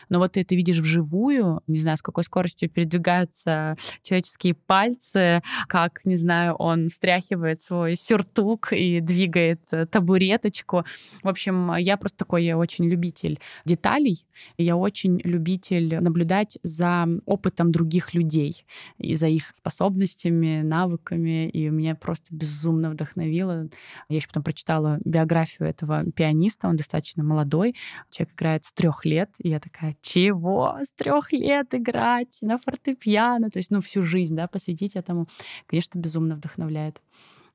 Но 0.10 0.20
вот 0.20 0.34
ты 0.34 0.42
это 0.42 0.54
видишь 0.54 0.78
вживую, 0.78 1.62
не 1.66 1.80
знаю, 1.80 1.98
с 1.98 2.04
какой 2.04 2.24
скоростью 2.24 2.70
передвигаются 2.70 3.76
человеческие 4.04 4.54
пальцы, 4.54 5.42
как, 5.68 6.06
не 6.06 6.16
знаю, 6.16 6.54
он 6.56 6.90
встряхивает 6.90 7.60
свой 7.60 7.96
сюртук 7.96 8.72
и 8.72 9.00
двигает 9.24 9.62
э, 9.72 9.86
табуреточку. 9.86 10.84
В 11.24 11.28
общем, 11.28 11.76
я 11.78 11.98
просто 11.98 12.18
такой, 12.18 12.44
я 12.44 12.58
очень 12.58 12.86
любитель 12.86 13.40
деталей. 13.66 14.26
Я 14.58 14.76
очень 14.76 15.20
любитель 15.24 16.00
наблюдать 16.02 16.58
за 16.64 17.08
опытом 17.26 17.72
других 17.72 18.14
людей 18.14 18.66
и 18.98 19.16
за 19.16 19.28
их 19.28 19.44
способностями, 19.52 20.62
навыками. 20.62 21.50
И 21.50 21.70
меня 21.70 21.96
просто 21.96 22.28
безумно 22.32 22.90
вдохновило. 22.90 23.70
Я 24.10 24.16
еще 24.16 24.28
потом 24.28 24.44
прочитала 24.44 25.00
биографию 25.06 25.70
этого 25.70 26.04
пианиста. 26.12 26.68
Он 26.68 26.76
достаточно 26.76 27.24
молодой. 27.24 27.76
Человек 28.10 28.34
играет 28.34 28.66
с 28.66 28.74
трех 28.74 29.06
лет. 29.06 29.30
И 29.40 29.50
я 29.50 29.60
такая, 29.60 29.96
чего? 30.02 30.78
С 30.82 30.92
трех 30.92 31.32
лет 31.32 31.74
играть 31.74 32.38
на 32.42 32.58
фортепиано? 32.58 33.50
То 33.50 33.60
есть, 33.60 33.72
ну, 33.72 33.82
всю 33.82 34.04
жизнь, 34.04 34.36
да, 34.36 34.48
посвятить 34.48 34.96
этому. 34.96 35.28
Конечно, 35.68 36.00
безумно 36.00 36.36
вдохновляет. 36.36 37.02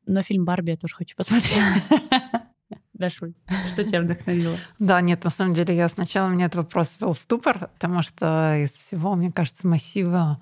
Но 0.08 0.22
фильм 0.22 0.46
«Барби» 0.46 0.70
я 0.70 0.76
тоже 0.78 0.94
хочу 0.94 1.14
посмотреть. 1.14 1.62
Дашуль, 2.94 3.34
что 3.72 3.84
тебя 3.84 4.00
вдохновило? 4.00 4.56
Да, 4.78 5.00
нет, 5.02 5.22
на 5.22 5.30
самом 5.30 5.52
деле 5.54 5.76
я 5.76 5.88
сначала 5.90 6.28
мне 6.28 6.46
этот 6.46 6.56
вопрос 6.56 6.96
ввел 6.98 7.12
в 7.12 7.20
ступор, 7.20 7.68
потому 7.74 8.02
что 8.02 8.56
из 8.56 8.70
всего, 8.70 9.14
мне 9.14 9.30
кажется, 9.30 9.66
массива 9.66 10.38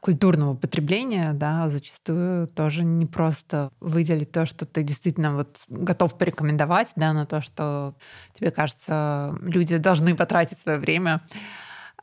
культурного 0.00 0.54
потребления, 0.54 1.32
да, 1.32 1.68
зачастую 1.70 2.48
тоже 2.48 2.84
не 2.84 3.06
просто 3.06 3.70
выделить 3.80 4.30
то, 4.30 4.44
что 4.44 4.66
ты 4.66 4.82
действительно 4.82 5.36
вот 5.36 5.58
готов 5.68 6.18
порекомендовать, 6.18 6.88
да, 6.94 7.14
на 7.14 7.24
то, 7.24 7.40
что 7.40 7.94
тебе 8.34 8.50
кажется, 8.50 9.34
люди 9.40 9.78
должны 9.78 10.14
потратить 10.14 10.60
свое 10.60 10.78
время. 10.78 11.22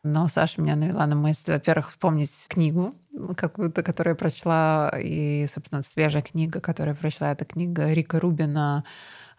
Но 0.02 0.28
Саша 0.28 0.60
меня 0.60 0.76
навела 0.76 1.06
на 1.06 1.16
мысль, 1.16 1.52
во-первых, 1.52 1.92
вспомнить 1.92 2.32
книгу 2.48 2.96
какую-то, 3.36 3.84
которую 3.84 4.14
я 4.14 4.16
прочла, 4.16 4.94
и, 5.02 5.48
собственно, 5.48 5.82
свежая 5.82 6.22
книга, 6.22 6.62
которую 6.62 6.96
я 6.96 7.00
прочла, 7.00 7.32
это 7.32 7.46
книга 7.46 7.92
Рика 7.94 8.20
Рубина 8.20 8.84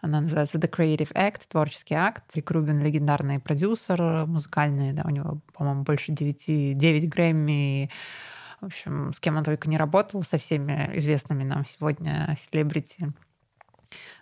она 0.01 0.21
называется 0.21 0.57
The 0.57 0.69
Creative 0.69 1.13
Act, 1.13 1.41
творческий 1.47 1.93
акт. 1.93 2.23
Рик 2.35 2.49
Рубин— 2.49 2.83
легендарный 2.83 3.39
продюсер 3.39 4.25
музыкальный, 4.25 4.93
да, 4.93 5.03
у 5.05 5.09
него, 5.09 5.41
по-моему, 5.53 5.83
больше 5.83 6.11
9, 6.11 6.75
9 6.75 7.09
Грэмми. 7.09 7.91
В 8.61 8.65
общем, 8.65 9.13
с 9.13 9.19
кем 9.19 9.37
он 9.37 9.43
только 9.43 9.69
не 9.69 9.77
работал, 9.77 10.23
со 10.23 10.37
всеми 10.39 10.89
известными 10.95 11.43
нам 11.43 11.65
сегодня 11.67 12.35
селебрити, 12.39 13.11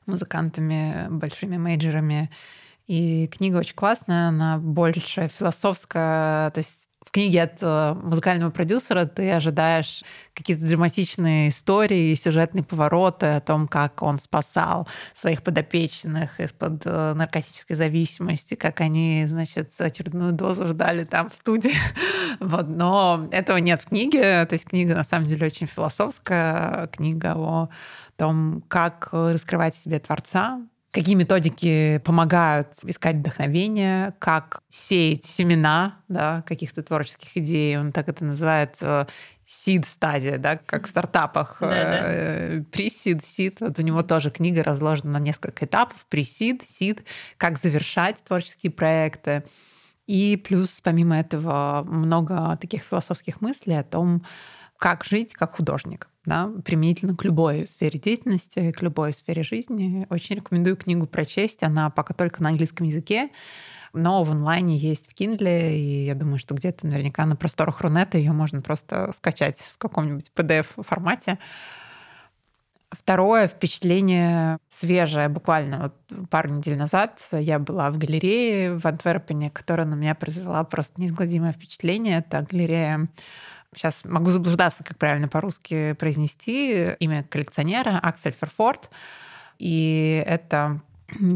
музыкантами, 0.06 1.08
большими 1.10 1.58
мейджерами. 1.58 2.30
И 2.88 3.28
книга 3.28 3.58
очень 3.58 3.76
классная, 3.76 4.30
она 4.30 4.58
больше 4.58 5.30
философская, 5.30 6.52
то 6.52 6.58
есть 6.58 6.79
в 7.10 7.12
книге 7.12 7.42
от 7.42 7.58
э, 7.62 7.96
музыкального 8.04 8.52
продюсера 8.52 9.06
ты 9.06 9.32
ожидаешь 9.32 10.04
какие-то 10.36 10.64
драматичные 10.64 11.50
истории, 11.50 12.14
сюжетные 12.14 12.64
повороты 12.64 13.26
о 13.26 13.42
том, 13.42 13.68
как 13.68 14.04
он 14.04 14.20
спасал 14.20 14.88
своих 15.16 15.42
подопечных 15.42 16.40
из-под 16.40 16.84
э, 16.86 17.14
наркотической 17.16 17.76
зависимости, 17.76 18.54
как 18.54 18.80
они, 18.82 19.24
значит, 19.26 19.74
очередную 19.80 20.34
дозу 20.34 20.68
ждали 20.68 21.04
там 21.04 21.32
в 21.32 21.36
студии. 21.36 21.74
вот. 22.40 22.68
Но 22.68 23.28
этого 23.32 23.58
нет 23.58 23.82
в 23.82 23.88
книге. 23.88 24.46
То 24.46 24.54
есть 24.54 24.66
книга, 24.66 24.94
на 24.94 25.04
самом 25.04 25.28
деле, 25.28 25.48
очень 25.48 25.66
философская. 25.66 26.86
Книга 26.94 27.34
о 27.36 27.70
том, 28.18 28.64
как 28.68 29.10
раскрывать 29.12 29.74
в 29.74 29.82
себе 29.82 29.98
Творца, 29.98 30.62
Какие 30.92 31.14
методики 31.14 32.02
помогают 32.04 32.70
искать 32.84 33.18
вдохновение, 33.18 34.16
как 34.18 34.62
сеять 34.70 35.26
семена 35.26 36.00
да, 36.08 36.42
каких-то 36.48 36.82
творческих 36.82 37.38
идей. 37.38 37.78
Он 37.78 37.92
так 37.92 38.10
это 38.10 38.26
называет 38.26 38.76
сид 39.46 39.86
э, 39.86 39.88
стадия, 39.88 40.38
да, 40.40 40.58
как 40.58 40.88
в 40.88 40.90
стартапах. 40.90 41.60
Пресид, 41.60 43.24
сид. 43.24 43.60
Вот 43.60 43.78
у 43.78 43.84
него 43.84 44.02
тоже 44.02 44.32
книга 44.32 44.64
разложена 44.64 45.12
на 45.12 45.20
несколько 45.20 45.66
этапов. 45.66 46.06
Пресид, 46.10 46.64
сид, 46.68 47.04
как 47.38 47.60
завершать 47.60 48.24
творческие 48.24 48.72
проекты. 48.72 49.44
И 50.08 50.38
плюс, 50.38 50.82
помимо 50.82 51.20
этого, 51.20 51.84
много 51.88 52.58
таких 52.60 52.82
философских 52.82 53.42
мыслей 53.42 53.76
о 53.76 53.84
том, 53.84 54.26
как 54.80 55.06
жить 55.06 55.34
как 55.34 55.56
художник 55.58 56.09
да, 56.26 56.52
применительно 56.66 57.16
к 57.16 57.24
любой 57.24 57.66
сфере 57.66 58.00
деятельности, 58.00 58.72
к 58.72 58.82
любой 58.82 59.14
сфере 59.14 59.44
жизни. 59.44 60.06
Очень 60.10 60.38
рекомендую 60.38 60.76
книгу 60.76 61.08
прочесть. 61.08 61.64
Она 61.64 61.90
пока 61.90 62.14
только 62.14 62.44
на 62.44 62.50
английском 62.50 62.86
языке, 62.86 63.30
но 63.94 64.24
в 64.24 64.32
онлайне 64.32 64.78
есть 64.78 65.08
в 65.10 65.20
Kindle, 65.20 65.74
и 65.74 66.06
я 66.06 66.16
думаю, 66.16 66.38
что 66.38 66.56
где-то 66.56 66.86
наверняка 66.86 67.26
на 67.26 67.36
просторах 67.36 67.82
Рунета 67.82 68.18
ее 68.18 68.32
можно 68.32 68.62
просто 68.62 69.12
скачать 69.16 69.58
в 69.58 69.78
каком-нибудь 69.78 70.32
PDF-формате. 70.36 71.40
Второе 72.92 73.48
впечатление 73.48 74.58
свежее, 74.68 75.30
буквально 75.30 75.94
вот 76.10 76.30
пару 76.30 76.50
недель 76.50 76.76
назад 76.76 77.20
я 77.32 77.60
была 77.60 77.92
в 77.92 78.00
галерее 78.00 78.78
в 78.78 78.86
Антверпене, 78.86 79.52
которая 79.52 79.86
на 79.86 79.94
меня 79.94 80.16
произвела 80.16 80.64
просто 80.64 81.00
неизгладимое 81.00 81.52
впечатление. 81.52 82.18
Это 82.18 82.46
галерея 82.50 83.08
сейчас 83.76 84.02
могу 84.04 84.30
заблуждаться, 84.30 84.84
как 84.84 84.98
правильно 84.98 85.28
по-русски 85.28 85.94
произнести 85.94 86.94
имя 87.00 87.24
коллекционера, 87.24 88.00
Аксель 88.02 88.36
Ферфорд. 88.40 88.90
И 89.58 90.24
это 90.26 90.80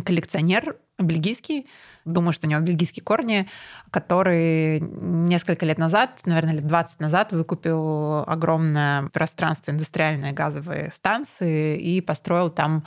коллекционер 0.05 0.77
бельгийский, 0.99 1.67
думаю, 2.05 2.33
что 2.33 2.47
у 2.47 2.49
него 2.49 2.61
бельгийские 2.61 3.03
корни, 3.03 3.47
который 3.91 4.79
несколько 4.79 5.65
лет 5.65 5.77
назад, 5.77 6.21
наверное, 6.25 6.55
лет 6.55 6.67
20 6.67 6.99
назад 6.99 7.31
выкупил 7.31 8.19
огромное 8.27 9.07
пространство 9.09 9.71
индустриальной 9.71 10.31
газовой 10.31 10.91
станции 10.91 11.77
и 11.77 12.01
построил 12.01 12.49
там 12.49 12.85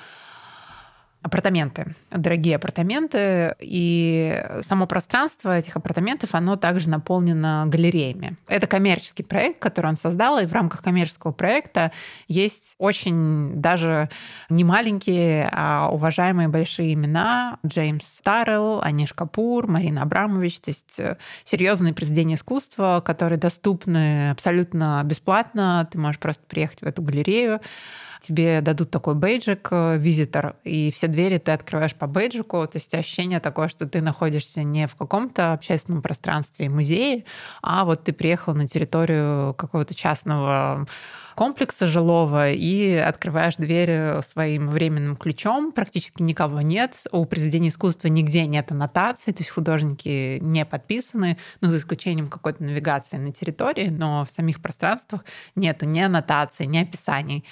апартаменты, 1.26 1.94
дорогие 2.12 2.54
апартаменты, 2.54 3.56
и 3.58 4.40
само 4.62 4.86
пространство 4.86 5.58
этих 5.58 5.76
апартаментов, 5.76 6.30
оно 6.34 6.54
также 6.54 6.88
наполнено 6.88 7.64
галереями. 7.66 8.36
Это 8.46 8.68
коммерческий 8.68 9.24
проект, 9.24 9.58
который 9.58 9.88
он 9.88 9.96
создал, 9.96 10.38
и 10.38 10.46
в 10.46 10.52
рамках 10.52 10.82
коммерческого 10.82 11.32
проекта 11.32 11.90
есть 12.28 12.76
очень 12.78 13.60
даже 13.60 14.08
не 14.48 14.62
маленькие, 14.62 15.48
а 15.52 15.88
уважаемые 15.90 16.46
большие 16.46 16.94
имена. 16.94 17.58
Джеймс 17.66 18.20
Таррелл, 18.22 18.80
Аниш 18.80 19.12
Капур, 19.12 19.66
Марина 19.66 20.02
Абрамович, 20.02 20.60
то 20.60 20.70
есть 20.70 20.98
э, 20.98 21.16
серьезные 21.44 21.92
произведения 21.92 22.34
искусства, 22.34 23.02
которые 23.04 23.38
доступны 23.38 24.30
абсолютно 24.30 25.02
бесплатно. 25.04 25.88
Ты 25.90 25.98
можешь 25.98 26.20
просто 26.20 26.44
приехать 26.46 26.82
в 26.82 26.84
эту 26.84 27.02
галерею, 27.02 27.60
тебе 28.20 28.60
дадут 28.60 28.90
такой 28.90 29.14
бейджик, 29.14 29.68
э, 29.70 29.98
визитор, 29.98 30.56
и 30.64 30.90
все 30.92 31.06
двери 31.06 31.38
ты 31.38 31.52
открываешь 31.52 31.94
по 31.94 32.06
бейджику, 32.06 32.66
то 32.66 32.76
есть 32.78 32.94
ощущение 32.94 33.40
такое, 33.40 33.68
что 33.68 33.86
ты 33.86 34.00
находишься 34.00 34.62
не 34.62 34.86
в 34.86 34.94
каком-то 34.94 35.52
общественном 35.52 36.02
пространстве 36.02 36.66
и 36.66 36.68
музее, 36.68 37.24
а 37.62 37.84
вот 37.84 38.04
ты 38.04 38.12
приехал 38.12 38.54
на 38.54 38.66
территорию 38.66 39.54
какого-то 39.54 39.94
частного 39.94 40.86
комплекса 41.34 41.86
жилого 41.86 42.50
и 42.50 42.94
открываешь 42.94 43.56
дверь 43.56 44.22
своим 44.22 44.70
временным 44.70 45.16
ключом, 45.16 45.70
практически 45.70 46.22
никого 46.22 46.62
нет, 46.62 46.94
у 47.12 47.24
произведения 47.26 47.68
искусства 47.68 48.08
нигде 48.08 48.46
нет 48.46 48.72
аннотаций, 48.72 49.32
то 49.32 49.40
есть 49.40 49.50
художники 49.50 50.38
не 50.40 50.64
подписаны, 50.64 51.36
ну, 51.60 51.68
за 51.68 51.78
исключением 51.78 52.28
какой-то 52.28 52.64
навигации 52.64 53.18
на 53.18 53.32
территории, 53.32 53.88
но 53.88 54.24
в 54.24 54.30
самих 54.30 54.60
пространствах 54.60 55.24
нету 55.54 55.84
ни 55.84 56.00
аннотаций, 56.00 56.66
ни 56.66 56.78
описаний. 56.78 57.44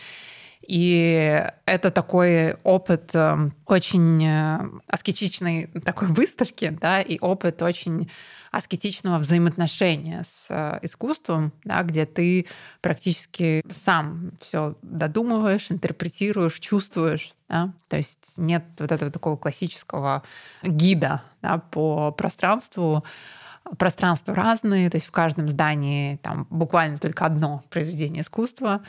И 0.67 1.47
это 1.67 1.91
такой 1.91 2.55
опыт 2.63 3.11
эм, 3.15 3.53
очень 3.67 4.25
э, 4.25 4.61
аскетичной 4.87 5.67
такой 5.85 6.09
выставки, 6.09 6.77
да, 6.81 7.01
и 7.03 7.19
опыт 7.21 7.61
очень 7.61 8.11
аскетичного 8.51 9.19
взаимоотношения 9.19 10.25
с 10.25 10.47
э, 10.49 10.79
искусством, 10.83 11.53
да, 11.65 11.83
где 11.83 12.07
ты 12.07 12.47
практически 12.81 13.63
сам 13.71 14.33
все 14.41 14.77
додумываешь, 14.83 15.71
интерпретируешь, 15.71 16.59
чувствуешь. 16.61 17.35
Да? 17.49 17.73
То 17.89 17.97
есть 17.99 18.33
нет 18.37 18.65
вот 18.79 18.91
этого 18.91 19.11
такого 19.11 19.37
классического 19.37 20.23
гида 20.63 21.23
да, 21.43 21.59
по 21.59 22.11
пространству, 22.13 23.05
пространства 23.79 24.35
разные, 24.35 24.91
то 24.91 24.97
есть 24.97 25.07
в 25.09 25.13
каждом 25.13 25.49
здании 25.49 26.17
там 26.17 26.47
буквально 26.51 26.99
только 26.99 27.27
одно 27.27 27.63
произведение 27.71 28.23
искусства, 28.23 28.83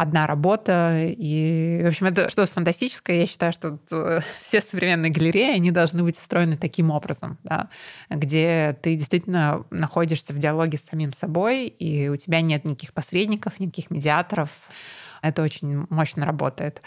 одна 0.00 0.26
работа. 0.26 0.96
И, 0.98 1.82
в 1.84 1.88
общем, 1.88 2.06
это 2.06 2.30
что-то 2.30 2.50
фантастическое. 2.50 3.20
Я 3.20 3.26
считаю, 3.26 3.52
что 3.52 3.78
э, 3.90 4.20
все 4.40 4.62
современные 4.62 5.10
галереи, 5.10 5.54
они 5.54 5.70
должны 5.70 6.02
быть 6.02 6.16
устроены 6.16 6.56
таким 6.56 6.90
образом, 6.90 7.36
да, 7.44 7.68
где 8.08 8.74
ты 8.80 8.94
действительно 8.94 9.66
находишься 9.70 10.32
в 10.32 10.38
диалоге 10.38 10.78
с 10.78 10.86
самим 10.86 11.12
собой, 11.12 11.66
и 11.66 12.08
у 12.08 12.16
тебя 12.16 12.40
нет 12.40 12.64
никаких 12.64 12.94
посредников, 12.94 13.60
никаких 13.60 13.90
медиаторов. 13.90 14.48
Это 15.20 15.42
очень 15.42 15.84
мощно 15.90 16.24
работает. 16.24 16.80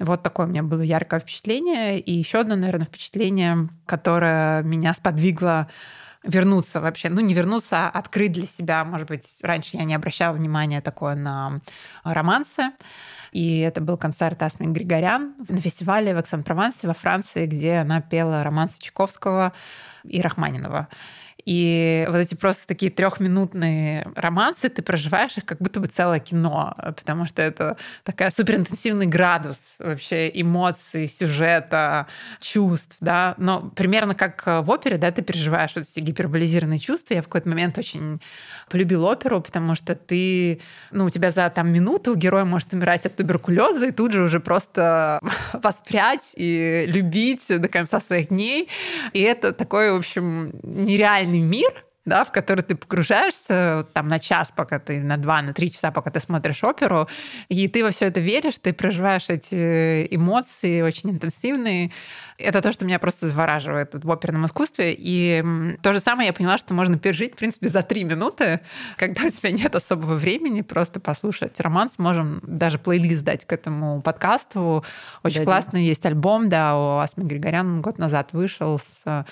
Вот 0.00 0.24
такое 0.24 0.46
у 0.46 0.48
меня 0.48 0.64
было 0.64 0.80
яркое 0.80 1.20
впечатление. 1.20 2.00
И 2.00 2.12
еще 2.12 2.40
одно, 2.40 2.56
наверное, 2.56 2.86
впечатление, 2.86 3.68
которое 3.86 4.64
меня 4.64 4.94
сподвигло 4.94 5.68
вернуться 6.24 6.80
вообще, 6.80 7.08
ну 7.08 7.20
не 7.20 7.34
вернуться, 7.34 7.86
а 7.86 7.88
открыть 7.90 8.32
для 8.32 8.46
себя, 8.46 8.84
может 8.84 9.08
быть, 9.08 9.24
раньше 9.42 9.76
я 9.76 9.84
не 9.84 9.94
обращала 9.94 10.34
внимания 10.34 10.80
такое 10.80 11.14
на 11.14 11.60
романсы, 12.04 12.70
и 13.32 13.60
это 13.60 13.80
был 13.80 13.96
концерт 13.96 14.42
Асми 14.42 14.66
Григорян 14.66 15.34
на 15.48 15.60
фестивале 15.60 16.14
в 16.14 16.20
Эксан-Провансе 16.20 16.86
во 16.86 16.94
Франции, 16.94 17.46
где 17.46 17.76
она 17.76 18.00
пела 18.00 18.42
романсы 18.42 18.80
Чайковского 18.80 19.52
и 20.04 20.20
Рахманинова. 20.20 20.88
И 21.48 22.04
вот 22.10 22.18
эти 22.18 22.34
просто 22.34 22.66
такие 22.66 22.92
трехминутные 22.92 24.06
романсы, 24.14 24.68
ты 24.68 24.82
проживаешь 24.82 25.38
их 25.38 25.46
как 25.46 25.62
будто 25.62 25.80
бы 25.80 25.86
целое 25.86 26.18
кино, 26.18 26.76
потому 26.76 27.24
что 27.24 27.40
это 27.40 27.78
такая 28.04 28.30
суперинтенсивный 28.30 29.06
градус 29.06 29.56
вообще 29.78 30.30
эмоций, 30.34 31.08
сюжета, 31.08 32.06
чувств, 32.42 32.98
да. 33.00 33.34
Но 33.38 33.62
примерно 33.74 34.14
как 34.14 34.44
в 34.44 34.68
опере, 34.68 34.98
да, 34.98 35.10
ты 35.10 35.22
переживаешь 35.22 35.70
вот 35.74 35.86
эти 35.90 36.00
гиперболизированные 36.00 36.80
чувства. 36.80 37.14
Я 37.14 37.22
в 37.22 37.28
какой-то 37.28 37.48
момент 37.48 37.78
очень 37.78 38.20
полюбил 38.68 39.06
оперу, 39.06 39.40
потому 39.40 39.74
что 39.74 39.94
ты, 39.94 40.60
ну, 40.90 41.06
у 41.06 41.10
тебя 41.10 41.30
за 41.30 41.48
там 41.48 41.72
минуту 41.72 42.14
герой 42.14 42.44
может 42.44 42.74
умирать 42.74 43.06
от 43.06 43.16
туберкулеза, 43.16 43.86
и 43.86 43.90
тут 43.90 44.12
же 44.12 44.22
уже 44.22 44.40
просто 44.40 45.18
воспрять 45.54 46.34
и 46.36 46.84
любить 46.86 47.46
до 47.48 47.68
конца 47.68 48.02
своих 48.02 48.28
дней. 48.28 48.68
И 49.14 49.20
это 49.22 49.54
такой, 49.54 49.92
в 49.92 49.96
общем, 49.96 50.50
нереальный 50.62 51.37
мир, 51.38 51.84
да, 52.08 52.24
в 52.24 52.32
который 52.32 52.62
ты 52.62 52.74
погружаешься 52.74 53.86
там 53.92 54.08
на 54.08 54.18
час, 54.18 54.52
пока 54.54 54.78
ты, 54.78 55.00
на 55.00 55.16
два, 55.16 55.42
на 55.42 55.52
три 55.52 55.70
часа, 55.70 55.90
пока 55.92 56.10
ты 56.10 56.20
смотришь 56.20 56.64
оперу, 56.64 57.06
и 57.48 57.68
ты 57.68 57.84
во 57.84 57.90
все 57.90 58.06
это 58.06 58.20
веришь, 58.20 58.58
ты 58.58 58.72
проживаешь 58.72 59.28
эти 59.28 60.08
эмоции 60.10 60.80
очень 60.80 61.10
интенсивные. 61.10 61.92
Это 62.38 62.62
то, 62.62 62.72
что 62.72 62.84
меня 62.84 62.98
просто 62.98 63.28
завораживает 63.28 63.92
в 63.92 64.10
оперном 64.10 64.46
искусстве. 64.46 64.94
И 64.96 65.44
то 65.82 65.92
же 65.92 65.98
самое 65.98 66.28
я 66.28 66.32
поняла, 66.32 66.56
что 66.56 66.72
можно 66.72 66.98
пережить, 66.98 67.34
в 67.34 67.36
принципе, 67.36 67.68
за 67.68 67.82
три 67.82 68.04
минуты, 68.04 68.60
когда 68.96 69.26
у 69.26 69.30
тебя 69.30 69.50
нет 69.50 69.74
особого 69.74 70.14
времени, 70.14 70.62
просто 70.62 71.00
послушать 71.00 71.60
романс. 71.60 71.98
Можем 71.98 72.40
даже 72.42 72.78
плейлист 72.78 73.22
дать 73.22 73.44
к 73.44 73.52
этому 73.52 74.00
подкасту. 74.02 74.84
Очень 75.22 75.38
Дадим. 75.38 75.46
классный 75.46 75.84
есть 75.84 76.06
альбом, 76.06 76.48
да, 76.48 76.76
у 76.76 76.98
Асмы 76.98 77.24
Григорян 77.24 77.82
год 77.82 77.98
назад 77.98 78.32
вышел 78.32 78.78
с 78.78 79.26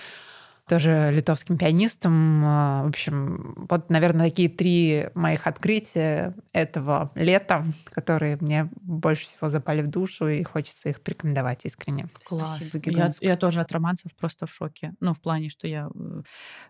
тоже 0.69 1.11
литовским 1.12 1.57
пианистом. 1.57 2.43
А, 2.45 2.85
в 2.85 2.89
общем, 2.89 3.67
вот, 3.69 3.89
наверное, 3.89 4.31
такие 4.31 4.49
три 4.49 5.09
моих 5.14 5.47
открытия 5.47 6.35
этого 6.53 7.11
лета, 7.14 7.64
которые 7.85 8.37
мне 8.41 8.69
больше 8.83 9.27
всего 9.27 9.49
запали 9.49 9.83
в 9.83 9.89
душу, 9.89 10.27
и 10.27 10.43
хочется 10.43 10.89
их 10.89 11.01
порекомендовать 11.01 11.64
искренне. 11.64 12.09
Класс. 12.25 12.61
я, 12.85 13.12
я 13.21 13.37
тоже 13.37 13.61
от 13.61 13.71
романсов 13.71 14.12
просто 14.19 14.47
в 14.47 14.53
шоке. 14.53 14.95
Ну, 15.01 15.14
в 15.14 15.21
плане, 15.21 15.51
что 15.51 15.69
я, 15.69 15.89
э, 15.95 16.23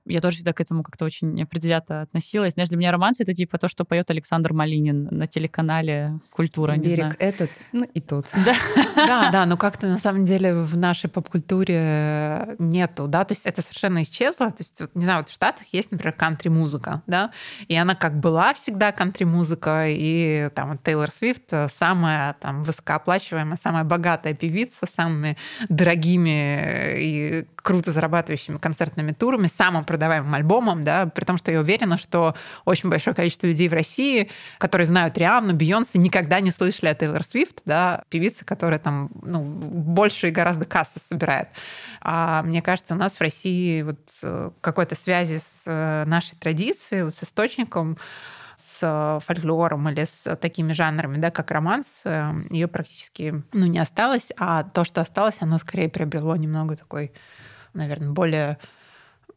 я 0.05 0.21
тоже 0.21 0.37
всегда 0.37 0.53
к 0.53 0.61
этому 0.61 0.83
как-то 0.83 1.07
очень 1.07 1.47
предвзято 1.47 2.03
относилась. 2.03 2.53
Знаешь, 2.53 2.69
для 2.69 2.79
меня 2.79 2.93
романс— 2.93 3.21
это 3.21 3.33
типа 3.33 3.59
то, 3.59 3.69
что 3.69 3.85
поет 3.85 4.11
Александр 4.11 4.53
Малинин 4.53 5.09
на 5.11 5.27
телеканале 5.27 6.21
«Культура». 6.31 6.77
Берег 6.77 7.17
этот, 7.19 7.51
ну 7.73 7.85
и 7.85 8.01
тот. 8.01 8.31
Да, 8.47 8.55
да, 8.95 9.31
да, 9.31 9.47
но 9.47 9.57
как-то 9.57 9.87
на 9.87 9.99
самом 9.99 10.25
деле 10.25 10.55
в 10.55 10.77
нашей 10.77 11.11
поп-культуре 11.11 12.57
нету, 12.59 13.09
да, 13.09 13.25
то 13.25 13.33
есть 13.35 13.45
это 13.45 13.61
совершенно 13.63 13.86
совершенно 13.87 14.03
исчезла. 14.03 14.51
То 14.51 14.59
есть, 14.59 14.80
вот, 14.80 14.91
не 14.95 15.05
знаю, 15.05 15.20
вот 15.20 15.28
в 15.28 15.32
Штатах 15.32 15.66
есть, 15.72 15.91
например, 15.93 16.12
кантри-музыка, 16.12 17.03
да, 17.07 17.30
и 17.68 17.74
она 17.76 17.95
как 17.95 18.18
была 18.18 18.55
всегда 18.55 18.93
кантри-музыка, 18.93 19.87
и 19.89 20.51
там 20.55 20.78
Тейлор 20.78 21.11
Свифт 21.11 21.53
э, 21.53 21.68
самая 21.68 22.34
там 22.34 22.62
высокооплачиваемая, 22.62 23.59
самая 23.62 23.84
богатая 23.84 24.34
певица, 24.34 24.87
самыми 24.95 25.37
дорогими 25.68 26.95
и 26.99 27.47
круто 27.67 27.91
зарабатывающими 27.91 28.59
концертными 28.59 29.11
турами, 29.11 29.49
самым 29.49 29.83
продаваемым 29.83 30.33
альбомом, 30.33 30.85
да, 30.85 31.07
при 31.07 31.25
том, 31.25 31.37
что 31.37 31.51
я 31.51 31.59
уверена, 31.59 31.99
что 31.99 32.37
очень 32.64 32.89
большое 32.89 33.12
количество 33.12 33.49
людей 33.49 33.69
в 33.69 33.73
России, 33.73 34.31
которые 34.59 34.87
знают 34.87 35.19
Рианну, 35.19 35.53
Бейонсе, 35.53 35.99
никогда 35.99 36.39
не 36.39 36.53
слышали 36.53 36.91
о 36.91 36.95
Тейлор 36.95 37.25
Свифт, 37.25 37.62
да, 37.64 38.05
певица, 38.09 38.45
которая 38.45 38.79
там 38.79 39.11
ну, 39.21 39.43
больше 39.43 40.29
и 40.29 40.31
гораздо 40.31 40.64
кассы 40.64 41.01
собирает. 41.09 41.49
А 42.01 42.43
мне 42.43 42.62
кажется, 42.62 42.95
у 42.95 42.97
нас 42.97 43.14
в 43.14 43.21
России 43.21 43.83
вот 43.83 43.99
э, 44.23 44.53
какой-то 44.61 44.95
связи 44.95 45.39
с 45.39 45.64
э, 45.67 46.05
нашей 46.07 46.37
традицией, 46.37 47.03
вот 47.03 47.17
с 47.17 47.25
источником, 47.25 47.99
с 48.57 48.79
э, 48.81 49.19
фольклором 49.27 49.89
или 49.89 50.05
с 50.05 50.37
такими 50.37 50.73
жанрами, 50.73 51.17
да, 51.17 51.33
как 51.33 51.51
романс, 51.51 52.03
ее 52.49 52.69
практически 52.69 53.43
ну, 53.53 53.67
не 53.67 53.81
осталось, 53.81 54.31
а 54.39 54.62
то, 54.62 54.85
что 54.85 55.01
осталось, 55.01 55.39
оно 55.41 55.59
скорее 55.59 55.89
приобрело 55.89 56.37
немного 56.37 56.77
такой, 56.77 57.11
наверное, 57.77 58.11
более 58.11 58.59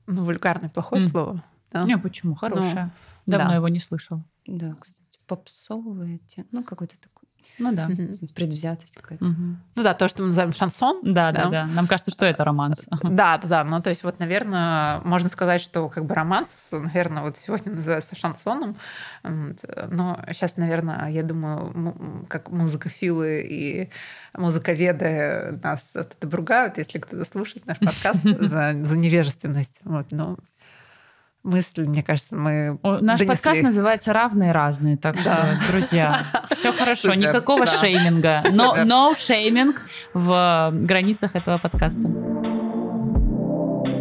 ну, 0.08 0.26
вульгарное, 0.26 0.70
плохое 0.70 1.02
mm. 1.02 1.06
слово. 1.06 1.44
Да? 1.72 1.84
Не, 1.84 1.98
почему? 1.98 2.36
Хорошее. 2.36 2.92
Ну, 3.26 3.32
Давно 3.32 3.50
да. 3.50 3.56
его 3.56 3.68
не 3.68 3.80
слышал. 3.80 4.24
Да, 4.48 4.76
кстати, 4.80 5.20
попсовые, 5.28 6.20
ну, 6.52 6.64
какой-то 6.64 7.00
такой 7.00 7.19
ну 7.58 7.74
да. 7.74 7.90
Предвзятость 8.36 8.96
какая-то. 8.96 9.26
Угу. 9.26 9.36
Ну 9.76 9.84
да, 9.84 9.94
то, 9.94 10.08
что 10.08 10.22
мы 10.22 10.30
называем 10.30 10.54
шансон. 10.54 11.00
Да, 11.04 11.32
да, 11.32 11.44
да, 11.44 11.50
да. 11.50 11.66
Нам 11.66 11.88
кажется, 11.88 12.12
что 12.12 12.26
это 12.26 12.44
романс. 12.44 12.88
Да, 13.04 13.38
да, 13.38 13.48
да. 13.48 13.64
Ну, 13.64 13.82
то 13.82 13.90
есть, 13.90 14.04
вот, 14.04 14.20
наверное, 14.20 15.02
можно 15.02 15.30
сказать, 15.30 15.62
что 15.62 15.90
как 15.90 16.06
бы 16.06 16.16
романс, 16.16 16.68
наверное, 16.72 17.24
вот 17.24 17.38
сегодня 17.38 17.74
называется 17.74 18.16
шансоном. 18.16 18.78
Но 19.24 20.20
сейчас, 20.28 20.58
наверное, 20.58 21.10
я 21.10 21.24
думаю, 21.24 22.26
как 22.30 22.50
музыкофилы 22.50 23.42
и 23.50 23.90
музыковеды 24.34 25.60
нас 25.64 25.88
это 25.94 26.16
обругают, 26.22 26.78
если 26.78 27.00
кто-то 27.00 27.26
слушает 27.26 27.66
наш 27.66 27.80
подкаст 27.80 28.22
за, 28.40 28.76
за 28.84 28.98
невежественность. 28.98 29.80
Вот, 29.84 30.12
но 30.12 30.38
мысль, 31.50 31.86
мне 31.88 32.04
кажется, 32.04 32.36
мы 32.36 32.80
О, 32.84 33.00
Наш 33.00 33.20
донесли. 33.20 33.28
подкаст 33.28 33.62
называется 33.62 34.14
«Равные 34.14 34.52
разные», 34.52 34.98
так 34.98 35.18
что, 35.18 35.36
друзья, 35.72 36.24
все 36.52 36.72
хорошо, 36.72 37.14
никакого 37.14 37.66
шейминга. 37.66 38.44
Но 38.52 38.76
no 38.78 39.16
шейминг 39.16 39.84
в 40.14 40.72
границах 40.74 41.36
этого 41.36 41.58
подкаста. 41.58 42.02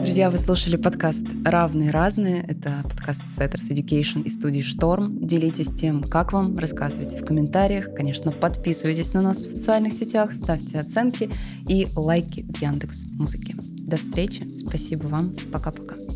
Друзья, 0.03 0.30
вы 0.30 0.38
слушали 0.38 0.76
подкаст 0.76 1.26
«Равные 1.44 1.90
разные». 1.90 2.42
Это 2.49 2.82
подкаст 2.84 3.22
Setters 3.36 3.70
Education 3.70 4.22
и 4.22 4.30
студии 4.30 4.62
«Шторм». 4.62 5.26
Делитесь 5.26 5.68
тем, 5.68 6.03
как 6.03 6.32
вам, 6.32 6.57
рассказывайте 6.57 7.18
в 7.18 7.26
комментариях. 7.26 7.94
Конечно, 7.94 8.32
подписывайтесь 8.32 9.12
на 9.12 9.20
нас 9.20 9.42
в 9.42 9.46
социальных 9.46 9.92
сетях, 9.92 10.32
ставьте 10.32 10.80
оценки 10.80 11.28
и 11.68 11.88
лайки 11.94 12.46
в 12.49 12.62
Яндекс 12.62 13.05
Музыке. 13.18 13.55
До 13.59 13.99
встречи. 13.99 14.49
Спасибо 14.66 15.09
вам. 15.09 15.34
Пока-пока. 15.53 16.08